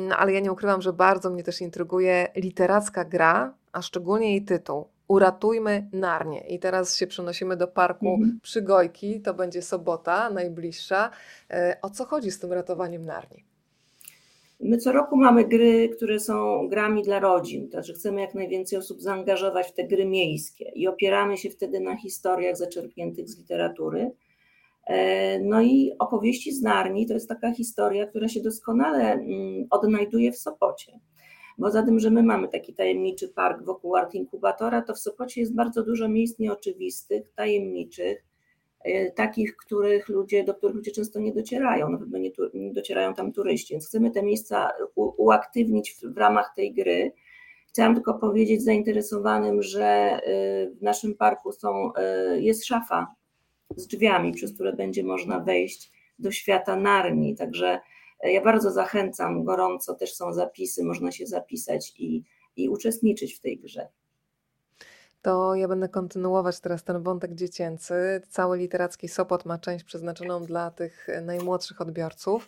Mm, 0.07 0.19
ale 0.19 0.33
ja 0.33 0.39
nie 0.39 0.51
ukrywam, 0.51 0.81
że 0.81 0.93
bardzo 0.93 1.29
mnie 1.29 1.43
też 1.43 1.61
intryguje 1.61 2.27
literacka 2.35 3.05
gra, 3.05 3.53
a 3.71 3.81
szczególnie 3.81 4.31
jej 4.31 4.45
tytuł. 4.45 4.85
Uratujmy 5.07 5.89
Narnię. 5.93 6.43
I 6.47 6.59
teraz 6.59 6.95
się 6.95 7.07
przenosimy 7.07 7.57
do 7.57 7.67
parku 7.67 8.07
mhm. 8.07 8.39
Przygojki, 8.43 9.21
to 9.21 9.33
będzie 9.33 9.61
sobota 9.61 10.29
najbliższa. 10.29 11.09
E, 11.49 11.77
o 11.81 11.89
co 11.89 12.05
chodzi 12.05 12.31
z 12.31 12.39
tym 12.39 12.53
ratowaniem 12.53 13.05
Narni? 13.05 13.45
My 14.59 14.77
co 14.77 14.91
roku 14.91 15.17
mamy 15.17 15.45
gry, 15.45 15.89
które 15.89 16.19
są 16.19 16.67
grami 16.67 17.03
dla 17.03 17.19
rodzin, 17.19 17.69
znaczy 17.69 17.93
chcemy 17.93 18.21
jak 18.21 18.35
najwięcej 18.35 18.79
osób 18.79 19.01
zaangażować 19.01 19.67
w 19.67 19.73
te 19.73 19.83
gry 19.83 20.05
miejskie 20.05 20.71
i 20.75 20.87
opieramy 20.87 21.37
się 21.37 21.49
wtedy 21.49 21.79
na 21.79 21.97
historiach 21.97 22.57
zaczerpniętych 22.57 23.29
z 23.29 23.37
literatury. 23.37 24.11
E, 24.87 25.39
no 25.39 25.61
i 25.61 25.91
opowieści 25.99 26.51
z 26.51 26.61
Narni 26.61 27.05
to 27.05 27.13
jest 27.13 27.29
taka 27.29 27.53
historia, 27.53 28.07
która 28.07 28.27
się 28.27 28.41
doskonale 28.41 29.13
mm, 29.13 29.67
odnajduje 29.69 30.31
w 30.31 30.37
Sopocie. 30.37 30.99
Bo 31.57 31.71
za 31.71 31.83
tym, 31.83 31.99
że 31.99 32.11
my 32.11 32.23
mamy 32.23 32.47
taki 32.47 32.73
tajemniczy 32.73 33.29
park 33.29 33.63
wokół 33.63 33.95
Art 33.95 34.13
Inkubatora, 34.13 34.81
to 34.81 34.93
w 34.93 34.99
Sopocie 34.99 35.41
jest 35.41 35.55
bardzo 35.55 35.83
dużo 35.83 36.09
miejsc 36.09 36.39
nieoczywistych, 36.39 37.31
tajemniczych, 37.35 38.25
e, 38.83 39.11
takich, 39.11 39.55
których 39.55 40.09
ludzie, 40.09 40.43
do 40.43 40.53
których 40.53 40.75
ludzie 40.75 40.91
często 40.91 41.19
nie 41.19 41.33
docierają, 41.33 41.89
na 41.89 41.97
pewno 41.97 42.17
nie, 42.17 42.31
tu, 42.31 42.41
nie 42.53 42.73
docierają 42.73 43.13
tam 43.13 43.33
turyści, 43.33 43.73
więc 43.73 43.87
chcemy 43.87 44.11
te 44.11 44.23
miejsca 44.23 44.69
u, 44.95 45.23
uaktywnić 45.23 45.91
w, 45.91 46.13
w 46.13 46.17
ramach 46.17 46.53
tej 46.55 46.73
gry. 46.73 47.11
Chciałam 47.69 47.95
tylko 47.95 48.13
powiedzieć 48.13 48.63
zainteresowanym, 48.63 49.61
że 49.61 49.85
e, 49.85 50.19
w 50.69 50.81
naszym 50.81 51.15
parku 51.15 51.51
są, 51.51 51.91
jest 52.39 52.65
szafa 52.65 53.15
z 53.77 53.87
drzwiami, 53.87 54.31
przez 54.31 54.53
które 54.53 54.73
będzie 54.73 55.03
można 55.03 55.39
wejść 55.39 55.91
do 56.19 56.31
świata 56.31 56.75
Narni. 56.75 57.35
Także 57.35 57.79
e, 58.19 58.31
ja 58.31 58.43
bardzo 58.43 58.71
zachęcam 58.71 59.43
gorąco, 59.43 59.93
też 59.93 60.13
są 60.13 60.33
zapisy, 60.33 60.83
można 60.83 61.11
się 61.11 61.25
zapisać 61.27 61.93
i, 61.99 62.23
i 62.55 62.69
uczestniczyć 62.69 63.33
w 63.33 63.39
tej 63.39 63.59
grze. 63.59 63.87
To 65.21 65.55
ja 65.55 65.67
będę 65.67 65.89
kontynuować 65.89 66.59
teraz 66.59 66.83
ten 66.83 67.03
wątek 67.03 67.35
dziecięcy. 67.35 68.21
Cały 68.29 68.57
literacki 68.57 69.07
Sopot 69.07 69.45
ma 69.45 69.57
część 69.57 69.85
przeznaczoną 69.85 70.45
dla 70.45 70.71
tych 70.71 71.07
najmłodszych 71.21 71.81
odbiorców. 71.81 72.47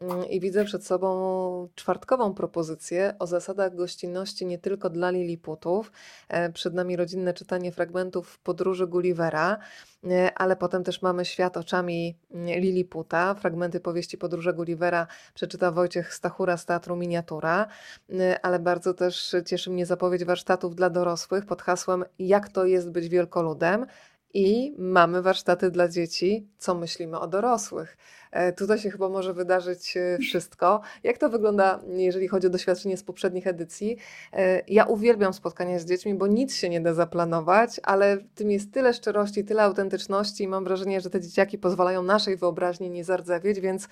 Mm, 0.00 0.24
I 0.30 0.40
widzę 0.40 0.64
przed 0.64 0.86
sobą 0.86 1.68
czwartkową 1.74 2.34
propozycję 2.34 3.14
o 3.18 3.26
zasadach 3.26 3.74
gościnności 3.74 4.46
nie 4.46 4.58
tylko 4.58 4.90
dla 4.90 5.10
Liliputów. 5.10 5.92
E, 6.28 6.52
przed 6.52 6.74
nami 6.74 6.96
rodzinne 6.96 7.34
czytanie 7.34 7.72
fragmentów 7.72 8.38
podróży 8.38 8.86
Gullivera, 8.86 9.58
e, 10.04 10.32
ale 10.34 10.56
potem 10.56 10.84
też 10.84 11.02
mamy 11.02 11.24
świat 11.24 11.56
oczami 11.56 12.16
mm, 12.30 12.60
Liliputa. 12.60 13.34
Fragmenty 13.34 13.80
powieści 13.80 14.18
podróży 14.18 14.52
Gullivera 14.52 15.06
przeczyta 15.34 15.70
Wojciech 15.70 16.14
Stachura 16.14 16.56
z 16.56 16.66
Teatru 16.66 16.96
Miniatura, 16.96 17.66
e, 18.10 18.40
ale 18.44 18.58
bardzo 18.58 18.94
też 18.94 19.36
cieszy 19.46 19.70
mnie 19.70 19.86
zapowiedź 19.86 20.24
warsztatów 20.24 20.74
dla 20.76 20.90
dorosłych 20.90 21.46
pod 21.46 21.62
hasłem 21.62 22.04
Jak 22.18 22.48
to 22.48 22.66
jest 22.66 22.90
być 22.90 23.08
wielkoludem. 23.08 23.86
I 24.34 24.74
mamy 24.78 25.22
warsztaty 25.22 25.70
dla 25.70 25.88
dzieci, 25.88 26.48
co 26.58 26.74
myślimy 26.74 27.18
o 27.18 27.26
dorosłych. 27.26 27.96
E, 28.32 28.52
tutaj 28.52 28.78
się 28.78 28.90
chyba 28.90 29.08
może 29.08 29.34
wydarzyć 29.34 29.96
e, 29.96 30.18
wszystko. 30.18 30.80
Jak 31.02 31.18
to 31.18 31.28
wygląda, 31.28 31.80
jeżeli 31.88 32.28
chodzi 32.28 32.46
o 32.46 32.50
doświadczenie 32.50 32.96
z 32.96 33.02
poprzednich 33.02 33.46
edycji? 33.46 33.96
E, 34.32 34.62
ja 34.68 34.84
uwielbiam 34.84 35.32
spotkania 35.32 35.78
z 35.78 35.84
dziećmi, 35.84 36.14
bo 36.14 36.26
nic 36.26 36.54
się 36.54 36.68
nie 36.68 36.80
da 36.80 36.94
zaplanować, 36.94 37.80
ale 37.82 38.16
w 38.16 38.34
tym 38.34 38.50
jest 38.50 38.72
tyle 38.72 38.94
szczerości, 38.94 39.44
tyle 39.44 39.62
autentyczności 39.62 40.44
i 40.44 40.48
mam 40.48 40.64
wrażenie, 40.64 41.00
że 41.00 41.10
te 41.10 41.20
dzieciaki 41.20 41.58
pozwalają 41.58 42.02
naszej 42.02 42.36
wyobraźni 42.36 42.90
nie 42.90 43.04
zardzewieć, 43.04 43.60
więc 43.60 43.88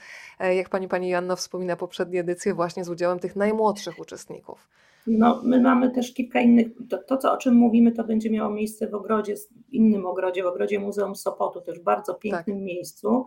jak 0.57 0.69
pani 0.69 0.89
pani 0.89 1.09
Joanna 1.09 1.37
wspomina 1.37 1.77
poprzednie 1.77 2.21
edycje 2.21 2.55
właśnie 2.55 2.85
z 2.85 2.89
udziałem 2.89 3.19
tych 3.19 3.37
najmłodszych 3.37 3.99
uczestników. 3.99 4.69
No, 5.07 5.41
my 5.45 5.61
mamy 5.61 5.91
też 5.91 6.15
kilka 6.15 6.41
innych, 6.41 6.67
to, 6.91 6.99
to 6.99 7.17
co, 7.17 7.33
o 7.33 7.37
czym 7.37 7.55
mówimy, 7.55 7.93
to 7.93 8.05
będzie 8.05 8.31
miało 8.31 8.51
miejsce 8.51 8.89
w 8.89 8.95
ogrodzie, 8.95 9.35
w 9.37 9.73
innym 9.73 10.07
ogrodzie, 10.07 10.43
w 10.43 10.47
ogrodzie 10.47 10.79
Muzeum 10.79 11.17
Sopotu, 11.17 11.61
też 11.61 11.81
w 11.81 11.83
bardzo 11.83 12.15
pięknym 12.15 12.57
tak. 12.57 12.65
miejscu. 12.65 13.27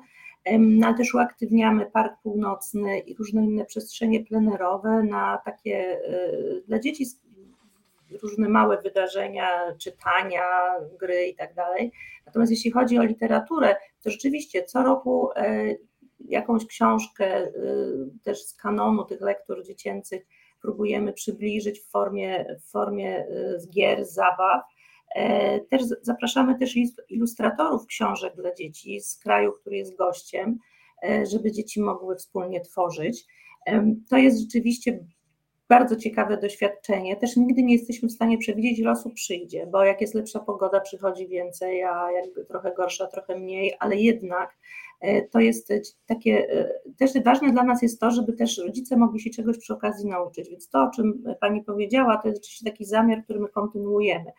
No, 0.60 0.88
ale 0.88 0.97
też 0.97 1.13
uaktywniamy 1.13 1.86
Park 1.86 2.13
Północny 2.23 2.99
i 2.99 3.15
różne 3.15 3.45
inne 3.45 3.65
przestrzenie 3.65 4.25
plenerowe 4.25 5.04
na 5.04 5.41
takie 5.45 5.99
y, 6.10 6.63
dla 6.67 6.80
dzieci 6.80 7.06
różne 8.21 8.49
małe 8.49 8.82
wydarzenia, 8.82 9.75
czytania, 9.77 10.43
gry 10.99 11.25
i 11.25 11.36
tak 11.36 11.54
dalej. 11.54 11.91
Natomiast 12.25 12.51
jeśli 12.51 12.71
chodzi 12.71 12.97
o 12.97 13.04
literaturę, 13.04 13.75
to 14.04 14.10
rzeczywiście 14.10 14.63
co 14.63 14.84
roku 14.84 15.30
e, 15.36 15.75
jakąś 16.19 16.65
książkę 16.65 17.45
y, 17.45 17.51
też 18.23 18.45
z 18.45 18.54
kanonu 18.54 19.06
tych 19.06 19.21
lektur 19.21 19.63
dziecięcych 19.65 20.25
próbujemy 20.62 21.13
przybliżyć 21.13 21.80
w 21.80 21.89
formie, 21.89 22.45
w 22.62 22.71
formie 22.71 23.25
y, 23.25 23.69
gier, 23.69 24.06
zabaw. 24.06 24.62
E, 25.15 25.60
też 25.60 25.82
zapraszamy 26.02 26.60
też 26.60 26.76
ilustratorów 27.10 27.86
książek 27.86 28.36
dla 28.36 28.54
dzieci 28.54 29.02
z 29.02 29.17
kraju, 29.17 29.52
który 29.52 29.78
jest 29.78 29.97
gościem, 29.97 30.60
e, 31.04 31.26
żeby 31.26 31.52
dzieci 31.52 31.82
mogły 31.82 32.15
wspólnie 32.15 32.62
tworzyć. 32.62 33.26
To 34.10 34.17
jest 34.17 34.39
rzeczywiście 34.39 35.00
bardzo 35.69 35.95
ciekawe 35.95 36.38
doświadczenie. 36.38 37.15
Też 37.15 37.38
nigdy 37.38 37.63
nie 37.63 37.74
jesteśmy 37.74 38.10
w 38.10 38.12
stanie 38.12 38.38
przewidzieć, 38.38 38.80
ile 38.80 38.91
osób 38.91 39.13
przyjdzie, 39.13 39.67
bo 39.67 39.84
jak 39.84 40.02
jest 40.02 40.13
lepsza 40.13 40.39
pogoda, 40.39 40.80
przychodzi 40.80 41.28
więcej, 41.28 41.84
a 41.84 42.12
jakby 42.12 42.45
trochę 42.45 42.74
gorsza, 42.78 43.08
trochę 43.08 43.39
mniej, 43.39 43.74
ale 43.80 43.95
jednak 43.95 44.58
e, 45.02 45.21
to 45.21 45.39
jest 45.39 45.74
takie, 46.06 46.47
też 46.97 47.12
ważne 47.26 47.52
dla 47.52 47.63
nas 47.63 47.82
jest 47.82 48.00
to, 48.00 48.12
żeby 48.12 48.34
też 48.34 48.58
rodzice 48.58 48.97
mogli 48.97 49.19
się 49.19 49.30
czegoś 49.30 49.58
przy 49.58 49.74
okazji 49.74 50.10
nauczyć. 50.10 50.50
Więc 50.50 50.69
to, 50.69 50.84
o 50.84 50.89
czym 50.95 51.24
Pani 51.41 51.63
powiedziała, 51.63 52.17
to 52.17 52.28
jest 52.28 52.41
rzeczywiście 52.41 52.65
taki 52.65 52.86
zamiar, 52.86 53.24
który 53.24 53.39
my 53.39 53.50
kontynuujemy. 53.50 54.32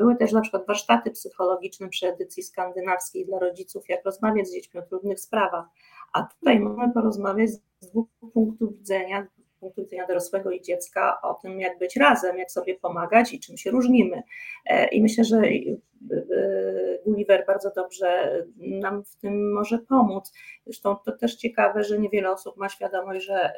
Były 0.00 0.16
też 0.16 0.32
na 0.32 0.40
przykład 0.40 0.66
warsztaty 0.66 1.10
psychologiczne 1.10 1.88
przy 1.88 2.06
edycji 2.06 2.42
skandynawskiej 2.42 3.26
dla 3.26 3.38
rodziców, 3.38 3.88
jak 3.88 4.04
rozmawiać 4.04 4.48
z 4.48 4.54
dziećmi 4.54 4.80
o 4.80 4.82
trudnych 4.82 5.20
sprawach. 5.20 5.64
A 6.12 6.22
tutaj 6.22 6.60
mamy 6.60 6.92
porozmawiać 6.92 7.50
z 7.50 7.60
dwóch 7.90 8.08
punktów 8.32 8.78
widzenia 8.78 9.26
punktu 9.60 9.82
widzenia 9.82 10.06
dorosłego 10.06 10.50
i 10.50 10.62
dziecka 10.62 11.20
o 11.22 11.34
tym, 11.34 11.60
jak 11.60 11.78
być 11.78 11.96
razem, 11.96 12.38
jak 12.38 12.50
sobie 12.50 12.78
pomagać 12.78 13.32
i 13.32 13.40
czym 13.40 13.56
się 13.56 13.70
różnimy. 13.70 14.22
I 14.92 15.02
myślę, 15.02 15.24
że 15.24 15.42
Gulliver 17.04 17.44
bardzo 17.46 17.70
dobrze 17.76 18.42
nam 18.56 19.04
w 19.04 19.16
tym 19.16 19.52
może 19.52 19.78
pomóc. 19.78 20.32
Zresztą 20.64 20.96
to 20.96 21.12
też 21.12 21.36
ciekawe, 21.36 21.84
że 21.84 21.98
niewiele 21.98 22.30
osób 22.30 22.56
ma 22.56 22.68
świadomość, 22.68 23.26
że 23.26 23.52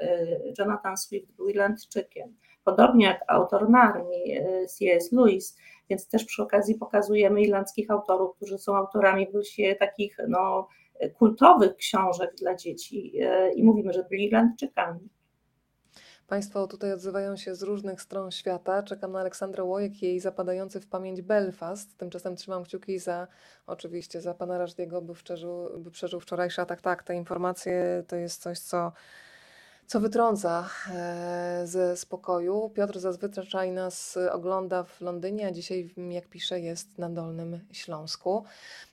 Jonathan 0.59 0.97
Swift 0.97 1.33
był 1.33 1.49
Irlandczykiem. 1.49 2.37
Podobnie 2.65 3.07
jak 3.07 3.25
autor 3.29 3.71
Narni, 3.71 4.39
C.S. 4.69 5.13
Lewis, 5.13 5.57
więc 5.91 6.09
też 6.09 6.25
przy 6.25 6.43
okazji 6.43 6.75
pokazujemy 6.75 7.43
irlandzkich 7.43 7.91
autorów, 7.91 8.37
którzy 8.37 8.59
są 8.59 8.77
autorami 8.77 9.33
właśnie 9.33 9.75
takich 9.77 10.17
no, 10.29 10.69
kultowych 11.19 11.77
książek 11.77 12.35
dla 12.35 12.55
dzieci 12.55 13.13
e, 13.21 13.53
i 13.53 13.65
mówimy, 13.65 13.93
że 13.93 14.05
byli 14.05 14.25
Irlandczykami. 14.25 15.09
Państwo 16.27 16.67
tutaj 16.67 16.93
odzywają 16.93 17.37
się 17.37 17.55
z 17.55 17.63
różnych 17.63 18.03
stron 18.03 18.31
świata. 18.31 18.83
Czekam 18.83 19.13
na 19.13 19.21
Aleksandrę 19.21 19.65
Łojek 19.65 20.03
i 20.03 20.07
jej 20.07 20.21
zapadający 20.21 20.81
w 20.81 20.87
pamięć 20.87 21.23
Belfast. 21.23 21.99
Tymczasem 21.99 22.37
trzymam 22.37 22.65
kciuki 22.65 22.99
za, 22.99 23.27
oczywiście, 23.67 24.21
za 24.21 24.35
pana 24.35 24.59
Rażdiego, 24.59 25.03
by, 25.03 25.13
by 25.79 25.91
przeżył 25.91 26.21
wczorajszy 26.21 26.61
atak. 26.61 26.81
Tak, 26.81 27.03
te 27.03 27.15
informacje 27.15 28.05
to 28.09 28.17
jest 28.17 28.43
coś, 28.43 28.59
co 28.59 28.93
co 29.87 30.01
wytrąca 30.01 30.69
e, 30.91 31.63
ze 31.65 31.97
spokoju. 31.97 32.71
Piotr 32.75 32.99
zazwyczaj 32.99 33.73
nas 33.73 34.19
ogląda 34.33 34.85
w 34.85 35.01
Londynie, 35.01 35.47
a 35.47 35.53
dzisiaj, 35.53 35.95
jak 36.11 36.29
pisze, 36.29 36.61
jest 36.61 36.99
na 36.99 37.11
Dolnym 37.11 37.61
Śląsku. 37.73 38.45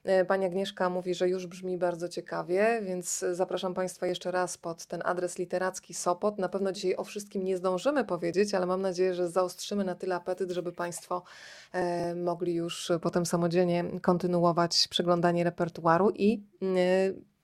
E, 0.04 0.26
pani 0.26 0.46
Agnieszka 0.46 0.90
mówi, 0.90 1.14
że 1.14 1.30
już 1.30 1.48
brzmi 1.48 1.78
bardzo 1.78 2.10
ciekawie, 2.10 2.82
więc 2.84 3.26
zapraszam 3.32 3.74
Państwa 3.74 4.08
jeszcze 4.08 4.32
raz 4.32 4.58
pod 4.58 4.86
ten 4.86 5.02
adres 5.06 5.38
literacki 5.38 5.94
Sopot. 5.94 6.38
Na 6.38 6.50
pewno 6.50 6.72
dzisiaj 6.72 6.96
o 6.96 7.04
wszystkim 7.04 7.44
nie 7.44 7.58
zdążymy 7.58 8.06
powiedzieć, 8.06 8.54
ale 8.54 8.66
mam 8.66 8.82
nadzieję, 8.82 9.14
że 9.14 9.30
zaostrzymy 9.30 9.84
na 9.84 9.96
tyle 9.96 10.16
apetyt, 10.16 10.52
żeby 10.52 10.72
Państwo 10.72 11.24
e, 11.72 12.16
mogli 12.16 12.54
już 12.54 12.92
potem 13.02 13.26
samodzielnie 13.26 13.86
kontynuować 14.02 14.88
przeglądanie 14.90 15.44
repertuaru 15.44 16.10
i 16.10 16.44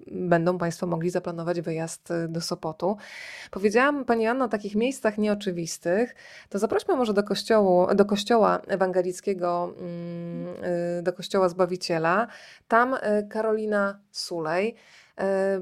będą 0.08 0.58
Państwo 0.58 0.88
mogli 0.88 1.10
zaplanować 1.10 1.62
wyjazd 1.62 2.12
y, 2.12 2.28
do 2.28 2.42
Sopotu. 2.42 2.98
Powiedziałam 3.52 4.06
Pani 4.06 4.28
Anno 4.28 4.46
o 4.46 4.48
takich 4.48 4.76
miejscach 4.76 5.18
nieoczywistych, 5.18 6.16
to 6.50 6.60
zaprośmy 6.60 6.96
może 6.96 7.14
do, 7.14 7.24
kościołu, 7.24 7.88
do 7.96 8.06
kościoła 8.06 8.62
ewangelickiego, 8.68 9.74
mm, 9.78 10.48
y, 11.00 11.04
do 11.04 11.14
kościoła 11.14 11.50
Zbawiciela. 11.50 12.28
Tam 12.68 12.94
y, 12.94 13.28
Karolina 13.30 14.00
Sulej. 14.12 14.76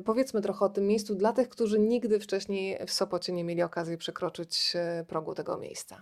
Powiedzmy 0.06 0.41
trochę 0.41 0.65
o 0.65 0.69
tym 0.69 0.88
miejscu 0.88 1.15
dla 1.15 1.34
tych, 1.34 1.50
którzy 1.50 1.80
nigdy 1.80 2.19
wcześniej 2.19 2.78
w 2.88 2.91
Sopocie 2.91 3.34
nie 3.34 3.43
mieli 3.43 3.63
okazji 3.63 3.98
przekroczyć 3.98 4.74
progu 5.08 5.34
tego 5.34 5.58
miejsca. 5.58 6.02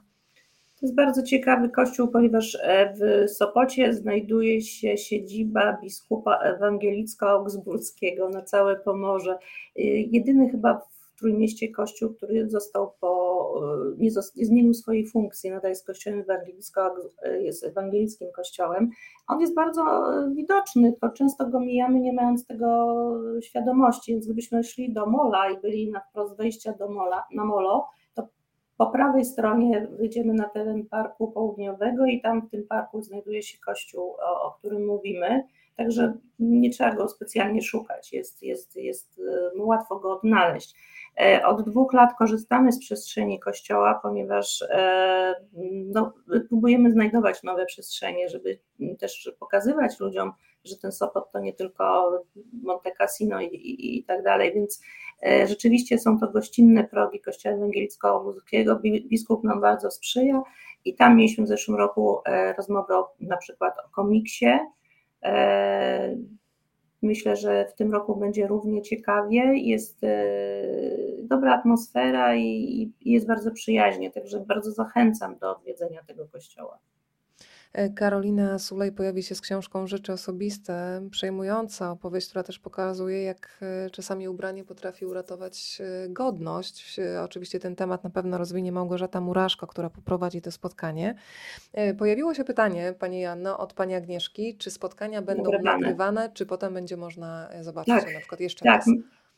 To 0.81 0.85
jest 0.85 0.95
bardzo 0.95 1.23
ciekawy 1.23 1.69
kościół, 1.69 2.07
ponieważ 2.07 2.57
e, 2.61 2.93
w 2.93 3.29
Sopocie 3.31 3.93
znajduje 3.93 4.61
się 4.61 4.97
siedziba 4.97 5.77
biskupa 5.81 6.39
ewangelicko-augsburskiego 6.43 8.29
na 8.29 8.41
całe 8.41 8.75
Pomorze. 8.75 9.31
E, 9.31 9.81
jedyny 9.85 10.49
chyba 10.49 10.79
w 10.79 11.19
Trójmieście 11.19 11.69
kościół, 11.69 12.13
który 12.13 12.49
został 12.49 12.93
po, 12.99 13.53
e, 13.57 13.95
nie, 13.97 14.09
nie 14.35 14.45
zmienił 14.45 14.73
swojej 14.73 15.07
funkcji, 15.07 15.51
nadal 15.51 15.71
jest 15.71 15.87
kościołem 15.87 16.19
ewangelicko, 16.19 16.95
jest 17.41 17.63
ewangelickim 17.63 18.27
kościołem. 18.35 18.89
On 19.27 19.41
jest 19.41 19.55
bardzo 19.55 19.83
widoczny, 20.35 20.93
to 21.01 21.09
często 21.09 21.49
go 21.49 21.59
mijamy, 21.59 21.99
nie 21.99 22.13
mając 22.13 22.47
tego 22.47 22.95
świadomości, 23.41 24.11
więc 24.11 24.25
gdybyśmy 24.25 24.63
szli 24.63 24.93
do 24.93 25.05
Mola 25.05 25.49
i 25.49 25.61
byli 25.61 25.91
na 25.91 25.99
wprost 25.99 26.37
wejścia 26.37 26.73
do 26.73 26.89
Mola, 26.89 27.23
na 27.33 27.45
Molo, 27.45 27.87
po 28.81 28.87
prawej 28.87 29.25
stronie 29.25 29.87
wyjdziemy 29.91 30.33
na 30.33 30.49
teren 30.49 30.85
Parku 30.85 31.31
Południowego 31.31 32.05
i 32.05 32.21
tam 32.21 32.41
w 32.41 32.49
tym 32.49 32.67
parku 32.67 33.01
znajduje 33.01 33.43
się 33.43 33.57
kościół, 33.59 34.15
o, 34.19 34.47
o 34.47 34.51
którym 34.51 34.85
mówimy. 34.85 35.43
Także 35.77 36.13
nie 36.39 36.69
trzeba 36.69 36.95
go 36.95 37.07
specjalnie 37.07 37.61
szukać, 37.61 38.13
jest, 38.13 38.43
jest, 38.43 38.75
jest 38.75 39.21
łatwo 39.55 39.99
go 39.99 40.17
odnaleźć. 40.17 40.75
E, 41.21 41.45
od 41.45 41.69
dwóch 41.69 41.93
lat 41.93 42.09
korzystamy 42.17 42.71
z 42.71 42.79
przestrzeni 42.79 43.39
kościoła, 43.39 43.99
ponieważ 44.03 44.61
e, 44.61 45.35
no, 45.93 46.13
próbujemy 46.47 46.91
znajdować 46.91 47.43
nowe 47.43 47.65
przestrzenie, 47.65 48.29
żeby 48.29 48.59
też 48.99 49.31
pokazywać 49.39 49.99
ludziom, 49.99 50.33
że 50.63 50.77
ten 50.77 50.91
Sopot 50.91 51.31
to 51.31 51.39
nie 51.39 51.53
tylko 51.53 52.11
Monte 52.63 52.91
Cassino 52.91 53.41
i, 53.41 53.45
i, 53.45 53.97
i 53.99 54.03
tak 54.03 54.23
dalej, 54.23 54.53
więc 54.53 54.81
e, 54.81 55.10
rzeczywiście 55.45 55.99
są 55.99 56.19
to 56.19 56.27
gościnne 56.27 56.83
progi 56.83 57.19
Kościoła 57.19 57.55
Ewangelicko-Włoskiego, 57.55 58.79
biskup 59.09 59.43
nam 59.43 59.61
bardzo 59.61 59.91
sprzyja 59.91 60.41
i 60.85 60.95
tam 60.95 61.17
mieliśmy 61.17 61.43
w 61.43 61.47
zeszłym 61.47 61.77
roku 61.77 62.17
rozmowę 62.57 62.97
o, 62.97 63.13
na 63.19 63.37
przykład 63.37 63.73
o 63.85 63.89
komiksie, 63.89 64.47
Myślę, 67.01 67.35
że 67.35 67.65
w 67.65 67.73
tym 67.73 67.91
roku 67.91 68.15
będzie 68.15 68.47
równie 68.47 68.81
ciekawie. 68.81 69.53
Jest 69.57 70.03
e, 70.03 70.23
dobra 71.23 71.59
atmosfera 71.59 72.35
i 72.35 72.91
jest 73.01 73.27
bardzo 73.27 73.51
przyjaźnie, 73.51 74.11
także 74.11 74.39
bardzo 74.39 74.71
zachęcam 74.71 75.37
do 75.37 75.57
odwiedzenia 75.57 76.03
tego 76.07 76.27
kościoła. 76.27 76.79
E, 77.73 77.89
Karolina 77.89 78.59
Sulej 78.59 78.91
pojawi 78.91 79.23
się 79.23 79.35
z 79.35 79.41
książką 79.41 79.87
Rzeczy 79.87 80.13
Osobiste, 80.13 81.01
przejmująca 81.11 81.91
opowieść, 81.91 82.27
która 82.29 82.43
też 82.43 82.59
pokazuje, 82.59 83.23
jak 83.23 83.59
e, 83.61 83.89
czasami 83.89 84.27
ubranie 84.27 84.63
potrafi 84.63 85.05
uratować 85.05 85.81
e, 86.05 86.09
godność. 86.09 86.99
Oczywiście 87.23 87.59
ten 87.59 87.75
temat 87.75 88.03
na 88.03 88.09
pewno 88.09 88.37
rozwinie 88.37 88.71
Małgorzata 88.71 89.21
Muraszko, 89.21 89.67
która 89.67 89.89
poprowadzi 89.89 90.41
to 90.41 90.51
spotkanie. 90.51 91.15
Pojawiło 91.97 92.33
się 92.33 92.43
pytanie, 92.43 92.93
Pani 92.99 93.21
Janno, 93.21 93.57
od 93.57 93.73
Pani 93.73 93.95
Agnieszki, 93.95 94.57
czy 94.57 94.71
spotkania 94.71 95.21
będą 95.21 95.51
nagrywane, 95.51 95.79
nagrywane 95.79 96.29
czy 96.33 96.45
potem 96.45 96.73
będzie 96.73 96.97
można 96.97 97.49
zobaczyć 97.61 97.95
tak, 97.95 98.07
je 98.07 98.13
na 98.13 98.19
przykład 98.19 98.39
jeszcze 98.39 98.65
tak. 98.65 98.75
raz? 98.75 98.85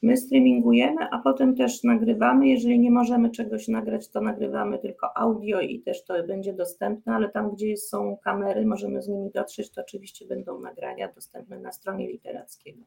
My 0.03 0.17
streamingujemy, 0.17 1.07
a 1.11 1.19
potem 1.19 1.55
też 1.55 1.83
nagrywamy. 1.83 2.47
Jeżeli 2.47 2.79
nie 2.79 2.91
możemy 2.91 3.29
czegoś 3.29 3.67
nagrać, 3.67 4.09
to 4.09 4.21
nagrywamy 4.21 4.79
tylko 4.79 5.17
audio 5.17 5.61
i 5.61 5.79
też 5.79 6.05
to 6.05 6.23
będzie 6.23 6.53
dostępne, 6.53 7.15
ale 7.15 7.29
tam, 7.29 7.51
gdzie 7.51 7.77
są 7.77 8.17
kamery, 8.23 8.65
możemy 8.65 9.01
z 9.01 9.07
nimi 9.07 9.31
dotrzeć, 9.31 9.71
to 9.71 9.81
oczywiście 9.81 10.27
będą 10.27 10.59
nagrania 10.59 11.11
dostępne 11.13 11.59
na 11.59 11.71
stronie 11.71 12.07
literackiego. 12.07 12.83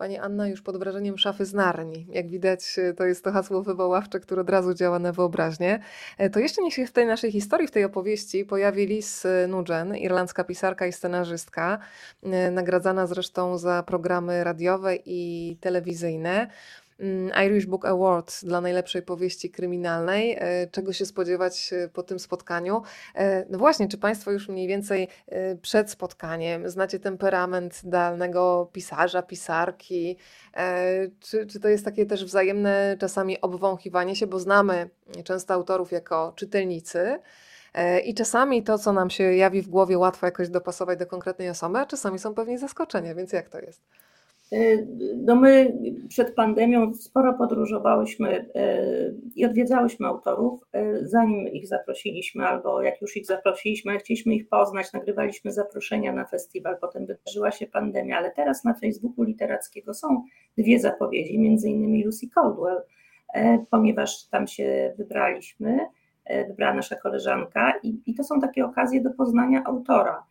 Pani 0.00 0.18
Anna 0.18 0.48
już 0.48 0.62
pod 0.62 0.76
wrażeniem 0.76 1.18
szafy 1.18 1.44
z 1.44 1.54
Narni. 1.54 2.06
Jak 2.12 2.28
widać, 2.28 2.78
e, 2.78 2.94
to 2.94 3.04
jest 3.04 3.24
to 3.24 3.32
hasło 3.32 3.62
wywoławcze, 3.62 4.20
które 4.20 4.40
od 4.40 4.50
razu 4.50 4.74
działa 4.74 4.98
na 4.98 5.12
wyobraźnię. 5.12 5.80
E, 6.18 6.30
to 6.30 6.40
jeszcze 6.40 6.62
niech 6.62 6.74
się 6.74 6.86
w 6.86 6.92
tej 6.92 7.06
naszej 7.06 7.32
historii, 7.32 7.68
w 7.68 7.70
tej 7.70 7.84
opowieści 7.84 8.44
pojawi 8.44 8.86
Liz 8.86 9.26
Nugent, 9.48 9.96
irlandzka 9.96 10.44
pisarka 10.44 10.86
i 10.86 10.92
scenarzystka, 10.92 11.78
e, 12.22 12.50
nagradzana 12.50 13.06
zresztą 13.06 13.58
za 13.58 13.82
programy 13.82 14.44
radiowe 14.44 14.96
i 15.06 15.56
telewizyjne. 15.60 16.50
Mm, 17.00 17.46
Irish 17.46 17.66
Book 17.66 17.84
Award 17.84 18.44
dla 18.44 18.60
najlepszej 18.60 19.02
powieści 19.02 19.50
kryminalnej. 19.50 20.36
E, 20.38 20.66
czego 20.70 20.92
się 20.92 21.06
spodziewać 21.06 21.72
e, 21.72 21.88
po 21.88 22.02
tym 22.02 22.18
spotkaniu? 22.18 22.82
E, 23.14 23.46
no 23.50 23.58
właśnie, 23.58 23.88
czy 23.88 23.98
Państwo 23.98 24.30
już 24.30 24.48
mniej 24.48 24.68
więcej 24.68 25.08
przed 25.62 25.90
spotkaniem 25.90 26.70
znacie 26.70 26.98
temperament 26.98 27.80
danego 27.84 28.70
pisarza, 28.72 29.22
pisarki? 29.22 30.16
Czy, 31.20 31.46
czy 31.46 31.60
to 31.60 31.68
jest 31.68 31.84
takie 31.84 32.06
też 32.06 32.24
wzajemne 32.24 32.96
czasami 33.00 33.40
obwąchiwanie 33.40 34.16
się, 34.16 34.26
bo 34.26 34.38
znamy 34.38 34.90
często 35.24 35.54
autorów 35.54 35.92
jako 35.92 36.32
czytelnicy? 36.36 37.18
I 38.04 38.14
czasami 38.14 38.62
to, 38.62 38.78
co 38.78 38.92
nam 38.92 39.10
się 39.10 39.24
jawi 39.24 39.62
w 39.62 39.68
głowie, 39.68 39.98
łatwo 39.98 40.26
jakoś 40.26 40.48
dopasować 40.48 40.98
do 40.98 41.06
konkretnej 41.06 41.50
osoby, 41.50 41.78
a 41.78 41.86
czasami 41.86 42.18
są 42.18 42.34
pewnie 42.34 42.58
zaskoczenia, 42.58 43.14
więc 43.14 43.32
jak 43.32 43.48
to 43.48 43.60
jest? 43.60 43.82
Y, 44.52 44.88
no 45.16 45.36
my 45.36 45.78
przed 46.08 46.34
pandemią 46.34 46.94
sporo 46.94 47.34
podróżowałyśmy 47.34 48.38
y, 48.56 49.14
i 49.36 49.44
odwiedzałyśmy 49.44 50.06
autorów, 50.06 50.64
y, 50.76 51.08
zanim 51.08 51.48
ich 51.48 51.68
zaprosiliśmy, 51.68 52.46
albo 52.46 52.82
jak 52.82 53.00
już 53.00 53.16
ich 53.16 53.26
zaprosiliśmy, 53.26 53.98
chcieliśmy 53.98 54.34
ich 54.34 54.48
poznać, 54.48 54.92
nagrywaliśmy 54.92 55.52
zaproszenia 55.52 56.12
na 56.12 56.24
festiwal, 56.24 56.78
potem 56.80 57.06
wydarzyła 57.06 57.50
się 57.50 57.66
pandemia, 57.66 58.18
ale 58.18 58.30
teraz 58.30 58.64
na 58.64 58.74
Facebooku 58.74 59.24
literackiego 59.24 59.94
są 59.94 60.24
dwie 60.58 60.80
zapowiedzi, 60.80 61.38
między 61.38 61.68
innymi 61.68 62.04
Lucy 62.04 62.28
Caldwell, 62.28 62.82
ponieważ 63.70 64.24
tam 64.24 64.46
się 64.46 64.94
wybraliśmy, 64.98 65.78
wybrała 66.48 66.74
nasza 66.74 66.96
koleżanka 66.96 67.72
i, 67.82 68.00
i 68.06 68.14
to 68.14 68.24
są 68.24 68.40
takie 68.40 68.64
okazje 68.64 69.00
do 69.00 69.10
poznania 69.10 69.64
autora 69.64 70.24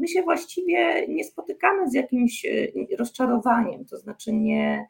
my 0.00 0.08
się 0.08 0.22
właściwie 0.22 1.08
nie 1.08 1.24
spotykamy 1.24 1.90
z 1.90 1.94
jakimś 1.94 2.46
e, 2.46 2.96
rozczarowaniem, 2.98 3.84
to 3.84 3.96
znaczy 3.98 4.32
nie. 4.32 4.86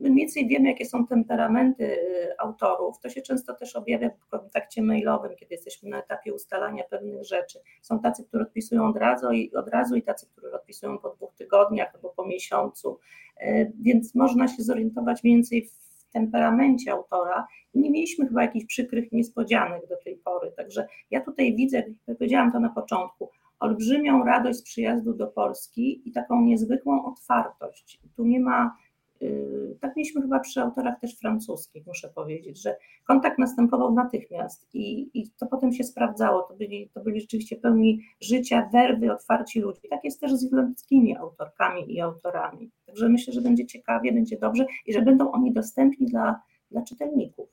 My 0.00 0.10
mniej 0.10 0.26
więcej 0.26 0.48
wiemy, 0.48 0.68
jakie 0.68 0.84
są 0.84 1.06
temperamenty 1.06 1.84
e, 1.84 2.40
autorów. 2.40 3.00
To 3.00 3.08
się 3.08 3.22
często 3.22 3.54
też 3.54 3.76
objawia 3.76 4.10
w 4.10 4.28
kontakcie 4.28 4.82
mailowym, 4.82 5.36
kiedy 5.36 5.54
jesteśmy 5.54 5.90
na 5.90 5.98
etapie 5.98 6.34
ustalania 6.34 6.84
pewnych 6.90 7.24
rzeczy. 7.24 7.58
Są 7.82 8.00
tacy, 8.00 8.24
którzy 8.24 8.44
odpisują 8.44 8.86
od 8.86 8.96
razu 8.96 9.32
i, 9.32 9.54
od 9.54 9.68
razu, 9.68 9.96
i 9.96 10.02
tacy, 10.02 10.26
którzy 10.32 10.52
odpisują 10.52 10.98
po 10.98 11.10
dwóch 11.10 11.34
tygodniach 11.34 11.94
albo 11.94 12.08
po 12.08 12.26
miesiącu. 12.26 12.98
E, 13.40 13.72
więc 13.80 14.14
można 14.14 14.48
się 14.48 14.62
zorientować 14.62 15.24
mniej 15.24 15.36
więcej 15.36 15.68
w 15.68 16.12
temperamencie 16.12 16.92
autora 16.92 17.46
i 17.74 17.78
nie 17.78 17.90
mieliśmy 17.90 18.26
chyba 18.26 18.42
jakichś 18.42 18.66
przykrych 18.66 19.12
niespodzianek 19.12 19.86
do 19.88 19.96
tej 20.04 20.16
pory. 20.16 20.52
Także 20.56 20.86
ja 21.10 21.20
tutaj 21.20 21.56
widzę, 21.56 21.76
jak 21.76 22.16
powiedziałam 22.18 22.52
to 22.52 22.60
na 22.60 22.70
początku, 22.70 23.30
olbrzymią 23.60 24.24
radość 24.24 24.58
z 24.58 24.62
przyjazdu 24.62 25.14
do 25.14 25.26
Polski 25.26 26.08
i 26.08 26.12
taką 26.12 26.42
niezwykłą 26.42 27.04
otwartość. 27.04 28.00
Tu 28.16 28.24
nie 28.24 28.40
ma 28.40 28.76
Y, 29.24 29.76
tak 29.80 29.96
mieliśmy 29.96 30.22
chyba 30.22 30.40
przy 30.40 30.60
autorach 30.60 31.00
też 31.00 31.18
francuskich, 31.18 31.86
muszę 31.86 32.08
powiedzieć, 32.08 32.62
że 32.62 32.76
kontakt 33.06 33.38
następował 33.38 33.94
natychmiast 33.94 34.74
i, 34.74 35.10
i 35.20 35.30
to 35.30 35.46
potem 35.46 35.72
się 35.72 35.84
sprawdzało. 35.84 36.42
To 36.42 36.56
byli, 36.56 36.90
to 36.94 37.00
byli 37.00 37.20
rzeczywiście 37.20 37.56
pełni 37.56 38.00
życia, 38.20 38.68
werwy, 38.72 39.12
otwarci 39.12 39.60
ludzie. 39.60 39.88
Tak 39.90 40.04
jest 40.04 40.20
też 40.20 40.34
z 40.34 40.44
irlandzkimi 40.44 41.16
autorkami 41.16 41.94
i 41.94 42.00
autorami. 42.00 42.70
Także 42.86 43.08
myślę, 43.08 43.32
że 43.32 43.40
będzie 43.40 43.66
ciekawie, 43.66 44.12
będzie 44.12 44.38
dobrze 44.38 44.66
i 44.86 44.92
że 44.92 45.02
będą 45.02 45.32
oni 45.32 45.52
dostępni 45.52 46.06
dla, 46.06 46.40
dla 46.70 46.82
czytelników. 46.82 47.48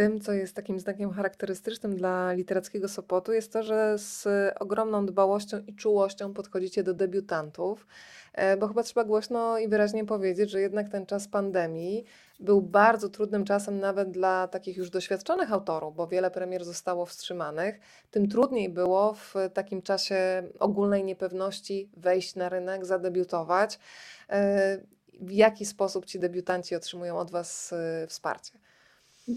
Tym, 0.00 0.20
co 0.20 0.32
jest 0.32 0.56
takim 0.56 0.80
znakiem 0.80 1.10
charakterystycznym 1.10 1.96
dla 1.96 2.32
literackiego 2.32 2.88
Sopotu, 2.88 3.32
jest 3.32 3.52
to, 3.52 3.62
że 3.62 3.98
z 3.98 4.26
ogromną 4.60 5.06
dbałością 5.06 5.58
i 5.66 5.74
czułością 5.74 6.34
podchodzicie 6.34 6.82
do 6.82 6.94
debiutantów, 6.94 7.86
e, 8.32 8.56
bo 8.56 8.68
chyba 8.68 8.82
trzeba 8.82 9.04
głośno 9.04 9.58
i 9.58 9.68
wyraźnie 9.68 10.04
powiedzieć, 10.04 10.50
że 10.50 10.60
jednak 10.60 10.88
ten 10.88 11.06
czas 11.06 11.28
pandemii 11.28 12.04
był 12.40 12.62
bardzo 12.62 13.08
trudnym 13.08 13.44
czasem 13.44 13.80
nawet 13.80 14.10
dla 14.10 14.48
takich 14.48 14.76
już 14.76 14.90
doświadczonych 14.90 15.52
autorów, 15.52 15.96
bo 15.96 16.06
wiele 16.06 16.30
premier 16.30 16.64
zostało 16.64 17.06
wstrzymanych. 17.06 17.80
Tym 18.10 18.28
trudniej 18.28 18.68
było 18.68 19.14
w 19.14 19.34
takim 19.54 19.82
czasie 19.82 20.42
ogólnej 20.58 21.04
niepewności 21.04 21.90
wejść 21.96 22.34
na 22.34 22.48
rynek, 22.48 22.86
zadebiutować. 22.86 23.78
E, 24.30 24.78
w 25.20 25.32
jaki 25.32 25.66
sposób 25.66 26.06
ci 26.06 26.18
debiutanci 26.18 26.74
otrzymują 26.76 27.18
od 27.18 27.30
Was 27.30 27.72
e, 27.72 28.06
wsparcie? 28.06 28.69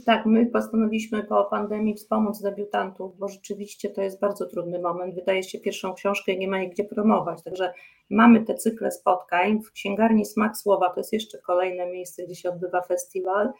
Tak, 0.06 0.26
my 0.26 0.46
postanowiliśmy 0.46 1.24
po 1.24 1.44
pandemii 1.44 1.96
wspomóc 1.96 2.42
debiutantów, 2.42 3.18
bo 3.18 3.28
rzeczywiście 3.28 3.90
to 3.90 4.02
jest 4.02 4.20
bardzo 4.20 4.46
trudny 4.46 4.80
moment. 4.80 5.16
Wydaje 5.16 5.44
się 5.44 5.60
pierwszą 5.60 5.94
książkę 5.94 6.32
i 6.32 6.40
nie 6.40 6.48
ma 6.48 6.60
jej 6.60 6.70
gdzie 6.70 6.84
promować. 6.84 7.44
Także 7.44 7.74
mamy 8.10 8.46
te 8.46 8.56
cykle 8.56 8.92
spotkań. 8.92 9.62
W 9.62 9.72
księgarni 9.72 10.26
Smak 10.26 10.58
Słowa 10.58 10.90
to 10.90 11.00
jest 11.00 11.14
jeszcze 11.14 11.38
kolejne 11.38 11.92
miejsce, 11.92 12.24
gdzie 12.24 12.36
się 12.36 12.50
odbywa 12.50 12.82
festiwal. 12.82 13.54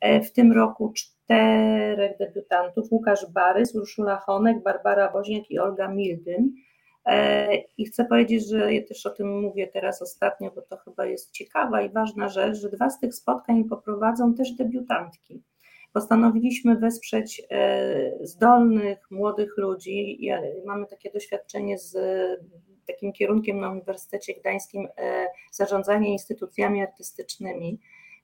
E, 0.00 0.20
w 0.20 0.32
tym 0.32 0.52
roku 0.52 0.92
czterech 0.92 2.18
debiutantów: 2.18 2.92
Łukasz 2.92 3.26
Barys, 3.32 3.74
Urszula 3.74 4.16
Honek, 4.16 4.62
Barbara 4.62 5.12
Woźniak 5.12 5.50
i 5.50 5.58
Olga 5.58 5.88
Mildyn. 5.88 6.52
E, 7.06 7.56
I 7.56 7.84
chcę 7.84 8.04
powiedzieć, 8.04 8.48
że 8.48 8.74
ja 8.74 8.86
też 8.88 9.06
o 9.06 9.10
tym 9.10 9.40
mówię 9.40 9.66
teraz 9.66 10.02
ostatnio, 10.02 10.50
bo 10.50 10.62
to 10.62 10.76
chyba 10.76 11.06
jest 11.06 11.32
ciekawa 11.32 11.82
i 11.82 11.90
ważna 11.90 12.28
rzecz, 12.28 12.56
że 12.56 12.68
dwa 12.68 12.90
z 12.90 13.00
tych 13.00 13.14
spotkań 13.14 13.64
poprowadzą 13.64 14.34
też 14.34 14.52
debiutantki 14.52 15.42
postanowiliśmy 15.98 16.76
wesprzeć 16.76 17.42
e, 17.50 18.26
zdolnych, 18.26 18.98
młodych 19.10 19.56
ludzi. 19.56 20.28
Mamy 20.66 20.86
takie 20.86 21.10
doświadczenie 21.10 21.78
z 21.78 21.96
takim 22.86 23.12
kierunkiem 23.12 23.60
na 23.60 23.70
Uniwersytecie 23.70 24.34
Gdańskim 24.40 24.88
e, 24.96 25.26
zarządzanie 25.52 26.12
instytucjami 26.12 26.82
artystycznymi 26.82 27.80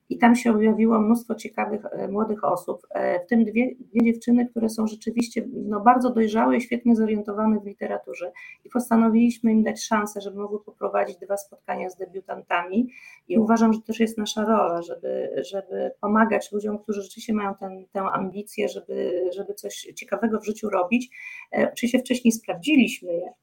i 0.09 0.17
tam 0.17 0.35
się 0.35 0.51
objawiło 0.51 0.99
mnóstwo 0.99 1.35
ciekawych 1.35 1.85
e, 1.85 2.07
młodych 2.07 2.43
osób, 2.43 2.87
e, 2.89 3.19
w 3.19 3.27
tym 3.27 3.43
dwie, 3.43 3.75
dwie 3.79 4.01
dziewczyny, 4.03 4.45
które 4.45 4.69
są 4.69 4.87
rzeczywiście 4.87 5.47
no, 5.53 5.79
bardzo 5.79 6.09
dojrzałe 6.09 6.57
i 6.57 6.61
świetnie 6.61 6.95
zorientowane 6.95 7.59
w 7.59 7.65
literaturze 7.65 8.31
i 8.65 8.69
postanowiliśmy 8.69 9.51
im 9.51 9.63
dać 9.63 9.83
szansę, 9.83 10.21
żeby 10.21 10.39
mogły 10.39 10.63
poprowadzić 10.63 11.17
dwa 11.17 11.37
spotkania 11.37 11.89
z 11.89 11.97
debiutantami 11.97 12.89
i 13.27 13.37
uważam, 13.37 13.73
że 13.73 13.81
też 13.81 13.99
jest 13.99 14.17
nasza 14.17 14.45
rola, 14.45 14.81
żeby, 14.81 15.43
żeby 15.51 15.91
pomagać 16.01 16.51
ludziom, 16.51 16.79
którzy 16.79 17.01
rzeczywiście 17.01 17.33
mają 17.33 17.55
ten, 17.55 17.85
tę 17.91 18.01
ambicję, 18.01 18.69
żeby, 18.69 19.29
żeby 19.35 19.53
coś 19.53 19.75
ciekawego 19.95 20.39
w 20.39 20.45
życiu 20.45 20.69
robić. 20.69 21.09
E, 21.57 21.69
oczywiście 21.73 21.99
wcześniej 21.99 22.31
sprawdziliśmy 22.31 23.13
je, 23.13 23.33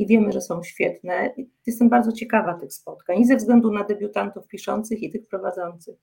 i 0.00 0.06
wiemy, 0.06 0.32
że 0.32 0.40
są 0.40 0.62
świetne. 0.62 1.34
Jestem 1.66 1.88
bardzo 1.88 2.12
ciekawa 2.12 2.54
tych 2.54 2.72
spotkań 2.72 3.20
i 3.20 3.26
ze 3.26 3.36
względu 3.36 3.72
na 3.72 3.84
debiutantów 3.84 4.46
piszących 4.46 5.02
i 5.02 5.10
tych 5.10 5.26
prowadzących. 5.26 5.96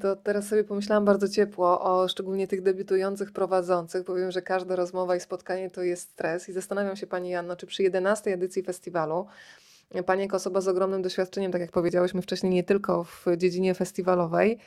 To 0.00 0.16
teraz 0.16 0.48
sobie 0.48 0.64
pomyślałam 0.64 1.04
bardzo 1.04 1.28
ciepło 1.28 1.80
o 1.80 2.08
szczególnie 2.08 2.48
tych 2.48 2.62
debiutujących 2.62 3.32
prowadzących. 3.32 4.04
Powiem, 4.04 4.30
że 4.30 4.42
każda 4.42 4.76
rozmowa 4.76 5.16
i 5.16 5.20
spotkanie 5.20 5.70
to 5.70 5.82
jest 5.82 6.10
stres 6.10 6.48
i 6.48 6.52
zastanawiam 6.52 6.96
się 6.96 7.06
Pani 7.06 7.30
Janno, 7.30 7.56
czy 7.56 7.66
przy 7.66 7.82
11 7.82 8.32
edycji 8.32 8.62
festiwalu 8.62 9.26
Pani 10.06 10.22
jako 10.22 10.36
osoba 10.36 10.60
z 10.60 10.68
ogromnym 10.68 11.02
doświadczeniem, 11.02 11.52
tak 11.52 11.60
jak 11.60 11.72
powiedziałyśmy 11.72 12.22
wcześniej, 12.22 12.52
nie 12.52 12.64
tylko 12.64 13.04
w 13.04 13.26
dziedzinie 13.36 13.74
festiwalowej, 13.74 14.58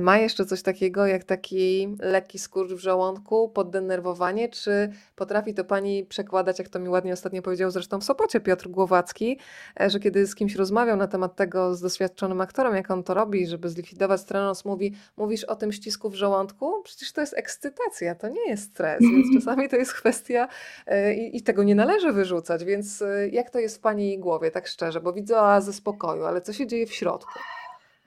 ma 0.00 0.18
jeszcze 0.18 0.46
coś 0.46 0.62
takiego 0.62 1.06
jak 1.06 1.24
taki 1.24 1.96
lekki 2.00 2.38
skurcz 2.38 2.72
w 2.72 2.78
żołądku, 2.78 3.48
poddenerwowanie, 3.48 4.48
czy 4.48 4.92
potrafi 5.16 5.54
to 5.54 5.64
pani 5.64 6.04
przekładać, 6.04 6.58
jak 6.58 6.68
to 6.68 6.78
mi 6.78 6.88
ładnie 6.88 7.12
ostatnio 7.12 7.42
powiedział 7.42 7.70
zresztą 7.70 8.00
w 8.00 8.04
Sopocie 8.04 8.40
Piotr 8.40 8.68
Głowacki, 8.68 9.38
e, 9.80 9.90
że 9.90 10.00
kiedy 10.00 10.26
z 10.26 10.34
kimś 10.34 10.54
rozmawiał 10.54 10.96
na 10.96 11.08
temat 11.08 11.36
tego 11.36 11.74
z 11.74 11.80
doświadczonym 11.80 12.40
aktorem, 12.40 12.74
jak 12.74 12.90
on 12.90 13.02
to 13.02 13.14
robi, 13.14 13.46
żeby 13.46 13.68
zlikwidować 13.68 14.20
strenos, 14.20 14.64
mówi, 14.64 14.94
mówisz 15.16 15.44
o 15.44 15.56
tym 15.56 15.72
ścisku 15.72 16.10
w 16.10 16.14
żołądku? 16.14 16.82
Przecież 16.84 17.12
to 17.12 17.20
jest 17.20 17.34
ekscytacja, 17.34 18.14
to 18.14 18.28
nie 18.28 18.48
jest 18.48 18.62
stres, 18.62 19.00
więc 19.00 19.26
czasami 19.38 19.68
to 19.68 19.76
jest 19.76 19.94
kwestia 19.94 20.48
e, 20.86 21.14
i, 21.14 21.36
i 21.36 21.42
tego 21.42 21.62
nie 21.62 21.74
należy 21.74 22.12
wyrzucać, 22.12 22.64
więc 22.64 23.04
jak 23.32 23.50
to 23.50 23.58
jest 23.58 23.76
w 23.76 23.80
pani 23.80 24.18
głowie, 24.18 24.50
tak 24.50 24.66
szczerze, 24.66 25.00
bo 25.00 25.12
widzę 25.12 25.40
oazę 25.40 25.72
spokoju, 25.72 26.24
ale 26.24 26.40
co 26.40 26.52
się 26.52 26.66
dzieje 26.66 26.86
w 26.86 26.94
środku? 26.94 27.38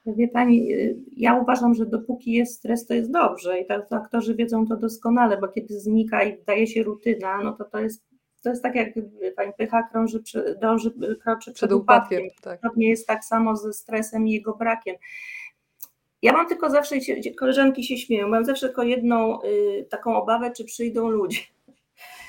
Wie 0.05 0.27
Pani, 0.27 0.73
y, 0.73 0.95
ja 1.17 1.35
uważam, 1.35 1.73
że 1.73 1.85
dopóki 1.85 2.31
jest 2.31 2.55
stres, 2.55 2.85
to 2.85 2.93
jest 2.93 3.11
dobrze 3.11 3.59
i 3.59 3.65
tak 3.65 3.93
aktorzy 3.93 4.35
wiedzą 4.35 4.67
to 4.67 4.77
doskonale, 4.77 5.37
bo 5.37 5.47
kiedy 5.47 5.79
znika 5.79 6.23
i 6.23 6.43
daje 6.43 6.67
się 6.67 6.83
rutyna, 6.83 7.43
no 7.43 7.53
to 7.53 7.65
to 7.65 7.79
jest, 7.79 8.03
to 8.43 8.49
jest 8.49 8.63
tak 8.63 8.75
jak 8.75 8.89
Pani 9.35 9.51
Pycha 9.57 9.83
krąży, 9.83 10.23
dąży, 10.61 10.91
kroczy 11.23 11.39
przed, 11.39 11.55
przed 11.55 11.71
upadkiem. 11.71 12.23
upadkiem 12.23 12.59
tak. 12.61 12.71
Jest 12.77 13.07
tak 13.07 13.25
samo 13.25 13.55
ze 13.55 13.73
stresem 13.73 14.27
i 14.27 14.31
jego 14.31 14.55
brakiem. 14.55 14.95
Ja 16.21 16.33
mam 16.33 16.47
tylko 16.47 16.69
zawsze, 16.69 16.95
koleżanki 17.37 17.83
się 17.83 17.97
śmieją, 17.97 18.27
mam 18.27 18.45
zawsze 18.45 18.67
tylko 18.67 18.83
jedną 18.83 19.41
y, 19.41 19.87
taką 19.89 20.15
obawę, 20.15 20.51
czy 20.51 20.65
przyjdą 20.65 21.09
ludzie. 21.09 21.39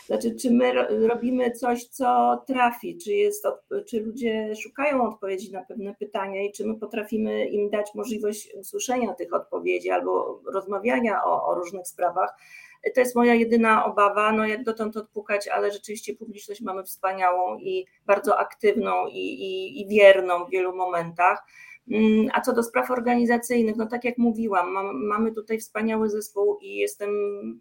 Znaczy, 0.06 0.34
czy 0.34 0.50
my 0.50 0.72
robimy 1.08 1.50
coś, 1.50 1.84
co 1.84 2.36
trafi, 2.46 2.98
czy, 2.98 3.12
jest, 3.12 3.46
czy 3.86 4.00
ludzie 4.00 4.56
szukają 4.56 5.08
odpowiedzi 5.08 5.52
na 5.52 5.64
pewne 5.64 5.94
pytania 5.94 6.42
i 6.42 6.52
czy 6.52 6.66
my 6.66 6.74
potrafimy 6.74 7.46
im 7.46 7.70
dać 7.70 7.94
możliwość 7.94 8.54
usłyszenia 8.54 9.14
tych 9.14 9.34
odpowiedzi 9.34 9.90
albo 9.90 10.40
rozmawiania 10.52 11.24
o, 11.24 11.46
o 11.46 11.54
różnych 11.54 11.88
sprawach. 11.88 12.34
To 12.94 13.00
jest 13.00 13.14
moja 13.14 13.34
jedyna 13.34 13.84
obawa, 13.84 14.32
no 14.32 14.46
jak 14.46 14.64
dotąd 14.64 14.96
odpukać, 14.96 15.48
ale 15.48 15.72
rzeczywiście 15.72 16.14
publiczność 16.14 16.60
mamy 16.60 16.84
wspaniałą 16.84 17.58
i 17.58 17.86
bardzo 18.06 18.38
aktywną 18.38 19.06
i, 19.06 19.18
i, 19.18 19.80
i 19.80 19.88
wierną 19.88 20.44
w 20.44 20.50
wielu 20.50 20.76
momentach. 20.76 21.44
Mm, 21.90 22.28
a 22.32 22.40
co 22.40 22.52
do 22.52 22.62
spraw 22.62 22.90
organizacyjnych, 22.90 23.76
no 23.76 23.86
tak 23.86 24.04
jak 24.04 24.18
mówiłam, 24.18 24.70
mam, 24.70 25.06
mamy 25.06 25.32
tutaj 25.32 25.58
wspaniały 25.58 26.10
zespół 26.10 26.58
i 26.60 26.74
jestem 26.74 27.10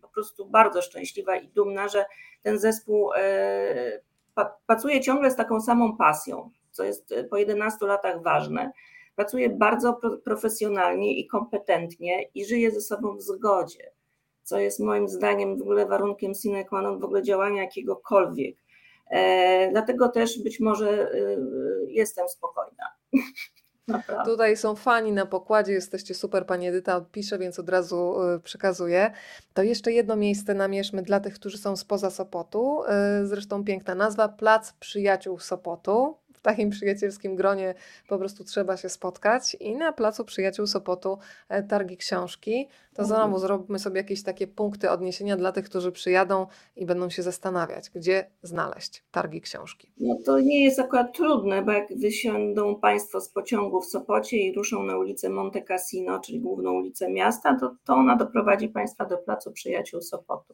po 0.02 0.08
prostu 0.08 0.46
bardzo 0.46 0.82
szczęśliwa 0.82 1.36
i 1.36 1.48
dumna, 1.48 1.88
że 1.88 2.06
ten 2.44 2.60
zespół 2.60 3.14
e, 3.14 4.02
pracuje 4.68 5.02
ciągle 5.02 5.32
z 5.32 5.36
taką 5.36 5.62
samą 5.62 5.98
pasją, 5.98 6.50
co 6.72 6.84
jest 6.84 7.14
po 7.30 7.38
11 7.38 7.86
latach 7.86 8.24
ważne. 8.24 8.72
Pracuje 9.16 9.50
bardzo 9.50 10.00
profesjonalnie 10.24 11.20
i 11.20 11.28
kompetentnie 11.28 12.24
i 12.24 12.46
żyje 12.46 12.72
ze 12.72 12.82
sobą 12.82 13.16
w 13.16 13.22
zgodzie, 13.22 13.92
co 14.44 14.60
jest 14.60 14.80
moim 14.80 15.10
zdaniem 15.10 15.58
w 15.58 15.62
ogóle 15.62 15.86
warunkiem 15.86 16.34
sine 16.34 16.66
qua 16.66 16.82
non 16.82 17.00
w 17.00 17.04
ogóle 17.04 17.24
działania 17.24 17.62
jakiegokolwiek. 17.62 18.56
E, 19.12 19.72
dlatego 19.72 20.10
też 20.10 20.44
być 20.44 20.60
może 20.60 21.12
e, 21.12 21.38
jestem 21.88 22.30
spokojna. 22.30 22.86
Naprawdę. 23.88 24.32
Tutaj 24.32 24.58
są 24.58 24.76
fani 24.76 25.12
na 25.12 25.26
pokładzie, 25.26 25.74
jesteście 25.74 26.14
super, 26.14 26.46
pani 26.46 26.68
Edyta 26.68 27.02
pisze, 27.12 27.38
więc 27.40 27.60
od 27.60 27.70
razu 27.70 28.16
y, 28.36 28.40
przekazuję. 28.40 29.12
To 29.54 29.64
jeszcze 29.64 29.92
jedno 29.92 30.16
miejsce 30.16 30.54
namierzmy 30.54 31.02
dla 31.02 31.20
tych, 31.20 31.34
którzy 31.34 31.58
są 31.58 31.76
spoza 31.76 32.10
Sopotu. 32.10 32.84
Y, 33.24 33.28
zresztą 33.28 33.64
piękna 33.64 33.96
nazwa, 33.96 34.30
Plac 34.30 34.74
Przyjaciół 34.74 35.40
Sopotu 35.40 36.21
w 36.42 36.44
takim 36.44 36.70
przyjacielskim 36.70 37.36
gronie 37.36 37.74
po 38.08 38.18
prostu 38.18 38.44
trzeba 38.44 38.78
się 38.78 38.90
spotkać 38.90 39.58
i 39.60 39.76
na 39.76 39.94
Placu 39.94 40.26
Przyjaciół 40.26 40.68
Sopotu 40.68 41.18
e, 41.50 41.64
targi 41.64 41.98
książki. 41.98 42.68
To 42.94 43.02
mhm. 43.02 43.08
znowu 43.08 43.40
zrobimy 43.40 43.80
sobie 43.80 43.98
jakieś 43.98 44.24
takie 44.24 44.48
punkty 44.48 44.90
odniesienia 44.90 45.38
dla 45.38 45.52
tych, 45.52 45.66
którzy 45.66 45.92
przyjadą 45.92 46.48
i 46.76 46.86
będą 46.86 47.10
się 47.10 47.24
zastanawiać, 47.24 47.90
gdzie 47.90 48.30
znaleźć 48.44 49.04
targi 49.12 49.42
książki. 49.42 49.92
No 49.98 50.18
to 50.26 50.40
nie 50.40 50.64
jest 50.64 50.80
akurat 50.80 51.18
trudne, 51.18 51.62
bo 51.62 51.72
jak 51.72 51.98
wysiądą 51.98 52.76
Państwo 52.76 53.22
z 53.22 53.30
pociągu 53.30 53.82
w 53.82 53.86
Sopocie 53.86 54.38
i 54.38 54.54
ruszą 54.54 54.84
na 54.84 54.98
ulicę 54.98 55.30
Monte 55.30 55.62
Cassino, 55.62 56.20
czyli 56.20 56.40
główną 56.40 56.72
ulicę 56.72 57.12
miasta, 57.12 57.58
to, 57.60 57.76
to 57.86 57.94
ona 57.94 58.16
doprowadzi 58.16 58.70
Państwa 58.70 59.06
do 59.06 59.18
Placu 59.18 59.52
Przyjaciół 59.52 60.02
Sopotu. 60.02 60.54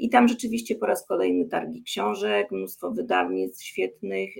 I 0.00 0.08
tam 0.12 0.28
rzeczywiście 0.28 0.76
po 0.76 0.86
raz 0.86 1.06
kolejny 1.06 1.48
targi 1.48 1.82
książek, 1.82 2.50
mnóstwo 2.50 2.90
wydawnictw 2.90 3.62
świetnych. 3.62 4.30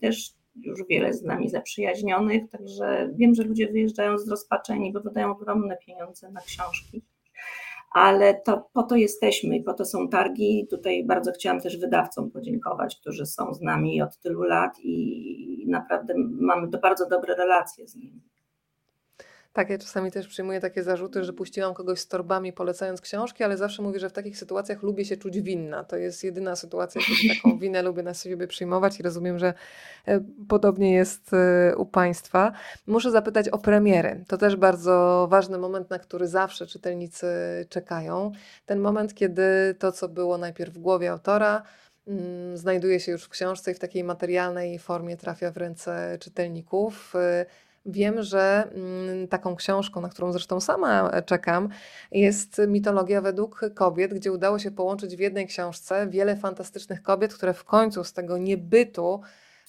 Też 0.00 0.32
już 0.56 0.80
wiele 0.88 1.14
z 1.14 1.22
nami 1.22 1.48
zaprzyjaźnionych, 1.48 2.42
także 2.50 3.10
wiem, 3.16 3.34
że 3.34 3.42
ludzie 3.42 3.68
wyjeżdżają 3.68 4.18
zrozpaczeni, 4.18 4.92
bo 4.92 5.00
wydają 5.00 5.30
ogromne 5.30 5.76
pieniądze 5.86 6.30
na 6.30 6.40
książki 6.40 7.02
ale 7.96 8.34
to 8.34 8.68
po 8.72 8.82
to 8.82 8.96
jesteśmy 8.96 9.56
i 9.56 9.62
po 9.62 9.74
to 9.74 9.84
są 9.84 10.08
targi. 10.08 10.66
Tutaj 10.70 11.04
bardzo 11.04 11.32
chciałam 11.32 11.60
też 11.60 11.76
wydawcom 11.76 12.30
podziękować, 12.30 12.96
którzy 13.00 13.26
są 13.26 13.54
z 13.54 13.60
nami 13.60 14.02
od 14.02 14.18
tylu 14.18 14.42
lat 14.42 14.78
i 14.82 15.66
naprawdę 15.68 16.14
mamy 16.16 16.68
bardzo 16.68 17.08
dobre 17.08 17.34
relacje 17.34 17.88
z 17.88 17.96
nimi. 17.96 18.22
Tak, 19.56 19.70
ja 19.70 19.78
czasami 19.78 20.10
też 20.10 20.28
przyjmuję 20.28 20.60
takie 20.60 20.82
zarzuty, 20.82 21.24
że 21.24 21.32
puściłam 21.32 21.74
kogoś 21.74 22.00
z 22.00 22.08
torbami 22.08 22.52
polecając 22.52 23.00
książki, 23.00 23.44
ale 23.44 23.56
zawsze 23.56 23.82
mówię, 23.82 24.00
że 24.00 24.08
w 24.08 24.12
takich 24.12 24.38
sytuacjach 24.38 24.82
lubię 24.82 25.04
się 25.04 25.16
czuć 25.16 25.40
winna. 25.40 25.84
To 25.84 25.96
jest 25.96 26.24
jedyna 26.24 26.56
sytuacja, 26.56 27.00
kiedy 27.00 27.34
taką 27.34 27.58
winę 27.62 27.82
lubię 27.82 28.02
na 28.02 28.14
siebie 28.14 28.46
przyjmować 28.46 29.00
i 29.00 29.02
rozumiem, 29.02 29.38
że 29.38 29.54
e, 30.08 30.20
podobnie 30.48 30.92
jest 30.92 31.30
e, 31.32 31.76
u 31.76 31.86
Państwa. 31.86 32.52
Muszę 32.86 33.10
zapytać 33.10 33.48
o 33.48 33.58
premiery. 33.58 34.24
To 34.28 34.38
też 34.38 34.56
bardzo 34.56 35.26
ważny 35.30 35.58
moment, 35.58 35.90
na 35.90 35.98
który 35.98 36.28
zawsze 36.28 36.66
czytelnicy 36.66 37.26
czekają. 37.68 38.32
Ten 38.66 38.80
moment, 38.80 39.14
kiedy 39.14 39.74
to, 39.78 39.92
co 39.92 40.08
było 40.08 40.38
najpierw 40.38 40.74
w 40.74 40.78
głowie 40.78 41.10
autora, 41.10 41.62
mm, 42.06 42.56
znajduje 42.56 43.00
się 43.00 43.12
już 43.12 43.24
w 43.24 43.28
książce 43.28 43.70
i 43.70 43.74
w 43.74 43.78
takiej 43.78 44.04
materialnej 44.04 44.78
formie 44.78 45.16
trafia 45.16 45.50
w 45.50 45.56
ręce 45.56 46.18
czytelników. 46.20 47.14
Wiem, 47.88 48.22
że 48.22 48.68
mm, 48.74 49.28
taką 49.28 49.56
książką, 49.56 50.00
na 50.00 50.08
którą 50.08 50.32
zresztą 50.32 50.60
sama 50.60 51.10
e, 51.10 51.22
czekam, 51.22 51.68
jest 52.12 52.60
mitologia 52.68 53.20
według 53.20 53.60
kobiet, 53.74 54.14
gdzie 54.14 54.32
udało 54.32 54.58
się 54.58 54.70
połączyć 54.70 55.16
w 55.16 55.18
jednej 55.18 55.46
książce 55.46 56.06
wiele 56.10 56.36
fantastycznych 56.36 57.02
kobiet, 57.02 57.34
które 57.34 57.54
w 57.54 57.64
końcu 57.64 58.04
z 58.04 58.12
tego 58.12 58.38
niebytu 58.38 59.20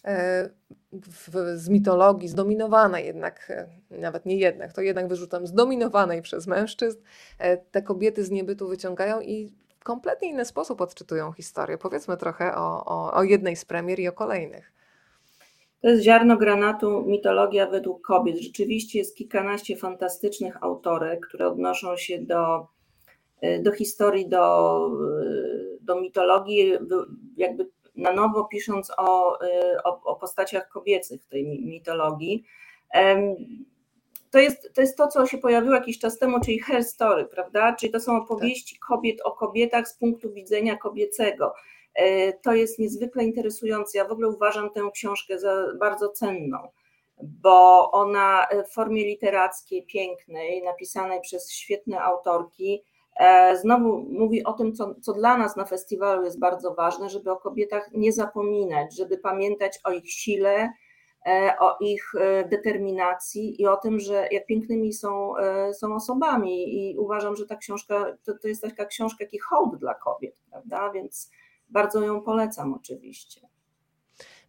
e, 0.05 0.49
w, 0.91 1.55
z 1.55 1.69
mitologii, 1.69 2.27
zdominowanej 2.27 3.05
jednak, 3.05 3.49
e, 3.49 3.67
nawet 3.99 4.25
nie 4.25 4.35
jednak, 4.35 4.73
to 4.73 4.81
jednak 4.81 5.07
wyrzucam, 5.07 5.47
zdominowanej 5.47 6.21
przez 6.21 6.47
mężczyzn, 6.47 6.99
te 7.71 7.81
kobiety 7.81 8.23
z 8.23 8.31
niebytu 8.31 8.67
wyciągają 8.67 9.21
i 9.21 9.53
w 9.79 9.83
kompletnie 9.83 10.29
inny 10.29 10.45
sposób 10.45 10.81
odczytują 10.81 11.31
historię. 11.31 11.77
Powiedzmy 11.77 12.17
trochę 12.17 12.55
o, 12.55 12.85
o, 12.85 13.13
o 13.13 13.23
jednej 13.23 13.55
z 13.55 13.65
premier 13.65 13.99
i 13.99 14.07
o 14.07 14.11
kolejnych. 14.11 14.76
To 15.87 15.91
jest 15.91 16.03
ziarno 16.03 16.37
granatu, 16.37 17.03
mitologia 17.05 17.67
według 17.67 18.01
kobiet. 18.01 18.37
Rzeczywiście 18.39 18.99
jest 18.99 19.17
kilkanaście 19.17 19.77
fantastycznych 19.77 20.63
autorek, 20.63 21.27
które 21.27 21.47
odnoszą 21.47 21.97
się 21.97 22.21
do, 22.21 22.67
y, 23.43 23.61
do 23.63 23.71
historii, 23.71 24.29
do, 24.29 24.89
y, 25.21 25.77
do 25.81 26.01
mitologii, 26.01 26.73
jakby 27.37 27.69
na 27.95 28.13
nowo 28.13 28.45
pisząc 28.45 28.91
o, 28.97 29.39
y, 29.45 29.83
o, 29.83 30.01
o 30.03 30.15
postaciach 30.15 30.69
kobiecych 30.69 31.23
w 31.23 31.27
tej 31.27 31.45
mitologii. 31.45 32.43
To 34.31 34.39
jest, 34.39 34.73
to 34.73 34.81
jest 34.81 34.97
to, 34.97 35.07
co 35.07 35.25
się 35.25 35.37
pojawiło 35.37 35.75
jakiś 35.75 35.99
czas 35.99 36.19
temu, 36.19 36.39
czyli 36.39 36.59
hair 36.59 36.83
story, 36.83 37.25
prawda? 37.25 37.75
Czyli 37.75 37.91
to 37.91 37.99
są 37.99 38.17
opowieści 38.17 38.79
kobiet 38.79 39.21
o 39.21 39.31
kobietach 39.31 39.87
z 39.87 39.97
punktu 39.97 40.33
widzenia 40.33 40.77
kobiecego. 40.77 41.53
E, 41.97 42.33
to 42.33 42.53
jest 42.53 42.79
niezwykle 42.79 43.23
interesujące. 43.23 43.97
Ja 43.97 44.07
w 44.07 44.11
ogóle 44.11 44.27
uważam 44.27 44.69
tę 44.69 44.81
książkę 44.93 45.39
za 45.39 45.65
bardzo 45.79 46.09
cenną, 46.09 46.57
bo 47.23 47.91
ona 47.91 48.47
w 48.69 48.73
formie 48.73 49.05
literackiej, 49.05 49.85
pięknej, 49.85 50.63
napisanej 50.63 51.21
przez 51.21 51.51
świetne 51.51 52.01
autorki, 52.01 52.83
e, 53.19 53.57
znowu 53.57 53.97
mówi 54.09 54.43
o 54.43 54.53
tym, 54.53 54.73
co, 54.73 54.95
co 55.01 55.13
dla 55.13 55.37
nas 55.37 55.55
na 55.55 55.65
festiwalu 55.65 56.23
jest 56.23 56.39
bardzo 56.39 56.73
ważne, 56.73 57.09
żeby 57.09 57.31
o 57.31 57.37
kobietach 57.37 57.89
nie 57.93 58.13
zapominać, 58.13 58.97
żeby 58.97 59.17
pamiętać 59.17 59.79
o 59.83 59.91
ich 59.91 60.11
sile, 60.11 60.69
e, 61.27 61.53
o 61.59 61.77
ich 61.79 62.13
determinacji 62.49 63.61
i 63.61 63.67
o 63.67 63.77
tym, 63.77 63.99
że 63.99 64.27
jak 64.31 64.45
pięknymi 64.45 64.93
są, 64.93 65.33
są 65.73 65.95
osobami. 65.95 66.79
I 66.91 66.97
uważam, 66.97 67.35
że 67.35 67.45
ta 67.45 67.55
książka 67.55 68.17
to, 68.25 68.33
to 68.41 68.47
jest 68.47 68.61
taka 68.61 68.85
książka, 68.85 69.23
jaki 69.23 69.39
hołd 69.39 69.75
dla 69.75 69.93
kobiet, 69.93 70.41
prawda? 70.49 70.91
Więc 70.91 71.31
bardzo 71.69 72.01
ją 72.01 72.21
polecam 72.21 72.73
oczywiście. 72.73 73.47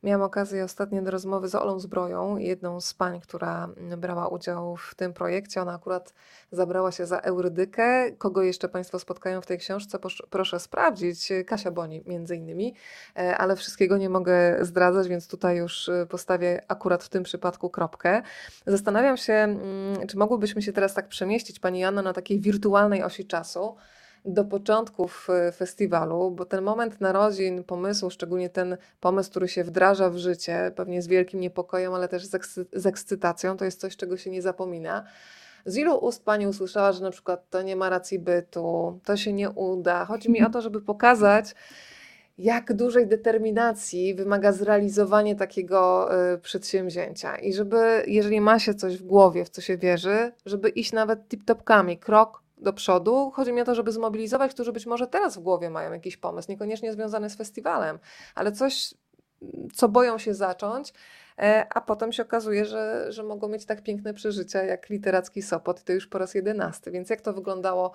Miałam 0.02 0.22
okazję 0.22 0.64
ostatnio 0.64 1.02
do 1.02 1.10
rozmowy 1.10 1.48
z 1.48 1.54
Olą 1.54 1.80
Zbroją, 1.80 2.36
jedną 2.36 2.80
z 2.80 2.94
pań, 2.94 3.20
która 3.20 3.68
brała 3.96 4.28
udział 4.28 4.76
w 4.76 4.94
tym 4.94 5.12
projekcie. 5.12 5.62
Ona 5.62 5.72
akurat 5.72 6.14
zabrała 6.52 6.92
się 6.92 7.06
za 7.06 7.18
Eurydykę. 7.18 8.12
Kogo 8.12 8.42
jeszcze 8.42 8.68
Państwo 8.68 8.98
spotkają 8.98 9.40
w 9.40 9.46
tej 9.46 9.58
książce, 9.58 9.98
proszę 10.30 10.60
sprawdzić. 10.60 11.32
Kasia 11.46 11.70
Boni 11.70 12.02
między 12.06 12.36
innymi, 12.36 12.74
e, 13.16 13.38
ale 13.38 13.56
wszystkiego 13.56 13.96
nie 13.96 14.08
mogę 14.08 14.64
zdradzać, 14.64 15.08
więc 15.08 15.28
tutaj 15.28 15.56
już 15.56 15.88
e, 15.88 16.06
postawię 16.06 16.62
akurat 16.68 17.04
w 17.04 17.08
tym 17.08 17.22
przypadku 17.22 17.70
kropkę. 17.70 18.22
Zastanawiam 18.66 19.16
się, 19.16 19.32
mm, 19.32 20.06
czy 20.06 20.16
mogłybyśmy 20.16 20.62
się 20.62 20.72
teraz 20.72 20.94
tak 20.94 21.08
przemieścić, 21.08 21.60
Pani 21.60 21.80
Janna, 21.80 22.02
na 22.02 22.12
takiej 22.12 22.40
wirtualnej 22.40 23.02
osi 23.02 23.26
czasu, 23.26 23.76
do 24.24 24.44
początków 24.44 25.28
e, 25.30 25.52
festiwalu, 25.52 26.30
bo 26.30 26.44
ten 26.44 26.64
moment 26.64 27.00
narodzin, 27.00 27.64
pomysłu, 27.64 28.10
szczególnie 28.10 28.50
ten 28.50 28.76
pomysł, 29.00 29.30
który 29.30 29.48
się 29.48 29.64
wdraża 29.64 30.10
w 30.10 30.16
życie, 30.16 30.72
pewnie 30.76 31.02
z 31.02 31.06
wielkim 31.06 31.40
niepokojem, 31.40 31.94
ale 31.94 32.08
też 32.08 32.24
z, 32.24 32.34
ekscy 32.34 32.66
z 32.72 32.86
ekscytacją, 32.86 33.56
to 33.56 33.64
jest 33.64 33.80
coś, 33.80 33.96
czego 33.96 34.16
się 34.16 34.30
nie 34.30 34.42
zapomina. 34.42 35.04
Z 35.66 35.76
ilu 35.76 35.96
ust 35.96 36.24
Pani 36.24 36.46
usłyszała, 36.46 36.92
że 36.92 37.02
na 37.02 37.10
przykład 37.10 37.50
to 37.50 37.62
nie 37.62 37.76
ma 37.76 37.88
racji 37.88 38.18
bytu, 38.18 39.00
to 39.04 39.16
się 39.16 39.32
nie 39.32 39.50
uda? 39.50 40.04
Chodzi 40.04 40.30
mi 40.30 40.42
o 40.42 40.50
to, 40.50 40.60
żeby 40.60 40.80
pokazać, 40.80 41.54
jak 42.38 42.72
dużej 42.72 43.06
determinacji 43.06 44.14
wymaga 44.14 44.52
zrealizowanie 44.52 45.36
takiego 45.36 46.08
y, 46.34 46.38
przedsięwzięcia. 46.38 47.36
I 47.36 47.52
żeby, 47.52 48.04
jeżeli 48.06 48.40
ma 48.40 48.58
się 48.58 48.74
coś 48.74 48.96
w 48.96 49.02
głowie, 49.02 49.44
w 49.44 49.48
co 49.48 49.60
się 49.60 49.78
wierzy, 49.78 50.32
żeby 50.46 50.68
iść 50.68 50.92
nawet 50.92 51.28
tip-topkami, 51.28 51.98
krok 51.98 52.42
do 52.60 52.72
przodu. 52.72 53.30
Chodzi 53.34 53.52
mi 53.52 53.60
o 53.60 53.64
to, 53.64 53.74
żeby 53.74 53.92
zmobilizować, 53.92 54.54
którzy 54.54 54.72
być 54.72 54.86
może 54.86 55.06
teraz 55.06 55.36
w 55.36 55.40
głowie 55.40 55.70
mają 55.70 55.92
jakiś 55.92 56.16
pomysł, 56.16 56.50
niekoniecznie 56.50 56.92
związany 56.92 57.30
z 57.30 57.36
festiwalem, 57.36 57.98
ale 58.34 58.52
coś, 58.52 58.94
co 59.72 59.88
boją 59.88 60.18
się 60.18 60.34
zacząć, 60.34 60.92
e, 61.38 61.66
a 61.74 61.80
potem 61.80 62.12
się 62.12 62.22
okazuje, 62.22 62.64
że, 62.64 63.12
że 63.12 63.22
mogą 63.22 63.48
mieć 63.48 63.66
tak 63.66 63.82
piękne 63.82 64.14
przeżycia 64.14 64.62
jak 64.62 64.88
literacki 64.88 65.42
Sopot, 65.42 65.84
to 65.84 65.92
już 65.92 66.06
po 66.06 66.18
raz 66.18 66.34
jedenasty. 66.34 66.90
Więc 66.90 67.10
jak 67.10 67.20
to 67.20 67.32
wyglądało 67.32 67.92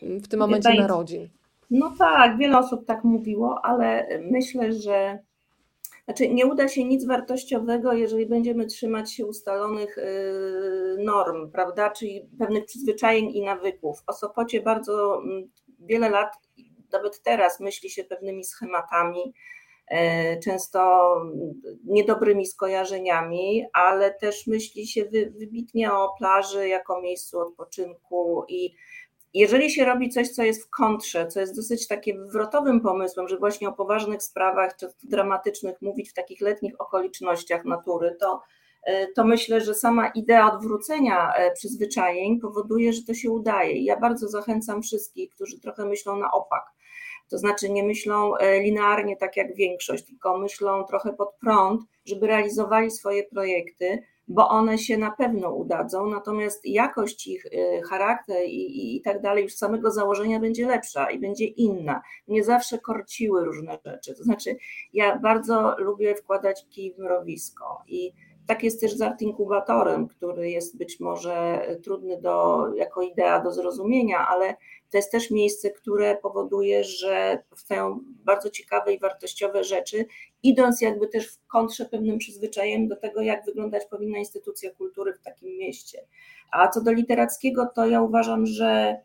w 0.00 0.28
tym 0.28 0.40
momencie 0.40 0.74
narodzin? 0.74 1.28
No 1.70 1.94
tak, 1.98 2.38
wiele 2.38 2.58
osób 2.58 2.86
tak 2.86 3.04
mówiło, 3.04 3.64
ale 3.64 4.06
myślę, 4.30 4.72
że 4.72 5.18
znaczy, 6.06 6.28
nie 6.28 6.46
uda 6.46 6.68
się 6.68 6.84
nic 6.84 7.06
wartościowego, 7.06 7.92
jeżeli 7.92 8.26
będziemy 8.26 8.66
trzymać 8.66 9.12
się 9.12 9.26
ustalonych 9.26 9.98
y, 9.98 10.96
norm, 10.98 11.50
prawda, 11.50 11.90
czyli 11.90 12.28
pewnych 12.38 12.64
przyzwyczajeń 12.64 13.30
i 13.30 13.42
nawyków. 13.44 13.98
O 14.06 14.12
Sopocie 14.12 14.60
bardzo 14.60 15.22
mm, 15.24 15.50
wiele 15.80 16.10
lat, 16.10 16.32
nawet 16.92 17.22
teraz, 17.22 17.60
myśli 17.60 17.90
się 17.90 18.04
pewnymi 18.04 18.44
schematami, 18.44 19.34
e, 19.88 20.38
często 20.38 21.10
niedobrymi 21.84 22.46
skojarzeniami, 22.46 23.66
ale 23.72 24.14
też 24.14 24.46
myśli 24.46 24.86
się 24.86 25.04
wybitnie 25.38 25.92
o 25.92 26.14
plaży 26.18 26.68
jako 26.68 27.00
miejscu 27.00 27.38
odpoczynku 27.38 28.44
i 28.48 28.74
jeżeli 29.36 29.70
się 29.70 29.84
robi 29.84 30.08
coś, 30.08 30.28
co 30.28 30.42
jest 30.42 30.66
w 30.66 30.70
kontrze, 30.70 31.26
co 31.26 31.40
jest 31.40 31.56
dosyć 31.56 31.86
takim 31.86 32.26
wywrotowym 32.26 32.80
pomysłem, 32.80 33.28
że 33.28 33.38
właśnie 33.38 33.68
o 33.68 33.72
poważnych 33.72 34.22
sprawach, 34.22 34.76
czy 34.76 34.88
dramatycznych 35.02 35.82
mówić 35.82 36.10
w 36.10 36.14
takich 36.14 36.40
letnich 36.40 36.80
okolicznościach 36.80 37.64
natury, 37.64 38.16
to, 38.20 38.42
e, 38.82 39.06
to 39.06 39.24
myślę, 39.24 39.60
że 39.60 39.74
sama 39.74 40.08
idea 40.08 40.52
odwrócenia 40.52 41.32
e, 41.34 41.52
przyzwyczajeń 41.52 42.40
powoduje, 42.40 42.92
że 42.92 43.02
to 43.02 43.14
się 43.14 43.30
udaje. 43.30 43.72
I 43.72 43.84
ja 43.84 44.00
bardzo 44.00 44.28
zachęcam 44.28 44.82
wszystkich, 44.82 45.30
którzy 45.30 45.60
trochę 45.60 45.84
myślą 45.84 46.16
na 46.16 46.32
opak. 46.32 46.64
To 47.30 47.38
znaczy 47.38 47.70
nie 47.70 47.84
myślą 47.84 48.36
e, 48.36 48.60
linearnie 48.60 49.16
tak 49.16 49.36
jak 49.36 49.54
większość, 49.54 50.04
tylko 50.06 50.38
myślą 50.38 50.84
trochę 50.84 51.12
pod 51.12 51.34
prąd, 51.40 51.80
żeby 52.04 52.26
realizowali 52.26 52.90
swoje 52.90 53.24
projekty 53.24 54.02
bo 54.28 54.48
one 54.48 54.78
się 54.78 54.98
na 54.98 55.10
pewno 55.10 55.50
udadzą, 55.50 56.06
natomiast 56.06 56.66
jakość 56.66 57.26
ich, 57.26 57.46
y, 57.46 57.82
charakter 57.88 58.44
i, 58.46 58.50
i, 58.50 58.96
i 58.96 59.02
tak 59.02 59.22
dalej 59.22 59.44
już 59.44 59.54
z 59.54 59.58
samego 59.58 59.90
założenia 59.90 60.40
będzie 60.40 60.66
lepsza 60.66 61.10
i 61.10 61.18
będzie 61.18 61.44
inna. 61.44 62.02
Nie 62.28 62.44
zawsze 62.44 62.78
korciły 62.78 63.44
różne 63.44 63.78
rzeczy. 63.84 64.14
To 64.14 64.24
znaczy, 64.24 64.56
ja 64.92 65.18
bardzo 65.18 65.74
lubię 65.78 66.14
wkładać 66.14 66.66
kij 66.70 66.94
w 66.94 66.98
mrowisko 66.98 67.82
i 67.88 68.12
tak 68.46 68.62
jest 68.62 68.80
też 68.80 68.94
z 68.94 69.02
art 69.02 69.22
inkubatorem, 69.22 70.08
który 70.08 70.50
jest 70.50 70.78
być 70.78 71.00
może 71.00 71.66
trudny 71.82 72.20
do, 72.20 72.66
jako 72.74 73.02
idea 73.02 73.40
do 73.40 73.52
zrozumienia, 73.52 74.26
ale 74.28 74.56
to 74.90 74.98
jest 74.98 75.12
też 75.12 75.30
miejsce, 75.30 75.70
które 75.70 76.16
powoduje, 76.16 76.84
że 76.84 77.42
powstają 77.50 78.00
bardzo 78.24 78.50
ciekawe 78.50 78.94
i 78.94 78.98
wartościowe 78.98 79.64
rzeczy, 79.64 80.06
idąc 80.42 80.80
jakby 80.80 81.08
też 81.08 81.28
w 81.28 81.46
kontrze 81.46 81.84
pewnym 81.84 82.18
przyzwyczajem 82.18 82.88
do 82.88 82.96
tego, 82.96 83.20
jak 83.20 83.44
wyglądać 83.44 83.84
powinna 83.90 84.18
instytucja 84.18 84.70
kultury 84.70 85.14
w 85.14 85.20
takim 85.20 85.56
mieście. 85.56 86.06
A 86.52 86.68
co 86.68 86.80
do 86.80 86.92
literackiego, 86.92 87.66
to 87.74 87.86
ja 87.86 88.02
uważam, 88.02 88.46
że 88.46 88.96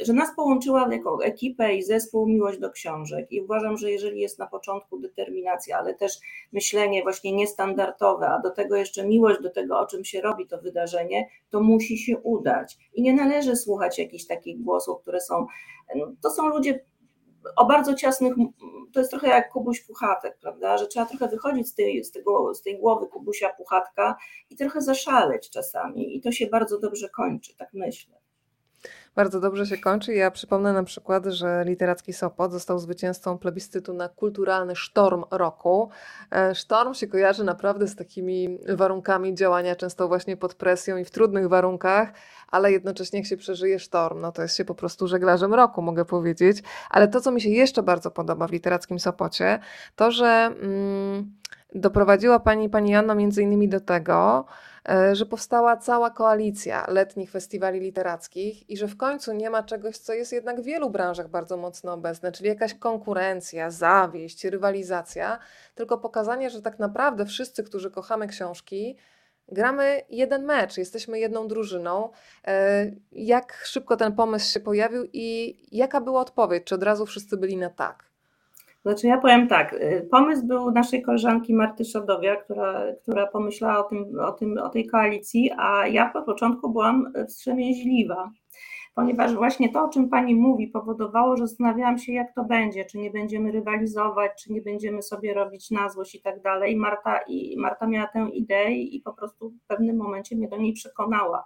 że 0.00 0.12
nas 0.12 0.36
połączyła 0.36 0.88
jako 0.92 1.24
ekipę 1.24 1.74
i 1.74 1.82
zespół 1.82 2.26
miłość 2.26 2.58
do 2.58 2.70
książek. 2.70 3.32
I 3.32 3.40
uważam, 3.40 3.76
że 3.76 3.90
jeżeli 3.90 4.20
jest 4.20 4.38
na 4.38 4.46
początku 4.46 4.98
determinacja, 4.98 5.78
ale 5.78 5.94
też 5.94 6.18
myślenie 6.52 7.02
właśnie 7.02 7.32
niestandardowe, 7.32 8.28
a 8.28 8.38
do 8.38 8.50
tego 8.50 8.76
jeszcze 8.76 9.06
miłość 9.06 9.42
do 9.42 9.50
tego, 9.50 9.80
o 9.80 9.86
czym 9.86 10.04
się 10.04 10.20
robi 10.20 10.46
to 10.46 10.58
wydarzenie, 10.58 11.28
to 11.50 11.60
musi 11.60 11.98
się 11.98 12.18
udać. 12.18 12.78
I 12.94 13.02
nie 13.02 13.14
należy 13.14 13.56
słuchać 13.56 13.98
jakichś 13.98 14.26
takich 14.26 14.62
głosów, 14.62 15.02
które 15.02 15.20
są, 15.20 15.46
no, 15.96 16.12
to 16.22 16.30
są 16.30 16.48
ludzie 16.48 16.84
o 17.56 17.66
bardzo 17.66 17.94
ciasnych, 17.94 18.34
to 18.92 19.00
jest 19.00 19.10
trochę 19.10 19.28
jak 19.28 19.52
Kubuś 19.52 19.80
Puchatek, 19.80 20.38
prawda, 20.40 20.78
że 20.78 20.86
trzeba 20.86 21.06
trochę 21.06 21.28
wychodzić 21.28 21.68
z 21.68 21.74
tej, 21.74 22.04
z 22.04 22.10
tego, 22.10 22.54
z 22.54 22.62
tej 22.62 22.78
głowy 22.78 23.06
Kubusia 23.06 23.50
Puchatka 23.56 24.16
i 24.50 24.56
trochę 24.56 24.80
zaszaleć 24.80 25.50
czasami. 25.50 26.16
I 26.16 26.20
to 26.20 26.32
się 26.32 26.46
bardzo 26.46 26.80
dobrze 26.80 27.08
kończy, 27.08 27.56
tak 27.56 27.68
myślę 27.72 28.19
bardzo 29.14 29.40
dobrze 29.40 29.66
się 29.66 29.78
kończy. 29.78 30.14
Ja 30.14 30.30
przypomnę 30.30 30.72
na 30.72 30.82
przykład, 30.82 31.26
że 31.26 31.64
Literacki 31.66 32.12
Sopot 32.12 32.52
został 32.52 32.78
zwycięzcą 32.78 33.38
plebiscytu 33.38 33.94
na 33.94 34.08
kulturalny 34.08 34.76
sztorm 34.76 35.24
roku. 35.30 35.90
E, 36.32 36.54
sztorm 36.54 36.94
się 36.94 37.06
kojarzy 37.06 37.44
naprawdę 37.44 37.88
z 37.88 37.96
takimi 37.96 38.58
warunkami 38.68 39.34
działania, 39.34 39.76
często 39.76 40.08
właśnie 40.08 40.36
pod 40.36 40.54
presją 40.54 40.96
i 40.96 41.04
w 41.04 41.10
trudnych 41.10 41.48
warunkach, 41.48 42.12
ale 42.48 42.72
jednocześnie 42.72 43.18
jak 43.18 43.28
się 43.28 43.36
przeżyje 43.36 43.78
sztorm, 43.78 44.20
no 44.20 44.32
to 44.32 44.42
jest 44.42 44.56
się 44.56 44.64
po 44.64 44.74
prostu 44.74 45.08
żeglarzem 45.08 45.54
roku, 45.54 45.82
mogę 45.82 46.04
powiedzieć. 46.04 46.62
Ale 46.90 47.08
to, 47.08 47.20
co 47.20 47.32
mi 47.32 47.40
się 47.40 47.50
jeszcze 47.50 47.82
bardzo 47.82 48.10
podoba 48.10 48.46
w 48.46 48.52
Literackim 48.52 48.98
Sopocie, 48.98 49.58
to, 49.96 50.10
że 50.10 50.26
mm, 50.62 51.32
doprowadziła 51.74 52.40
Pani, 52.40 52.70
Pani 52.70 52.90
Janno 52.90 53.14
między 53.14 53.42
innymi 53.42 53.68
do 53.68 53.80
tego, 53.80 54.46
że 55.12 55.26
powstała 55.26 55.76
cała 55.76 56.10
koalicja 56.10 56.86
letnich 56.88 57.30
festiwali 57.30 57.80
literackich 57.80 58.70
i 58.70 58.76
że 58.76 58.88
w 58.88 58.96
końcu 58.96 59.32
nie 59.32 59.50
ma 59.50 59.62
czegoś, 59.62 59.98
co 59.98 60.12
jest 60.12 60.32
jednak 60.32 60.60
w 60.60 60.64
wielu 60.64 60.90
branżach 60.90 61.28
bardzo 61.28 61.56
mocno 61.56 61.92
obecne, 61.92 62.32
czyli 62.32 62.48
jakaś 62.48 62.74
konkurencja, 62.74 63.70
zawieść, 63.70 64.44
rywalizacja, 64.44 65.38
tylko 65.74 65.98
pokazanie, 65.98 66.50
że 66.50 66.62
tak 66.62 66.78
naprawdę 66.78 67.26
wszyscy, 67.26 67.64
którzy 67.64 67.90
kochamy 67.90 68.26
książki, 68.26 68.96
gramy 69.48 70.02
jeden 70.08 70.44
mecz, 70.44 70.76
jesteśmy 70.76 71.18
jedną 71.18 71.48
drużyną. 71.48 72.10
E, 72.46 72.90
jak 73.12 73.62
szybko 73.64 73.96
ten 73.96 74.12
pomysł 74.12 74.52
się 74.52 74.60
pojawił 74.60 75.08
i 75.12 75.56
jaka 75.72 76.00
była 76.00 76.20
odpowiedź? 76.20 76.64
Czy 76.64 76.74
od 76.74 76.82
razu 76.82 77.06
wszyscy 77.06 77.36
byli 77.36 77.56
na 77.56 77.70
tak? 77.70 78.09
Znaczy 78.82 79.06
ja 79.06 79.18
powiem 79.18 79.48
tak, 79.48 79.72
y, 79.72 80.08
pomysł 80.10 80.46
był 80.46 80.70
naszej 80.70 81.02
koleżanki 81.02 81.54
Marty 81.54 81.84
Szodowia, 81.84 82.36
która, 82.36 82.82
która 83.02 83.26
pomyślała 83.26 83.86
o, 83.86 83.88
tym, 83.88 84.18
o, 84.20 84.32
tym, 84.32 84.58
o 84.58 84.68
tej 84.68 84.86
koalicji, 84.86 85.50
a 85.58 85.86
ja 85.86 86.08
po 86.08 86.22
początku 86.22 86.70
byłam 86.72 87.12
wstrzemięźliwa, 87.28 88.30
ponieważ 88.94 89.34
właśnie 89.34 89.68
to, 89.72 89.84
o 89.84 89.88
czym 89.88 90.08
Pani 90.08 90.34
mówi, 90.34 90.68
powodowało, 90.68 91.36
że 91.36 91.46
zastanawiałam 91.46 91.98
się, 91.98 92.12
jak 92.12 92.34
to 92.34 92.44
będzie, 92.44 92.84
czy 92.84 92.98
nie 92.98 93.10
będziemy 93.10 93.52
rywalizować, 93.52 94.30
czy 94.42 94.52
nie 94.52 94.62
będziemy 94.62 95.02
sobie 95.02 95.34
robić 95.34 95.70
na 95.70 95.88
złość 95.88 96.14
i 96.14 96.22
tak 96.22 96.42
dalej. 96.42 96.76
Marta, 96.76 97.18
i 97.28 97.56
Marta 97.58 97.86
miała 97.86 98.06
tę 98.06 98.28
ideę 98.32 98.72
i 98.72 99.00
po 99.00 99.12
prostu 99.12 99.50
w 99.50 99.66
pewnym 99.66 99.96
momencie 99.96 100.36
mnie 100.36 100.48
do 100.48 100.56
niej 100.56 100.72
przekonała. 100.72 101.44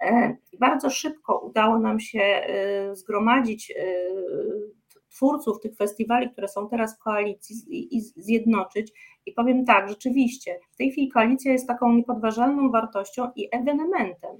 E, 0.00 0.36
bardzo 0.60 0.90
szybko 0.90 1.38
udało 1.38 1.78
nam 1.78 2.00
się 2.00 2.42
y, 2.90 2.96
zgromadzić 2.96 3.70
y, 3.70 4.79
twórców 5.10 5.60
tych 5.60 5.76
festiwali, 5.76 6.30
które 6.30 6.48
są 6.48 6.68
teraz 6.68 6.96
w 6.96 6.98
koalicji 6.98 7.56
i, 7.68 8.00
zjednoczyć. 8.00 8.92
I 9.26 9.32
powiem 9.32 9.64
tak, 9.64 9.88
rzeczywiście, 9.88 10.58
w 10.70 10.76
tej 10.76 10.90
chwili 10.90 11.08
koalicja 11.08 11.52
jest 11.52 11.66
taką 11.66 11.92
niepodważalną 11.92 12.70
wartością 12.70 13.30
i 13.36 13.48
ewenementem, 13.52 14.36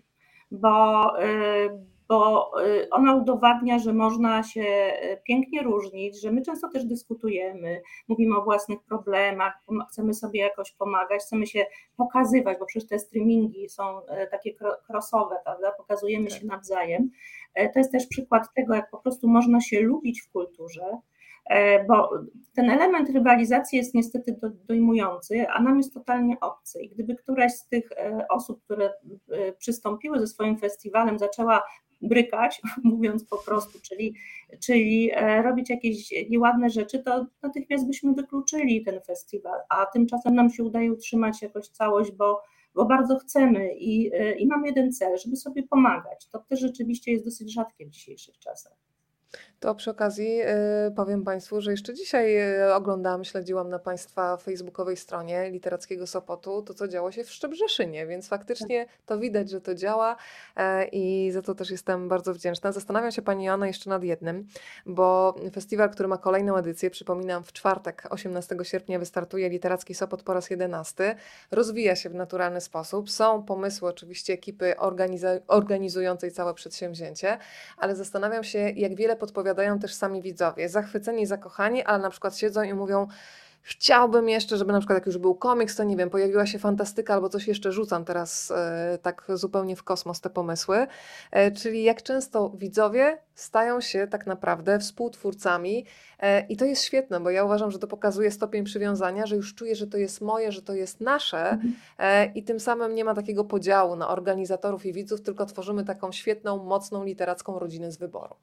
bo, 0.50 1.04
y, 1.24 1.89
bo 2.10 2.50
y, 2.64 2.90
ona 2.90 3.14
udowadnia, 3.14 3.78
że 3.78 3.92
można 3.92 4.42
się 4.42 4.62
y, 4.62 5.20
pięknie 5.24 5.62
różnić, 5.62 6.20
że 6.20 6.32
my 6.32 6.42
często 6.42 6.68
też 6.68 6.84
dyskutujemy, 6.84 7.82
mówimy 8.08 8.36
o 8.36 8.44
własnych 8.44 8.82
problemach, 8.82 9.54
chcemy 9.90 10.14
sobie 10.14 10.40
jakoś 10.40 10.72
pomagać, 10.72 11.22
chcemy 11.22 11.46
się 11.46 11.66
pokazywać, 11.96 12.58
bo 12.58 12.66
przecież 12.66 12.88
te 12.88 12.98
streamingi 12.98 13.68
są 13.68 14.00
takie 14.30 14.54
crossowe, 14.88 15.36
prawda? 15.44 15.72
Pokazujemy 15.72 16.28
tak. 16.28 16.38
się 16.38 16.46
nawzajem. 16.46 17.10
E, 17.54 17.68
to 17.68 17.78
jest 17.78 17.92
też 17.92 18.06
przykład 18.06 18.54
tego, 18.54 18.74
jak 18.74 18.90
po 18.90 18.98
prostu 18.98 19.28
można 19.28 19.60
się 19.60 19.80
lubić 19.80 20.22
w 20.22 20.32
kulturze, 20.32 20.98
e, 21.50 21.84
bo 21.84 22.10
ten 22.54 22.70
element 22.70 23.10
rywalizacji 23.10 23.78
jest 23.78 23.94
niestety 23.94 24.38
dojmujący, 24.68 25.48
a 25.48 25.62
nam 25.62 25.76
jest 25.76 25.94
totalnie 25.94 26.40
obcy. 26.40 26.82
I 26.82 26.88
gdyby 26.88 27.16
któraś 27.16 27.52
z 27.52 27.68
tych 27.68 27.92
e, 27.92 28.26
osób, 28.30 28.62
które 28.64 28.92
przystąpiły 29.58 30.20
ze 30.20 30.26
swoim 30.26 30.58
festiwalem, 30.58 31.18
zaczęła 31.18 31.62
brykać, 32.02 32.62
mówiąc 32.84 33.24
po 33.24 33.38
prostu, 33.38 33.78
czyli, 33.82 34.14
czyli 34.60 35.10
robić 35.42 35.70
jakieś 35.70 36.14
nieładne 36.30 36.70
rzeczy, 36.70 36.98
to 36.98 37.26
natychmiast 37.42 37.86
byśmy 37.86 38.12
wykluczyli 38.12 38.84
ten 38.84 39.00
festiwal, 39.00 39.60
a 39.68 39.86
tymczasem 39.86 40.34
nam 40.34 40.50
się 40.50 40.64
udaje 40.64 40.92
utrzymać 40.92 41.42
jakoś 41.42 41.68
całość, 41.68 42.12
bo 42.12 42.42
bo 42.74 42.84
bardzo 42.84 43.18
chcemy 43.18 43.74
i, 43.74 44.10
i 44.38 44.46
mam 44.46 44.66
jeden 44.66 44.92
cel, 44.92 45.18
żeby 45.18 45.36
sobie 45.36 45.62
pomagać. 45.62 46.26
To 46.26 46.38
też 46.38 46.60
rzeczywiście 46.60 47.12
jest 47.12 47.24
dosyć 47.24 47.52
rzadkie 47.52 47.86
w 47.86 47.90
dzisiejszych 47.90 48.38
czasach. 48.38 48.89
To 49.60 49.74
przy 49.74 49.90
okazji 49.90 50.40
y, 50.42 50.46
powiem 50.96 51.24
Państwu, 51.24 51.60
że 51.60 51.70
jeszcze 51.70 51.94
dzisiaj 51.94 52.56
y, 52.60 52.74
oglądałam, 52.74 53.24
śledziłam 53.24 53.70
na 53.70 53.78
Państwa 53.78 54.36
facebookowej 54.36 54.96
stronie 54.96 55.50
Literackiego 55.50 56.06
Sopotu 56.06 56.62
to, 56.62 56.74
co 56.74 56.88
działo 56.88 57.12
się 57.12 57.24
w 57.24 57.30
Szczebrzeszynie, 57.30 58.06
więc 58.06 58.28
faktycznie 58.28 58.86
to 59.06 59.18
widać, 59.18 59.50
że 59.50 59.60
to 59.60 59.74
działa 59.74 60.16
e, 60.56 60.88
i 60.88 61.30
za 61.32 61.42
to 61.42 61.54
też 61.54 61.70
jestem 61.70 62.08
bardzo 62.08 62.34
wdzięczna. 62.34 62.72
Zastanawiam 62.72 63.12
się 63.12 63.22
Pani 63.22 63.44
Joanna 63.44 63.66
jeszcze 63.66 63.90
nad 63.90 64.04
jednym, 64.04 64.46
bo 64.86 65.34
festiwal, 65.52 65.90
który 65.90 66.08
ma 66.08 66.18
kolejną 66.18 66.56
edycję, 66.56 66.90
przypominam, 66.90 67.44
w 67.44 67.52
czwartek 67.52 68.06
18 68.10 68.56
sierpnia 68.62 68.98
wystartuje 68.98 69.48
Literacki 69.48 69.94
Sopot 69.94 70.22
po 70.22 70.34
raz 70.34 70.50
11. 70.50 71.16
Rozwija 71.50 71.96
się 71.96 72.10
w 72.10 72.14
naturalny 72.14 72.60
sposób. 72.60 73.10
Są 73.10 73.42
pomysły 73.42 73.88
oczywiście 73.88 74.32
ekipy 74.32 74.74
organizującej 75.46 76.32
całe 76.32 76.54
przedsięwzięcie, 76.54 77.38
ale 77.76 77.96
zastanawiam 77.96 78.44
się, 78.44 78.58
jak 78.58 78.94
wiele 78.94 79.16
podpowiada 79.20 79.50
opowiadają 79.50 79.78
też 79.78 79.94
sami 79.94 80.22
widzowie, 80.22 80.68
zachwyceni, 80.68 81.26
zakochani, 81.26 81.84
ale 81.84 82.02
na 82.02 82.10
przykład 82.10 82.36
siedzą 82.36 82.62
i 82.62 82.74
mówią, 82.74 83.08
Chciałbym 83.62 84.28
jeszcze, 84.28 84.56
żeby 84.56 84.72
na 84.72 84.78
przykład 84.78 84.96
jak 84.96 85.06
już 85.06 85.18
był 85.18 85.34
komiks, 85.34 85.76
to 85.76 85.84
nie 85.84 85.96
wiem, 85.96 86.10
pojawiła 86.10 86.46
się 86.46 86.58
fantastyka 86.58 87.14
albo 87.14 87.28
coś 87.28 87.48
jeszcze 87.48 87.72
rzucam 87.72 88.04
teraz 88.04 88.50
e, 88.50 88.98
tak 89.02 89.24
zupełnie 89.34 89.76
w 89.76 89.82
kosmos 89.82 90.20
te 90.20 90.30
pomysły. 90.30 90.86
E, 91.30 91.50
czyli 91.50 91.82
jak 91.82 92.02
często 92.02 92.50
widzowie 92.50 93.18
stają 93.34 93.80
się 93.80 94.06
tak 94.06 94.26
naprawdę 94.26 94.78
współtwórcami 94.78 95.86
e, 96.18 96.46
i 96.46 96.56
to 96.56 96.64
jest 96.64 96.84
świetne, 96.84 97.20
bo 97.20 97.30
ja 97.30 97.44
uważam, 97.44 97.70
że 97.70 97.78
to 97.78 97.86
pokazuje 97.86 98.30
stopień 98.30 98.64
przywiązania, 98.64 99.26
że 99.26 99.36
już 99.36 99.54
czuję, 99.54 99.76
że 99.76 99.86
to 99.86 99.98
jest 99.98 100.20
moje, 100.20 100.52
że 100.52 100.62
to 100.62 100.74
jest 100.74 101.00
nasze 101.00 101.50
mhm. 101.50 101.74
e, 101.98 102.26
i 102.26 102.42
tym 102.42 102.60
samym 102.60 102.94
nie 102.94 103.04
ma 103.04 103.14
takiego 103.14 103.44
podziału 103.44 103.96
na 103.96 104.08
organizatorów 104.08 104.86
i 104.86 104.92
widzów, 104.92 105.22
tylko 105.22 105.46
tworzymy 105.46 105.84
taką 105.84 106.12
świetną, 106.12 106.64
mocną 106.64 107.04
literacką 107.04 107.58
rodzinę 107.58 107.92
z 107.92 107.96
wyboru 107.96 108.34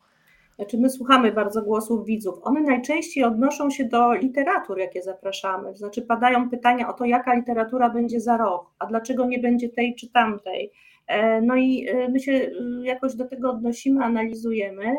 znaczy 0.58 0.78
my 0.78 0.89
słuchamy 0.89 1.32
bardzo 1.32 1.62
głosów 1.62 2.05
widzów, 2.05 2.39
one 2.43 2.62
najczęściej 2.62 3.24
odnoszą 3.24 3.70
się 3.70 3.86
do 3.86 4.14
literatur, 4.14 4.78
jakie 4.80 5.03
zapraszamy. 5.03 5.76
Znaczy 5.76 6.01
padają 6.01 6.49
pytania 6.49 6.89
o 6.89 6.93
to, 6.93 7.05
jaka 7.05 7.34
literatura 7.34 7.89
będzie 7.89 8.20
za 8.20 8.38
rok, 8.38 8.70
a 8.80 8.86
dlaczego 8.86 9.26
nie 9.26 9.39
będzie 9.39 9.70
tej 9.70 9.95
czy 9.95 10.12
tamtej. 10.12 10.72
E, 11.08 11.41
no 11.41 11.55
i 11.55 11.88
e, 11.88 12.10
my 12.10 12.20
się 12.20 12.32
e, 12.32 12.51
jakoś 12.82 13.16
do 13.16 13.26
tego 13.26 13.51
odnosimy, 13.51 14.05
analizujemy. 14.05 14.95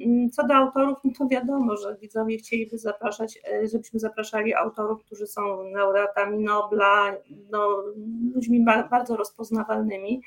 Mm, 0.00 0.30
co 0.30 0.46
do 0.46 0.54
autorów, 0.54 0.98
no 1.04 1.10
to 1.18 1.28
wiadomo, 1.28 1.76
że 1.76 1.96
widzowie 2.00 2.38
chcieliby 2.38 2.78
zapraszać, 2.78 3.42
żebyśmy 3.72 4.00
zapraszali 4.00 4.54
autorów, 4.54 5.04
którzy 5.04 5.26
są 5.26 5.62
laureatami 5.62 6.38
Nobla, 6.38 7.14
no, 7.50 7.82
ludźmi 8.34 8.64
bardzo 8.90 9.16
rozpoznawalnymi 9.16 10.22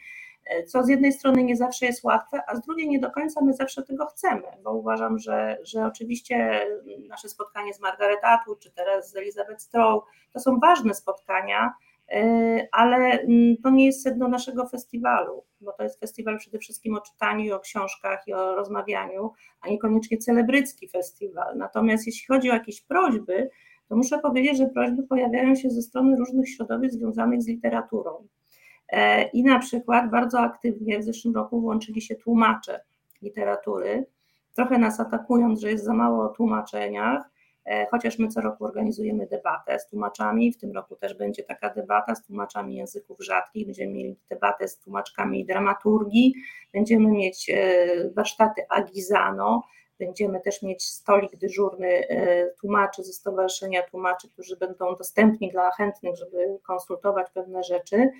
co 0.67 0.83
z 0.83 0.89
jednej 0.89 1.13
strony 1.13 1.43
nie 1.43 1.55
zawsze 1.55 1.85
jest 1.85 2.03
łatwe, 2.03 2.39
a 2.47 2.55
z 2.55 2.61
drugiej 2.61 2.89
nie 2.89 2.99
do 2.99 3.11
końca 3.11 3.41
my 3.41 3.53
zawsze 3.53 3.83
tego 3.83 4.05
chcemy, 4.05 4.43
bo 4.63 4.73
uważam, 4.73 5.19
że, 5.19 5.57
że 5.63 5.85
oczywiście 5.85 6.65
nasze 7.09 7.29
spotkanie 7.29 7.73
z 7.73 7.79
Margaret 7.79 8.19
Atwood, 8.23 8.59
czy 8.59 8.71
teraz 8.71 9.11
z 9.11 9.15
Elizabeth 9.15 9.61
Stroh, 9.61 10.05
to 10.33 10.39
są 10.39 10.59
ważne 10.59 10.93
spotkania, 10.93 11.73
y, 12.13 12.67
ale 12.71 12.97
mm, 12.97 13.57
to 13.63 13.69
nie 13.69 13.85
jest 13.85 14.03
sedno 14.03 14.27
naszego 14.27 14.67
festiwalu, 14.67 15.43
bo 15.61 15.71
to 15.71 15.83
jest 15.83 15.99
festiwal 15.99 16.37
przede 16.37 16.59
wszystkim 16.59 16.95
o 16.95 17.01
czytaniu 17.01 17.45
i 17.45 17.51
o 17.51 17.59
książkach 17.59 18.27
i 18.27 18.33
o 18.33 18.55
rozmawianiu, 18.55 19.31
a 19.61 19.69
niekoniecznie 19.69 20.17
celebrycki 20.17 20.89
festiwal. 20.89 21.57
Natomiast 21.57 22.07
jeśli 22.07 22.27
chodzi 22.27 22.51
o 22.51 22.53
jakieś 22.53 22.81
prośby, 22.81 23.49
to 23.89 23.95
muszę 23.95 24.19
powiedzieć, 24.19 24.57
że 24.57 24.65
prośby 24.65 25.03
pojawiają 25.03 25.55
się 25.55 25.69
ze 25.69 25.81
strony 25.81 26.15
różnych 26.17 26.49
środowisk 26.49 26.95
związanych 26.95 27.41
z 27.41 27.47
literaturą. 27.47 28.27
E, 28.93 29.23
I 29.23 29.43
na 29.43 29.59
przykład 29.59 30.09
bardzo 30.09 30.39
aktywnie 30.39 30.99
w 30.99 31.03
zeszłym 31.03 31.35
roku 31.35 31.61
włączyli 31.61 32.01
się 32.01 32.15
tłumacze 32.15 32.81
literatury, 33.21 34.05
trochę 34.55 34.77
nas 34.77 34.99
atakując, 34.99 35.61
że 35.61 35.71
jest 35.71 35.85
za 35.85 35.93
mało 35.93 36.23
o 36.23 36.29
tłumaczeniach, 36.29 37.33
E, 37.65 37.87
chociaż 37.91 38.19
my 38.19 38.27
co 38.27 38.41
roku 38.41 38.65
organizujemy 38.65 39.27
debatę 39.27 39.79
z 39.79 39.87
tłumaczami, 39.87 40.51
w 40.51 40.57
tym 40.57 40.71
roku 40.71 40.95
też 40.95 41.13
będzie 41.13 41.43
taka 41.43 41.69
debata 41.69 42.15
z 42.15 42.23
tłumaczami 42.23 42.75
języków 42.75 43.17
rzadkich, 43.19 43.65
będziemy 43.65 43.93
mieli 43.93 44.15
debatę 44.29 44.67
z 44.67 44.77
tłumaczkami 44.77 45.45
dramaturgii, 45.45 46.33
będziemy 46.73 47.11
mieć 47.11 47.49
e, 47.49 48.09
warsztaty 48.15 48.61
Agizano, 48.69 49.63
Będziemy 50.05 50.41
też 50.41 50.61
mieć 50.61 50.83
stolik 50.83 51.35
dyżurny 51.35 51.87
e, 51.87 52.47
tłumaczy 52.61 53.03
ze 53.03 53.13
Stowarzyszenia 53.13 53.83
Tłumaczy, 53.83 54.29
którzy 54.29 54.57
będą 54.57 54.95
dostępni 54.95 55.51
dla 55.51 55.71
chętnych, 55.71 56.15
żeby 56.15 56.59
konsultować 56.63 57.27
pewne 57.33 57.63
rzeczy. 57.63 58.11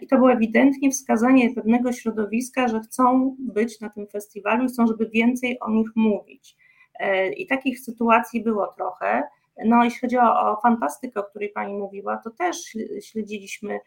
I 0.00 0.06
to 0.06 0.16
było 0.16 0.32
ewidentnie 0.32 0.90
wskazanie 0.90 1.54
pewnego 1.54 1.92
środowiska, 1.92 2.68
że 2.68 2.80
chcą 2.80 3.36
być 3.38 3.80
na 3.80 3.90
tym 3.90 4.06
festiwalu 4.06 4.64
i 4.64 4.68
chcą, 4.68 4.86
żeby 4.86 5.08
więcej 5.08 5.60
o 5.60 5.70
nich 5.70 5.88
mówić. 5.94 6.56
E, 7.00 7.32
I 7.32 7.46
takich 7.46 7.80
sytuacji 7.80 8.42
było 8.42 8.66
trochę. 8.66 9.22
No, 9.64 9.84
jeśli 9.84 10.00
chodzi 10.00 10.18
o, 10.18 10.50
o 10.50 10.60
fantastykę, 10.60 11.20
o 11.20 11.22
której 11.22 11.48
Pani 11.48 11.74
mówiła, 11.74 12.16
to 12.24 12.30
też 12.30 12.56
śledziliśmy 13.00 13.74
e, 13.74 13.80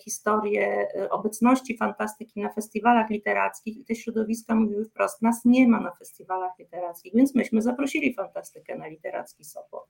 historię 0.00 0.88
e, 0.96 1.10
obecności 1.10 1.76
fantastyki 1.76 2.40
na 2.40 2.52
festiwalach 2.52 3.10
literackich 3.10 3.76
i 3.76 3.84
te 3.84 3.94
środowiska 3.94 4.54
mówiły 4.54 4.84
wprost, 4.84 5.22
nas 5.22 5.44
nie 5.44 5.68
ma 5.68 5.80
na 5.80 5.90
festiwalach 5.94 6.58
literackich, 6.58 7.14
więc 7.14 7.34
myśmy 7.34 7.62
zaprosili 7.62 8.14
fantastykę 8.14 8.78
na 8.78 8.86
literacki 8.86 9.44
Sopot. 9.44 9.88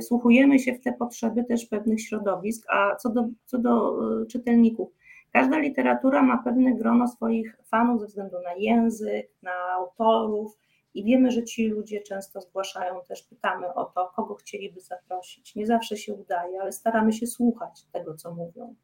Wsłuchujemy 0.00 0.58
się 0.58 0.72
w 0.72 0.80
te 0.80 0.92
potrzeby 0.92 1.44
też 1.44 1.66
pewnych 1.66 2.00
środowisk, 2.00 2.66
a 2.68 2.96
co 2.96 3.10
do, 3.10 3.28
co 3.44 3.58
do 3.58 3.98
czytelników, 4.26 4.88
każda 5.32 5.58
literatura 5.58 6.22
ma 6.22 6.38
pewne 6.38 6.74
grono 6.74 7.08
swoich 7.08 7.56
fanów 7.64 8.00
ze 8.00 8.06
względu 8.06 8.36
na 8.44 8.54
język, 8.54 9.28
na 9.42 9.52
autorów, 9.52 10.58
i 10.96 11.04
wiemy, 11.04 11.30
że 11.30 11.44
ci 11.44 11.68
ludzie 11.68 12.00
często 12.00 12.40
zgłaszają 12.40 13.00
też, 13.08 13.22
pytamy 13.22 13.74
o 13.74 13.84
to, 13.84 14.12
kogo 14.16 14.34
chcieliby 14.34 14.80
zaprosić. 14.80 15.54
Nie 15.54 15.66
zawsze 15.66 15.96
się 15.96 16.14
udaje, 16.14 16.60
ale 16.60 16.72
staramy 16.72 17.12
się 17.12 17.26
słuchać 17.26 17.84
tego, 17.92 18.14
co 18.14 18.34
mówią. 18.34 18.74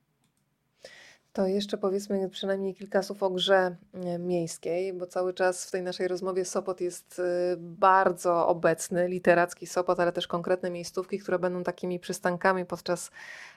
To 1.32 1.46
jeszcze 1.46 1.78
powiedzmy 1.78 2.28
przynajmniej 2.28 2.74
kilka 2.74 3.02
słów 3.02 3.22
o 3.22 3.30
grze 3.30 3.76
e, 3.94 4.18
miejskiej, 4.18 4.92
bo 4.92 5.06
cały 5.06 5.34
czas 5.34 5.66
w 5.66 5.70
tej 5.70 5.82
naszej 5.82 6.08
rozmowie 6.08 6.44
Sopot 6.44 6.80
jest 6.80 7.18
e, 7.18 7.56
bardzo 7.58 8.48
obecny, 8.48 9.08
literacki 9.08 9.66
Sopot, 9.66 10.00
ale 10.00 10.12
też 10.12 10.26
konkretne 10.26 10.70
miejscówki, 10.70 11.18
które 11.18 11.38
będą 11.38 11.62
takimi 11.62 12.00
przystankami 12.00 12.64
podczas 12.66 13.10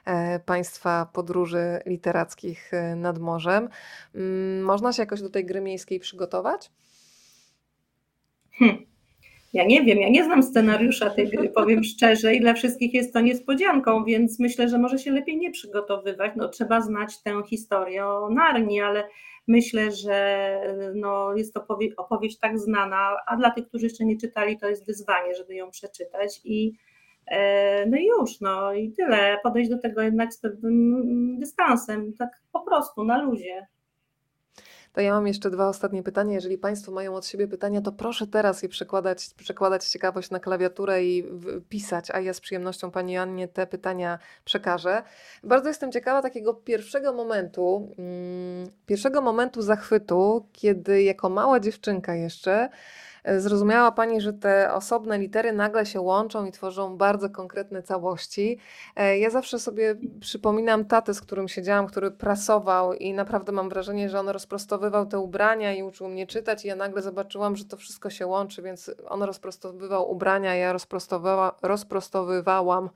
e, 0.04 0.40
Państwa 0.40 1.06
podróży 1.12 1.80
literackich 1.86 2.70
nad 2.96 3.18
morzem. 3.18 3.68
Mm, 4.14 4.62
można 4.62 4.92
się 4.92 5.02
jakoś 5.02 5.22
do 5.22 5.30
tej 5.30 5.44
gry 5.46 5.60
miejskiej 5.60 6.00
przygotować? 6.00 6.70
Hm. 8.58 8.95
Ja 9.56 9.64
nie 9.64 9.82
wiem, 9.82 9.98
ja 9.98 10.08
nie 10.08 10.24
znam 10.24 10.42
scenariusza 10.42 11.10
tej 11.10 11.28
gry, 11.28 11.48
powiem 11.48 11.84
szczerze, 11.84 12.34
i 12.34 12.40
dla 12.40 12.54
wszystkich 12.54 12.94
jest 12.94 13.12
to 13.12 13.20
niespodzianką, 13.20 14.04
więc 14.04 14.40
myślę, 14.40 14.68
że 14.68 14.78
może 14.78 14.98
się 14.98 15.10
lepiej 15.10 15.38
nie 15.38 15.50
przygotowywać. 15.50 16.32
No, 16.36 16.48
trzeba 16.48 16.80
znać 16.80 17.22
tę 17.22 17.42
historię 17.46 18.06
o 18.06 18.30
Narni, 18.30 18.80
ale 18.80 19.08
myślę, 19.46 19.90
że 19.90 20.60
no, 20.94 21.34
jest 21.36 21.54
to 21.54 21.66
opowieść 21.96 22.38
tak 22.38 22.58
znana, 22.58 23.16
a 23.26 23.36
dla 23.36 23.50
tych, 23.50 23.68
którzy 23.68 23.86
jeszcze 23.86 24.04
nie 24.04 24.16
czytali, 24.16 24.58
to 24.58 24.68
jest 24.68 24.86
wyzwanie, 24.86 25.34
żeby 25.34 25.54
ją 25.54 25.70
przeczytać. 25.70 26.40
I 26.44 26.72
e, 27.26 27.86
no 27.86 27.96
już, 27.98 28.40
no 28.40 28.72
i 28.72 28.92
tyle. 28.92 29.38
Podejść 29.42 29.70
do 29.70 29.78
tego 29.78 30.02
jednak 30.02 30.34
z 30.34 30.38
pewnym 30.38 31.38
dystansem, 31.38 32.12
tak 32.18 32.30
po 32.52 32.60
prostu, 32.60 33.04
na 33.04 33.22
luzie. 33.22 33.66
To 34.96 35.00
ja 35.00 35.12
mam 35.12 35.26
jeszcze 35.26 35.50
dwa 35.50 35.68
ostatnie 35.68 36.02
pytania. 36.02 36.34
Jeżeli 36.34 36.58
Państwo 36.58 36.92
mają 36.92 37.14
od 37.14 37.26
siebie 37.26 37.48
pytania, 37.48 37.80
to 37.80 37.92
proszę 37.92 38.26
teraz 38.26 38.62
je 38.62 38.68
przekładać, 38.68 39.30
przekładać 39.36 39.88
ciekawość 39.88 40.30
na 40.30 40.40
klawiaturę 40.40 41.04
i 41.04 41.24
pisać, 41.68 42.10
a 42.10 42.20
ja 42.20 42.34
z 42.34 42.40
przyjemnością 42.40 42.90
Pani 42.90 43.16
Annie 43.16 43.48
te 43.48 43.66
pytania 43.66 44.18
przekażę. 44.44 45.02
Bardzo 45.44 45.68
jestem 45.68 45.92
ciekawa 45.92 46.22
takiego 46.22 46.54
pierwszego 46.54 47.12
momentu, 47.12 47.94
mm, 47.98 48.70
pierwszego 48.86 49.20
momentu 49.20 49.62
zachwytu, 49.62 50.46
kiedy 50.52 51.02
jako 51.02 51.28
mała 51.28 51.60
dziewczynka 51.60 52.14
jeszcze 52.14 52.68
zrozumiała 53.38 53.92
Pani, 53.92 54.20
że 54.20 54.32
te 54.32 54.72
osobne 54.72 55.18
litery 55.18 55.52
nagle 55.52 55.86
się 55.86 56.00
łączą 56.00 56.44
i 56.44 56.52
tworzą 56.52 56.96
bardzo 56.96 57.30
konkretne 57.30 57.82
całości. 57.82 58.58
E, 58.96 59.18
ja 59.18 59.30
zawsze 59.30 59.58
sobie 59.58 59.94
przypominam 60.20 60.84
tatę, 60.84 61.14
z 61.14 61.20
którym 61.20 61.48
siedziałam, 61.48 61.86
który 61.86 62.10
prasował 62.10 62.92
i 62.92 63.14
naprawdę 63.14 63.52
mam 63.52 63.68
wrażenie, 63.68 64.08
że 64.08 64.20
on 64.20 64.28
rozprostowywał 64.28 65.06
te 65.06 65.18
ubrania 65.18 65.74
i 65.74 65.82
uczył 65.82 66.08
mnie 66.08 66.26
czytać 66.26 66.64
i 66.64 66.68
ja 66.68 66.76
nagle 66.76 67.02
zobaczyłam, 67.02 67.56
że 67.56 67.64
to 67.64 67.76
wszystko 67.76 68.10
się 68.10 68.26
łączy, 68.26 68.62
więc 68.62 68.90
on 69.08 69.22
rozprostowywał 69.22 70.10
ubrania, 70.10 70.54
ja 70.54 70.72
rozprostowywała, 70.72 71.56
rozprostowywałam 71.62 72.90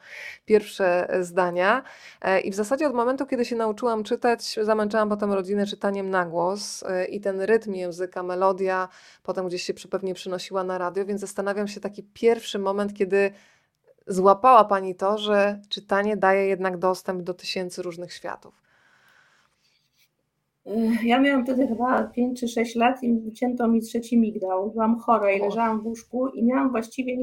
pierwsze 0.44 1.08
zdania 1.20 1.82
e, 2.22 2.40
i 2.40 2.50
w 2.50 2.54
zasadzie 2.54 2.86
od 2.86 2.94
momentu, 2.94 3.26
kiedy 3.26 3.44
się 3.44 3.56
nauczyłam 3.56 4.04
czytać, 4.04 4.58
zamęczałam 4.62 5.08
potem 5.08 5.32
rodzinę 5.32 5.66
czytaniem 5.66 6.10
na 6.10 6.26
głos 6.26 6.82
e, 6.82 7.04
i 7.04 7.20
ten 7.20 7.40
rytm 7.40 7.74
języka, 7.74 8.22
melodia, 8.22 8.88
potem 9.22 9.48
gdzieś 9.48 9.62
się 9.62 9.74
pewnie 9.90 10.14
przynosiła 10.20 10.64
na 10.64 10.78
radio, 10.78 11.04
więc 11.04 11.20
zastanawiam 11.20 11.68
się 11.68 11.80
taki 11.80 12.02
pierwszy 12.02 12.58
moment, 12.58 12.94
kiedy 12.94 13.30
złapała 14.06 14.64
Pani 14.64 14.94
to, 14.94 15.18
że 15.18 15.60
czytanie 15.68 16.16
daje 16.16 16.46
jednak 16.46 16.78
dostęp 16.78 17.22
do 17.22 17.34
tysięcy 17.34 17.82
różnych 17.82 18.12
światów. 18.12 18.54
Ja 21.02 21.20
miałam 21.20 21.44
wtedy 21.44 21.66
chyba 21.66 22.02
5 22.02 22.40
czy 22.40 22.48
6 22.48 22.76
lat 22.76 23.02
i 23.02 23.14
wycięto 23.14 23.68
mi 23.68 23.80
trzeci 23.80 24.18
migdał. 24.18 24.70
Byłam 24.70 24.98
chora 24.98 25.32
i 25.32 25.40
leżałam 25.40 25.80
w 25.80 25.86
łóżku 25.86 26.28
i 26.28 26.44
miałam 26.44 26.70
właściwie 26.70 27.16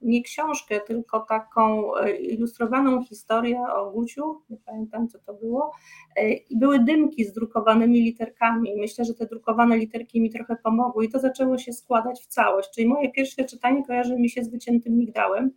nie 0.00 0.22
książkę, 0.22 0.80
tylko 0.80 1.20
taką 1.20 1.96
e, 1.96 2.16
ilustrowaną 2.16 3.04
historię 3.04 3.60
o 3.74 3.90
Guciu, 3.90 4.42
nie 4.50 4.56
pamiętam 4.56 5.08
co 5.08 5.18
to 5.18 5.34
było, 5.34 5.72
e, 6.16 6.32
i 6.32 6.58
były 6.58 6.78
dymki 6.78 7.24
z 7.24 7.32
drukowanymi 7.32 8.00
literkami. 8.00 8.74
Myślę, 8.76 9.04
że 9.04 9.14
te 9.14 9.26
drukowane 9.26 9.76
literki 9.76 10.20
mi 10.20 10.30
trochę 10.30 10.56
pomogły 10.56 11.04
i 11.04 11.08
to 11.08 11.18
zaczęło 11.18 11.58
się 11.58 11.72
składać 11.72 12.20
w 12.22 12.26
całość. 12.26 12.70
Czyli 12.74 12.88
moje 12.88 13.12
pierwsze 13.12 13.44
czytanie 13.44 13.84
kojarzy 13.86 14.16
mi 14.16 14.30
się 14.30 14.44
z 14.44 14.48
wyciętym 14.48 14.98
migdałem. 14.98 15.50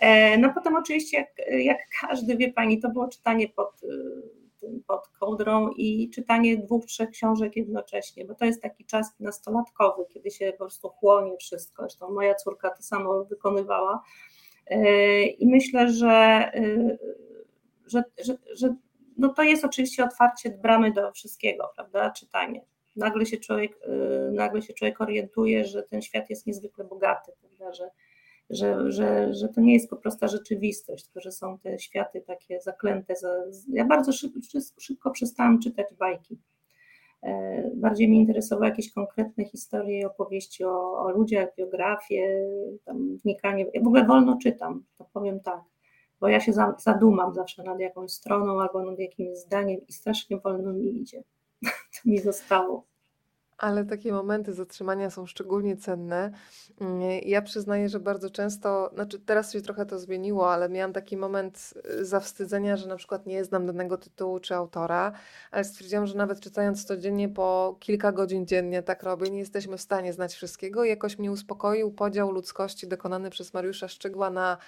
E, 0.00 0.38
no 0.38 0.52
potem 0.54 0.76
oczywiście, 0.76 1.16
jak, 1.16 1.28
jak 1.64 1.78
każdy 2.00 2.36
wie 2.36 2.52
Pani, 2.52 2.80
to 2.80 2.90
było 2.90 3.08
czytanie 3.08 3.48
pod 3.48 3.80
pod 4.86 5.08
kołdrą 5.08 5.70
i 5.70 6.10
czytanie 6.10 6.56
dwóch, 6.56 6.86
trzech 6.86 7.10
książek 7.10 7.56
jednocześnie, 7.56 8.24
bo 8.24 8.34
to 8.34 8.44
jest 8.44 8.62
taki 8.62 8.84
czas 8.84 9.20
nastolatkowy, 9.20 10.04
kiedy 10.08 10.30
się 10.30 10.52
po 10.52 10.58
prostu 10.58 10.88
chłonie 10.88 11.36
wszystko. 11.36 11.82
Zresztą 11.82 12.10
moja 12.10 12.34
córka 12.34 12.70
to 12.70 12.82
samo 12.82 13.24
wykonywała. 13.24 14.02
E, 14.66 15.22
I 15.22 15.46
myślę, 15.46 15.92
że, 15.92 16.50
e, 16.54 16.98
że, 17.86 18.04
że, 18.24 18.34
że 18.54 18.74
no 19.18 19.28
to 19.28 19.42
jest 19.42 19.64
oczywiście 19.64 20.04
otwarcie 20.04 20.50
bramy 20.50 20.92
do 20.92 21.12
wszystkiego, 21.12 21.70
prawda? 21.74 22.10
Czytanie. 22.10 22.64
Nagle 22.96 23.26
się 23.26 23.36
człowiek, 23.36 23.78
e, 23.82 24.30
nagle 24.30 24.62
się 24.62 24.72
człowiek 24.72 25.00
orientuje, 25.00 25.64
że 25.64 25.82
ten 25.82 26.02
świat 26.02 26.30
jest 26.30 26.46
niezwykle 26.46 26.84
bogaty, 26.84 27.32
prawda? 27.40 27.72
Że, 27.72 27.90
że, 28.52 28.92
że, 28.92 29.34
że 29.34 29.48
to 29.48 29.60
nie 29.60 29.74
jest 29.74 29.90
po 29.90 29.96
prostu 29.96 30.28
rzeczywistość, 30.28 31.04
tylko 31.04 31.20
że 31.20 31.32
są 31.32 31.58
te 31.58 31.78
światy 31.78 32.20
takie 32.20 32.60
zaklęte. 32.60 33.16
Za... 33.16 33.28
Ja 33.68 33.84
bardzo 33.84 34.12
szybko, 34.12 34.40
szybko 34.80 35.10
przestałam 35.10 35.60
czytać 35.60 35.86
bajki. 35.98 36.38
E, 37.22 37.70
bardziej 37.74 38.08
mnie 38.08 38.20
interesowały 38.20 38.68
jakieś 38.68 38.92
konkretne 38.92 39.44
historie 39.44 40.06
opowieści 40.06 40.64
o, 40.64 40.98
o 40.98 41.10
ludziach, 41.10 41.48
biografie, 41.58 42.48
tam 42.84 43.16
wnikanie. 43.16 43.66
Ja 43.74 43.82
w 43.82 43.86
ogóle 43.86 44.06
wolno 44.06 44.38
czytam, 44.42 44.84
to 44.98 45.04
powiem 45.12 45.40
tak, 45.40 45.60
bo 46.20 46.28
ja 46.28 46.40
się 46.40 46.52
zadumam 46.78 47.34
zawsze 47.34 47.62
nad 47.62 47.80
jakąś 47.80 48.12
stroną 48.12 48.60
albo 48.60 48.82
nad 48.82 48.98
jakimś 48.98 49.38
zdaniem 49.38 49.80
i 49.88 49.92
strasznie 49.92 50.38
wolno 50.38 50.72
mi 50.72 51.00
idzie. 51.00 51.22
To 52.02 52.10
mi 52.10 52.18
zostało 52.18 52.91
ale 53.62 53.84
takie 53.84 54.12
momenty 54.12 54.52
zatrzymania 54.52 55.10
są 55.10 55.26
szczególnie 55.26 55.76
cenne. 55.76 56.30
Mm, 56.80 57.00
ja 57.24 57.42
przyznaję, 57.42 57.88
że 57.88 58.00
bardzo 58.00 58.30
często, 58.30 58.90
znaczy 58.94 59.20
teraz 59.20 59.52
się 59.52 59.60
trochę 59.60 59.86
to 59.86 59.98
zmieniło, 59.98 60.52
ale 60.52 60.68
miałam 60.68 60.92
taki 60.92 61.16
moment 61.16 61.74
y, 62.00 62.04
zawstydzenia, 62.04 62.76
że 62.76 62.88
na 62.88 62.96
przykład 62.96 63.26
nie 63.26 63.44
znam 63.44 63.66
danego 63.66 63.98
tytułu 63.98 64.40
czy 64.40 64.54
autora, 64.54 65.12
ale 65.50 65.64
stwierdziłam, 65.64 66.06
że 66.06 66.14
nawet 66.14 66.40
czytając 66.40 66.84
codziennie 66.84 67.28
po 67.28 67.76
kilka 67.80 68.12
godzin 68.12 68.46
dziennie 68.46 68.82
tak 68.82 69.02
robię, 69.02 69.30
nie 69.30 69.38
jesteśmy 69.38 69.76
w 69.76 69.82
stanie 69.82 70.12
znać 70.12 70.34
wszystkiego. 70.34 70.84
Jakoś 70.84 71.18
mnie 71.18 71.32
uspokoił 71.32 71.90
podział 71.92 72.30
ludzkości 72.30 72.88
dokonany 72.88 73.30
przez 73.30 73.54
Mariusza 73.54 73.88
Szczygła 73.88 74.30
na 74.30 74.58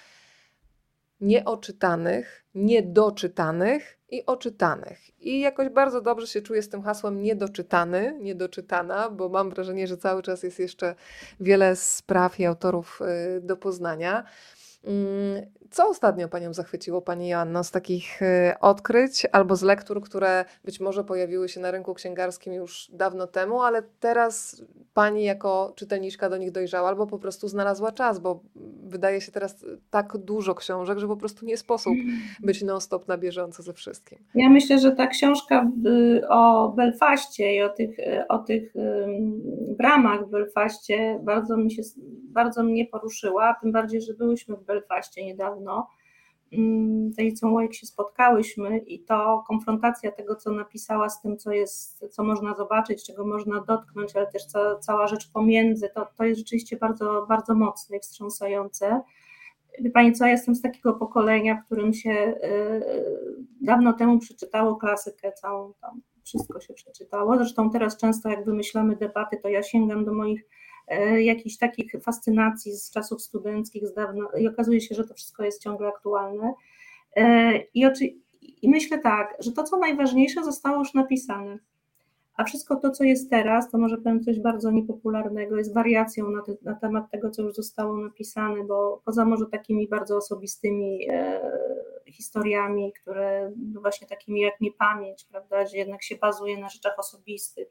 nieoczytanych, 1.21 2.45
niedoczytanych 2.55 3.99
i 4.09 4.25
oczytanych. 4.25 5.21
I 5.21 5.39
jakoś 5.39 5.69
bardzo 5.69 6.01
dobrze 6.01 6.27
się 6.27 6.41
czuję 6.41 6.61
z 6.61 6.69
tym 6.69 6.81
hasłem 6.81 7.21
niedoczytany, 7.21 8.17
niedoczytana, 8.21 9.09
bo 9.09 9.29
mam 9.29 9.49
wrażenie, 9.49 9.87
że 9.87 9.97
cały 9.97 10.23
czas 10.23 10.43
jest 10.43 10.59
jeszcze 10.59 10.95
wiele 11.39 11.75
spraw 11.75 12.39
i 12.39 12.45
autorów 12.45 12.99
y, 13.37 13.41
do 13.41 13.57
poznania. 13.57 14.23
Mm, 14.85 15.45
co 15.75 15.89
ostatnio 15.89 16.27
Panią 16.27 16.53
zachwyciło, 16.53 17.01
Pani 17.01 17.27
Joanno, 17.27 17.63
z 17.63 17.71
takich 17.71 18.21
y, 18.21 18.25
odkryć 18.61 19.27
albo 19.31 19.55
z 19.55 19.61
lektur, 19.61 20.01
które 20.01 20.45
być 20.65 20.79
może 20.79 21.03
pojawiły 21.03 21.49
się 21.49 21.59
na 21.59 21.71
rynku 21.71 21.93
księgarskim 21.93 22.53
już 22.53 22.91
dawno 22.93 23.27
temu, 23.27 23.61
ale 23.61 23.83
teraz 23.99 24.63
Pani 24.93 25.23
jako 25.23 25.73
czytelniczka 25.75 26.29
do 26.29 26.37
nich 26.37 26.51
dojrzała 26.51 26.89
albo 26.89 27.07
po 27.07 27.19
prostu 27.19 27.47
znalazła 27.47 27.91
czas, 27.91 28.19
bo 28.19 28.39
wydaje 28.83 29.21
się 29.21 29.31
teraz 29.31 29.65
tak 29.89 30.17
dużo 30.17 30.55
książek, 30.55 30.99
że 30.99 31.07
po 31.07 31.17
prostu 31.17 31.45
nie 31.45 31.57
sposób 31.57 31.93
być 32.47 32.63
non-stop 32.63 33.07
na 33.07 33.17
bieżąco 33.17 33.63
ze 33.63 33.73
wszystkim. 33.73 34.19
Ja 34.35 34.49
myślę, 34.49 34.79
że 34.79 34.91
ta 34.91 35.07
książka 35.07 35.71
o 36.29 36.69
Belfaście 36.69 37.55
i 37.55 37.61
o 37.61 37.69
tych, 37.69 37.99
y, 37.99 38.27
o 38.29 38.37
tych 38.37 38.73
bramach 39.77 40.27
w 40.27 40.29
Belfaście 40.29 41.19
bardzo, 41.23 41.57
mi 41.57 41.71
się, 41.71 41.81
bardzo 42.23 42.63
mnie 42.63 42.85
poruszyła, 42.85 43.55
tym 43.61 43.71
bardziej, 43.71 44.01
że 44.01 44.13
byłyśmy 44.13 44.55
w 44.55 44.63
Belfaście 44.63 44.74
niedawno 45.17 45.87
Mm, 46.57 47.13
Tajicą 47.13 47.59
jak 47.59 47.73
się 47.73 47.85
spotkałyśmy 47.85 48.77
i 48.77 48.99
to 48.99 49.43
konfrontacja 49.47 50.11
tego, 50.11 50.35
co 50.35 50.51
napisała 50.51 51.09
z 51.09 51.21
tym, 51.21 51.37
co 51.37 51.51
jest, 51.51 52.05
co 52.11 52.23
można 52.23 52.55
zobaczyć, 52.55 53.05
czego 53.05 53.25
można 53.25 53.61
dotknąć, 53.61 54.15
ale 54.15 54.27
też 54.27 54.45
ca, 54.45 54.75
cała 54.79 55.07
rzecz 55.07 55.31
pomiędzy, 55.31 55.89
to, 55.95 56.07
to 56.17 56.23
jest 56.23 56.39
rzeczywiście 56.39 56.77
bardzo, 56.77 57.25
bardzo 57.29 57.55
mocne 57.55 57.97
i 57.97 57.99
wstrząsające. 57.99 59.01
Wie 59.79 59.91
Pani 59.91 60.13
co, 60.13 60.25
ja 60.25 60.31
jestem 60.31 60.55
z 60.55 60.61
takiego 60.61 60.93
pokolenia, 60.93 61.55
w 61.55 61.65
którym 61.65 61.93
się 61.93 62.09
yy, 62.09 62.35
dawno 63.61 63.93
temu 63.93 64.19
przeczytało 64.19 64.75
klasykę 64.75 65.31
całą, 65.31 65.73
tam 65.81 66.01
wszystko 66.23 66.59
się 66.59 66.73
przeczytało. 66.73 67.37
Zresztą 67.37 67.69
teraz 67.69 67.97
często 67.97 68.29
jak 68.29 68.45
wymyślamy 68.45 68.95
debaty, 68.95 69.37
to 69.37 69.49
ja 69.49 69.63
sięgam 69.63 70.05
do 70.05 70.13
moich 70.13 70.45
jakichś 71.19 71.57
takich 71.57 71.91
fascynacji 72.01 72.71
z 72.71 72.91
czasów 72.91 73.21
studenckich 73.21 73.87
z 73.87 73.93
dawna 73.93 74.25
i 74.39 74.47
okazuje 74.47 74.81
się, 74.81 74.95
że 74.95 75.03
to 75.03 75.13
wszystko 75.13 75.43
jest 75.43 75.63
ciągle 75.63 75.87
aktualne. 75.87 76.53
E, 77.15 77.57
I, 77.73 77.85
oczy, 77.85 78.05
I 78.61 78.69
myślę 78.69 78.99
tak, 78.99 79.37
że 79.39 79.51
to, 79.51 79.63
co 79.63 79.77
najważniejsze, 79.77 80.43
zostało 80.43 80.79
już 80.79 80.93
napisane. 80.93 81.59
A 82.35 82.43
wszystko 82.43 82.75
to, 82.75 82.91
co 82.91 83.03
jest 83.03 83.29
teraz, 83.29 83.71
to 83.71 83.77
może 83.77 83.97
powiem 83.97 84.23
coś 84.23 84.39
bardzo 84.39 84.71
niepopularnego, 84.71 85.57
jest 85.57 85.73
wariacją 85.73 86.31
na, 86.31 86.41
te, 86.41 86.55
na 86.61 86.75
temat 86.75 87.11
tego, 87.11 87.29
co 87.29 87.41
już 87.41 87.53
zostało 87.53 87.97
napisane, 87.97 88.63
bo 88.63 89.01
poza 89.05 89.25
może 89.25 89.45
takimi 89.45 89.87
bardzo 89.87 90.17
osobistymi 90.17 91.07
e, 91.09 91.41
historiami, 92.07 92.93
które 93.01 93.51
no 93.73 93.81
właśnie 93.81 94.07
takimi 94.07 94.41
jak 94.41 94.61
niepamięć, 94.61 95.25
prawda, 95.25 95.63
gdzie 95.63 95.77
jednak 95.77 96.03
się 96.03 96.15
bazuje 96.15 96.57
na 96.57 96.69
rzeczach 96.69 96.99
osobistych, 96.99 97.67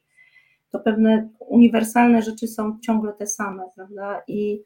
to 0.74 0.80
pewne 0.80 1.28
uniwersalne 1.38 2.22
rzeczy 2.22 2.48
są 2.48 2.78
ciągle 2.80 3.12
te 3.12 3.26
same, 3.26 3.62
prawda? 3.74 4.22
I 4.28 4.64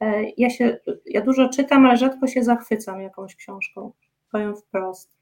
e, 0.00 0.24
ja 0.36 0.50
się, 0.50 0.78
ja 1.06 1.20
dużo 1.20 1.48
czytam, 1.48 1.86
ale 1.86 1.96
rzadko 1.96 2.26
się 2.26 2.44
zachwycam 2.44 3.00
jakąś 3.00 3.36
książką, 3.36 3.92
powiem 4.32 4.56
wprost. 4.56 5.18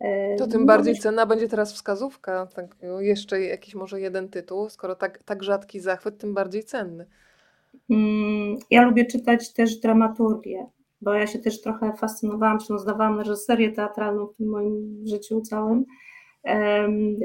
E, 0.00 0.36
to 0.36 0.46
tym 0.46 0.66
bardziej 0.66 0.94
cena 0.94 1.26
będzie 1.26 1.48
teraz 1.48 1.72
wskazówka, 1.72 2.46
tak, 2.46 2.76
jeszcze 2.98 3.40
jakiś 3.40 3.74
może 3.74 4.00
jeden 4.00 4.28
tytuł, 4.28 4.68
skoro 4.68 4.94
tak, 4.94 5.22
tak 5.22 5.42
rzadki 5.42 5.80
zachwyt, 5.80 6.18
tym 6.18 6.34
bardziej 6.34 6.64
cenny. 6.64 7.06
Mm, 7.90 8.56
ja 8.70 8.82
lubię 8.82 9.06
czytać 9.06 9.52
też 9.52 9.76
dramaturgię, 9.76 10.66
bo 11.00 11.14
ja 11.14 11.26
się 11.26 11.38
też 11.38 11.62
trochę 11.62 11.92
fascynowałam, 11.96 12.58
czy 12.58 12.72
no 12.72 12.78
zdawałam 12.78 13.18
reżyserię 13.18 13.72
teatralną 13.72 14.26
w 14.26 14.36
tym 14.36 14.48
moim 14.48 15.02
życiu 15.06 15.40
całym 15.40 15.84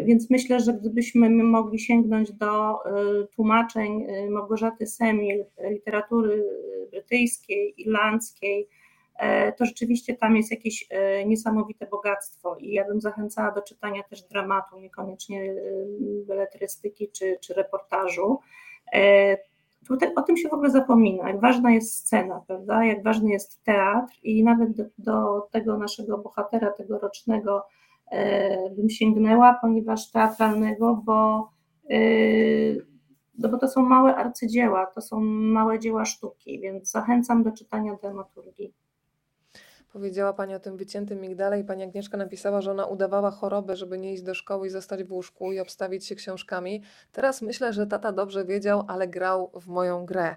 więc 0.06 0.30
myślę, 0.30 0.60
że 0.60 0.74
gdybyśmy 0.74 1.30
mogli 1.30 1.80
sięgnąć 1.80 2.32
do 2.32 2.86
e, 2.86 3.28
tłumaczeń 3.28 4.04
e, 4.04 4.30
Małgorzaty 4.30 4.88
Semil, 4.88 5.46
literatury 5.70 6.44
brytyjskiej, 6.92 7.74
irlandzkiej, 7.78 8.68
e, 9.16 9.52
to 9.52 9.66
rzeczywiście 9.66 10.16
tam 10.18 10.36
jest 10.38 10.52
jakieś 10.52 10.88
niesamowite 11.26 11.88
bogactwo 11.88 12.56
i 12.60 12.72
ja 12.72 12.88
bym 12.88 13.02
zachęcała 13.02 13.52
do 13.52 13.62
czytania 13.62 14.04
też 14.04 14.22
dramatu, 14.22 14.80
niekoniecznie 14.80 15.56
beletrystyki 16.28 17.10
czy, 17.12 17.38
czy 17.42 17.54
reportażu. 17.54 18.40
Tutaj 19.88 20.10
o 20.16 20.22
tym 20.22 20.38
się 20.38 20.50
w 20.50 20.54
ogóle 20.54 20.70
zapomina, 20.70 21.30
jak 21.30 21.40
ważna 21.40 21.72
jest 21.72 21.96
scena, 21.96 22.42
prawda? 22.48 22.86
jak 22.86 23.04
ważny 23.04 23.32
jest 23.32 23.64
teatr 23.64 24.14
i 24.24 24.44
nawet 24.44 24.72
do, 24.72 24.84
do 24.98 25.42
tego 25.52 25.78
naszego 25.78 26.18
bohatera 26.18 26.72
tegorocznego 26.72 27.64
E, 27.64 27.83
bym 28.76 28.90
sięgnęła, 28.90 29.58
ponieważ 29.62 30.12
teatralnego, 30.12 31.02
bo, 31.06 31.50
e, 31.90 31.98
no 33.38 33.50
bo 33.50 33.58
to 33.58 33.68
są 33.68 33.82
małe 33.82 34.16
arcydzieła, 34.16 34.86
to 34.86 35.02
są 35.02 35.20
małe 35.20 35.80
dzieła 35.80 36.06
sztuki, 36.06 36.60
więc 36.60 36.92
zachęcam 36.92 37.44
do 37.44 37.52
czytania 37.52 37.96
dramaturgii. 38.02 38.74
Powiedziała 39.94 40.34
Pani 40.34 40.56
o 40.56 40.60
tym 40.60 40.78
wyciętym 40.78 41.22
migdale 41.22 41.60
i 41.60 41.64
Pani 41.64 41.84
Agnieszka 41.84 42.18
napisała, 42.18 42.62
że 42.62 42.72
ona 42.72 42.86
udawała 42.86 43.32
chorobę, 43.32 43.76
żeby 43.76 43.98
nie 43.98 44.14
iść 44.14 44.24
do 44.24 44.34
szkoły 44.34 44.68
i 44.68 44.70
zostać 44.70 45.04
w 45.04 45.12
łóżku 45.12 45.52
i 45.52 45.60
obstawić 45.60 46.06
się 46.06 46.16
książkami. 46.16 46.84
Teraz 47.12 47.42
myślę, 47.42 47.74
że 47.74 47.88
tata 47.88 48.12
dobrze 48.12 48.46
wiedział, 48.46 48.84
ale 48.88 49.08
grał 49.08 49.52
w 49.54 49.68
moją 49.68 50.06
grę. 50.06 50.36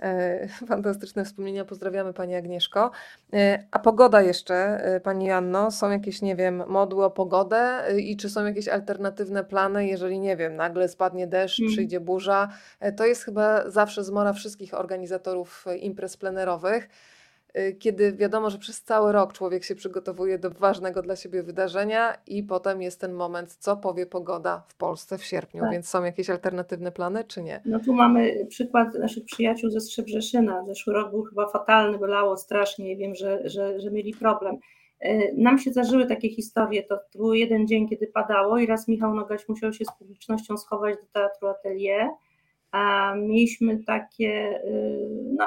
E, 0.00 0.48
fantastyczne 0.68 1.24
wspomnienia, 1.24 1.64
pozdrawiamy 1.64 2.12
Pani 2.12 2.34
Agnieszko. 2.34 2.90
E, 3.32 3.64
a 3.70 3.78
pogoda 3.78 4.22
jeszcze, 4.22 4.54
e, 4.54 5.00
Pani 5.00 5.26
Janno, 5.26 5.70
są 5.70 5.90
jakieś, 5.90 6.22
nie 6.22 6.36
wiem, 6.36 6.62
modły 6.66 7.04
o 7.04 7.10
pogodę 7.10 7.84
i 7.98 8.16
czy 8.16 8.30
są 8.30 8.44
jakieś 8.44 8.68
alternatywne 8.68 9.44
plany, 9.44 9.86
jeżeli, 9.86 10.18
nie 10.18 10.36
wiem, 10.36 10.56
nagle 10.56 10.88
spadnie 10.88 11.26
deszcz, 11.26 11.58
hmm. 11.58 11.72
przyjdzie 11.72 12.00
burza. 12.00 12.48
To 12.96 13.06
jest 13.06 13.24
chyba 13.24 13.70
zawsze 13.70 14.04
zmora 14.04 14.32
wszystkich 14.32 14.74
organizatorów 14.74 15.64
imprez 15.80 16.16
plenerowych. 16.16 16.88
Y, 17.58 17.76
kiedy 17.78 18.12
wiadomo, 18.12 18.50
że 18.50 18.58
przez 18.58 18.82
cały 18.82 19.12
rok 19.12 19.32
człowiek 19.32 19.64
się 19.64 19.74
przygotowuje 19.74 20.38
do 20.38 20.50
ważnego 20.50 21.02
dla 21.02 21.16
siebie 21.16 21.42
wydarzenia 21.42 22.14
i 22.26 22.42
potem 22.42 22.82
jest 22.82 23.00
ten 23.00 23.12
moment, 23.12 23.54
co 23.54 23.76
powie 23.76 24.06
pogoda 24.06 24.62
w 24.68 24.76
Polsce 24.76 25.18
w 25.18 25.24
sierpniu. 25.24 25.60
Tak. 25.60 25.72
Więc 25.72 25.88
są 25.88 26.04
jakieś 26.04 26.30
alternatywne 26.30 26.92
plany, 26.92 27.24
czy 27.24 27.42
nie? 27.42 27.60
No 27.64 27.80
tu 27.80 27.92
mamy 27.92 28.46
przykład 28.48 28.94
naszych 28.94 29.24
przyjaciół 29.24 29.70
ze 29.70 29.80
Strzebrzeszyna. 29.80 30.64
Zeszły 30.66 30.94
rok 30.94 31.10
był 31.10 31.22
chyba 31.22 31.48
fatalny, 31.48 31.98
bo 31.98 32.06
lało 32.06 32.36
strasznie 32.36 32.92
i 32.92 32.96
wiem, 32.96 33.14
że, 33.14 33.48
że, 33.48 33.80
że 33.80 33.90
mieli 33.90 34.14
problem. 34.14 34.56
Y, 35.04 35.34
nam 35.36 35.58
się 35.58 35.70
zdarzyły 35.70 36.06
takie 36.06 36.28
historie, 36.28 36.82
to, 36.82 36.96
to 37.12 37.18
był 37.18 37.34
jeden 37.34 37.66
dzień, 37.66 37.88
kiedy 37.88 38.06
padało 38.06 38.58
i 38.58 38.66
raz 38.66 38.88
Michał 38.88 39.14
Nogaś 39.14 39.48
musiał 39.48 39.72
się 39.72 39.84
z 39.84 39.98
publicznością 39.98 40.56
schować 40.56 40.96
do 40.96 41.06
teatru 41.12 41.48
Atelier, 41.48 42.08
a 42.70 43.14
mieliśmy 43.14 43.84
takie, 43.84 44.60
y, 44.64 45.08
no 45.38 45.44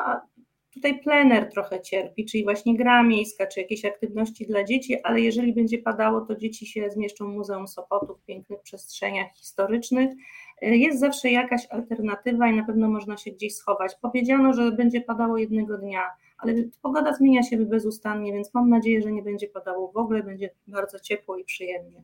Tutaj 0.78 1.00
plener 1.00 1.50
trochę 1.52 1.82
cierpi, 1.82 2.26
czyli 2.26 2.44
właśnie 2.44 2.78
gra 2.78 3.04
miejska, 3.04 3.48
czy 3.48 3.60
jakieś 3.60 3.86
aktywności 3.86 4.48
dla 4.48 4.64
dzieci, 4.64 5.02
ale 5.04 5.22
jeżeli 5.22 5.54
będzie 5.54 5.78
padało, 5.78 6.22
to 6.22 6.36
dzieci 6.36 6.66
się 6.66 6.90
zmieszczą 6.90 7.32
w 7.32 7.36
Muzeum 7.36 7.68
Sopotu 7.68 8.16
w 8.16 8.26
pięknych 8.26 8.62
przestrzeniach 8.62 9.28
historycznych. 9.36 10.12
Jest 10.62 11.00
zawsze 11.00 11.32
jakaś 11.32 11.68
alternatywa 11.70 12.48
i 12.48 12.56
na 12.56 12.64
pewno 12.66 12.90
można 12.90 13.18
się 13.18 13.32
gdzieś 13.32 13.56
schować. 13.56 13.96
Powiedziano, 14.02 14.54
że 14.54 14.72
będzie 14.72 15.02
padało 15.02 15.38
jednego 15.38 15.78
dnia, 15.78 16.02
ale 16.38 16.54
pogoda 16.82 17.14
zmienia 17.14 17.44
się 17.44 17.58
bezustannie, 17.58 18.34
więc 18.34 18.54
mam 18.54 18.70
nadzieję, 18.70 19.02
że 19.02 19.12
nie 19.12 19.22
będzie 19.22 19.48
padało 19.48 19.92
w 19.92 19.98
ogóle, 19.98 20.24
będzie 20.24 20.50
bardzo 20.68 21.00
ciepło 21.00 21.38
i 21.38 21.44
przyjemnie. 21.44 22.04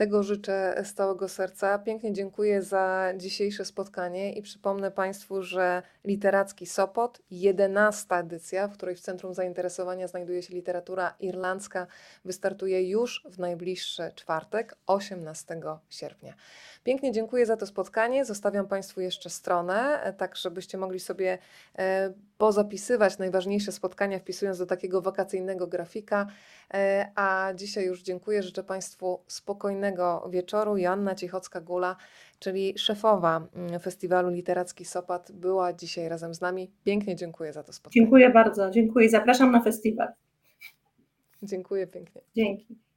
Tego 0.00 0.22
życzę 0.22 0.82
z 0.84 0.94
całego 0.94 1.28
serca. 1.28 1.78
Pięknie 1.78 2.12
dziękuję 2.12 2.62
za 2.62 3.12
dzisiejsze 3.16 3.64
spotkanie 3.64 4.32
i 4.32 4.42
przypomnę 4.42 4.90
Państwu, 4.90 5.42
że 5.42 5.82
Literacki 6.04 6.66
Sopot, 6.66 7.22
11 7.30 8.14
edycja, 8.14 8.68
w 8.68 8.72
której 8.72 8.96
w 8.96 9.00
centrum 9.00 9.34
zainteresowania 9.34 10.08
znajduje 10.08 10.42
się 10.42 10.54
literatura 10.54 11.14
irlandzka, 11.20 11.86
wystartuje 12.24 12.88
już 12.88 13.24
w 13.30 13.38
najbliższy 13.38 14.12
czwartek, 14.14 14.76
18 14.86 15.60
sierpnia. 15.90 16.34
Pięknie 16.84 17.12
dziękuję 17.12 17.46
za 17.46 17.56
to 17.56 17.66
spotkanie. 17.66 18.24
Zostawiam 18.24 18.68
Państwu 18.68 19.00
jeszcze 19.00 19.30
stronę, 19.30 20.14
tak 20.18 20.36
żebyście 20.36 20.78
mogli 20.78 21.00
sobie 21.00 21.38
e, 21.78 22.12
pozapisywać 22.38 23.18
najważniejsze 23.18 23.72
spotkania, 23.72 24.18
wpisując 24.18 24.58
do 24.58 24.66
takiego 24.66 25.02
wakacyjnego 25.02 25.66
grafika. 25.66 26.26
E, 26.74 27.12
a 27.14 27.52
dzisiaj 27.54 27.86
już 27.86 28.02
dziękuję. 28.02 28.42
Życzę 28.42 28.64
Państwu 28.64 29.20
spokojnego 29.26 30.28
wieczoru. 30.30 30.76
Joanna 30.76 31.14
Cichocka-Gula, 31.14 31.96
czyli 32.38 32.78
szefowa 32.78 33.48
mm, 33.54 33.80
Festiwalu 33.80 34.30
Literacki 34.30 34.84
Sopat, 34.84 35.32
była 35.32 35.72
dzisiaj 35.72 36.08
razem 36.08 36.34
z 36.34 36.40
nami. 36.40 36.70
Pięknie 36.84 37.16
dziękuję 37.16 37.52
za 37.52 37.62
to 37.62 37.72
spotkanie. 37.72 38.02
Dziękuję 38.02 38.30
bardzo. 38.30 38.70
Dziękuję. 38.70 39.10
Zapraszam 39.10 39.52
na 39.52 39.62
festiwal. 39.62 40.08
Dziękuję 41.42 41.86
pięknie. 41.86 42.22
Dzięki. 42.36 42.80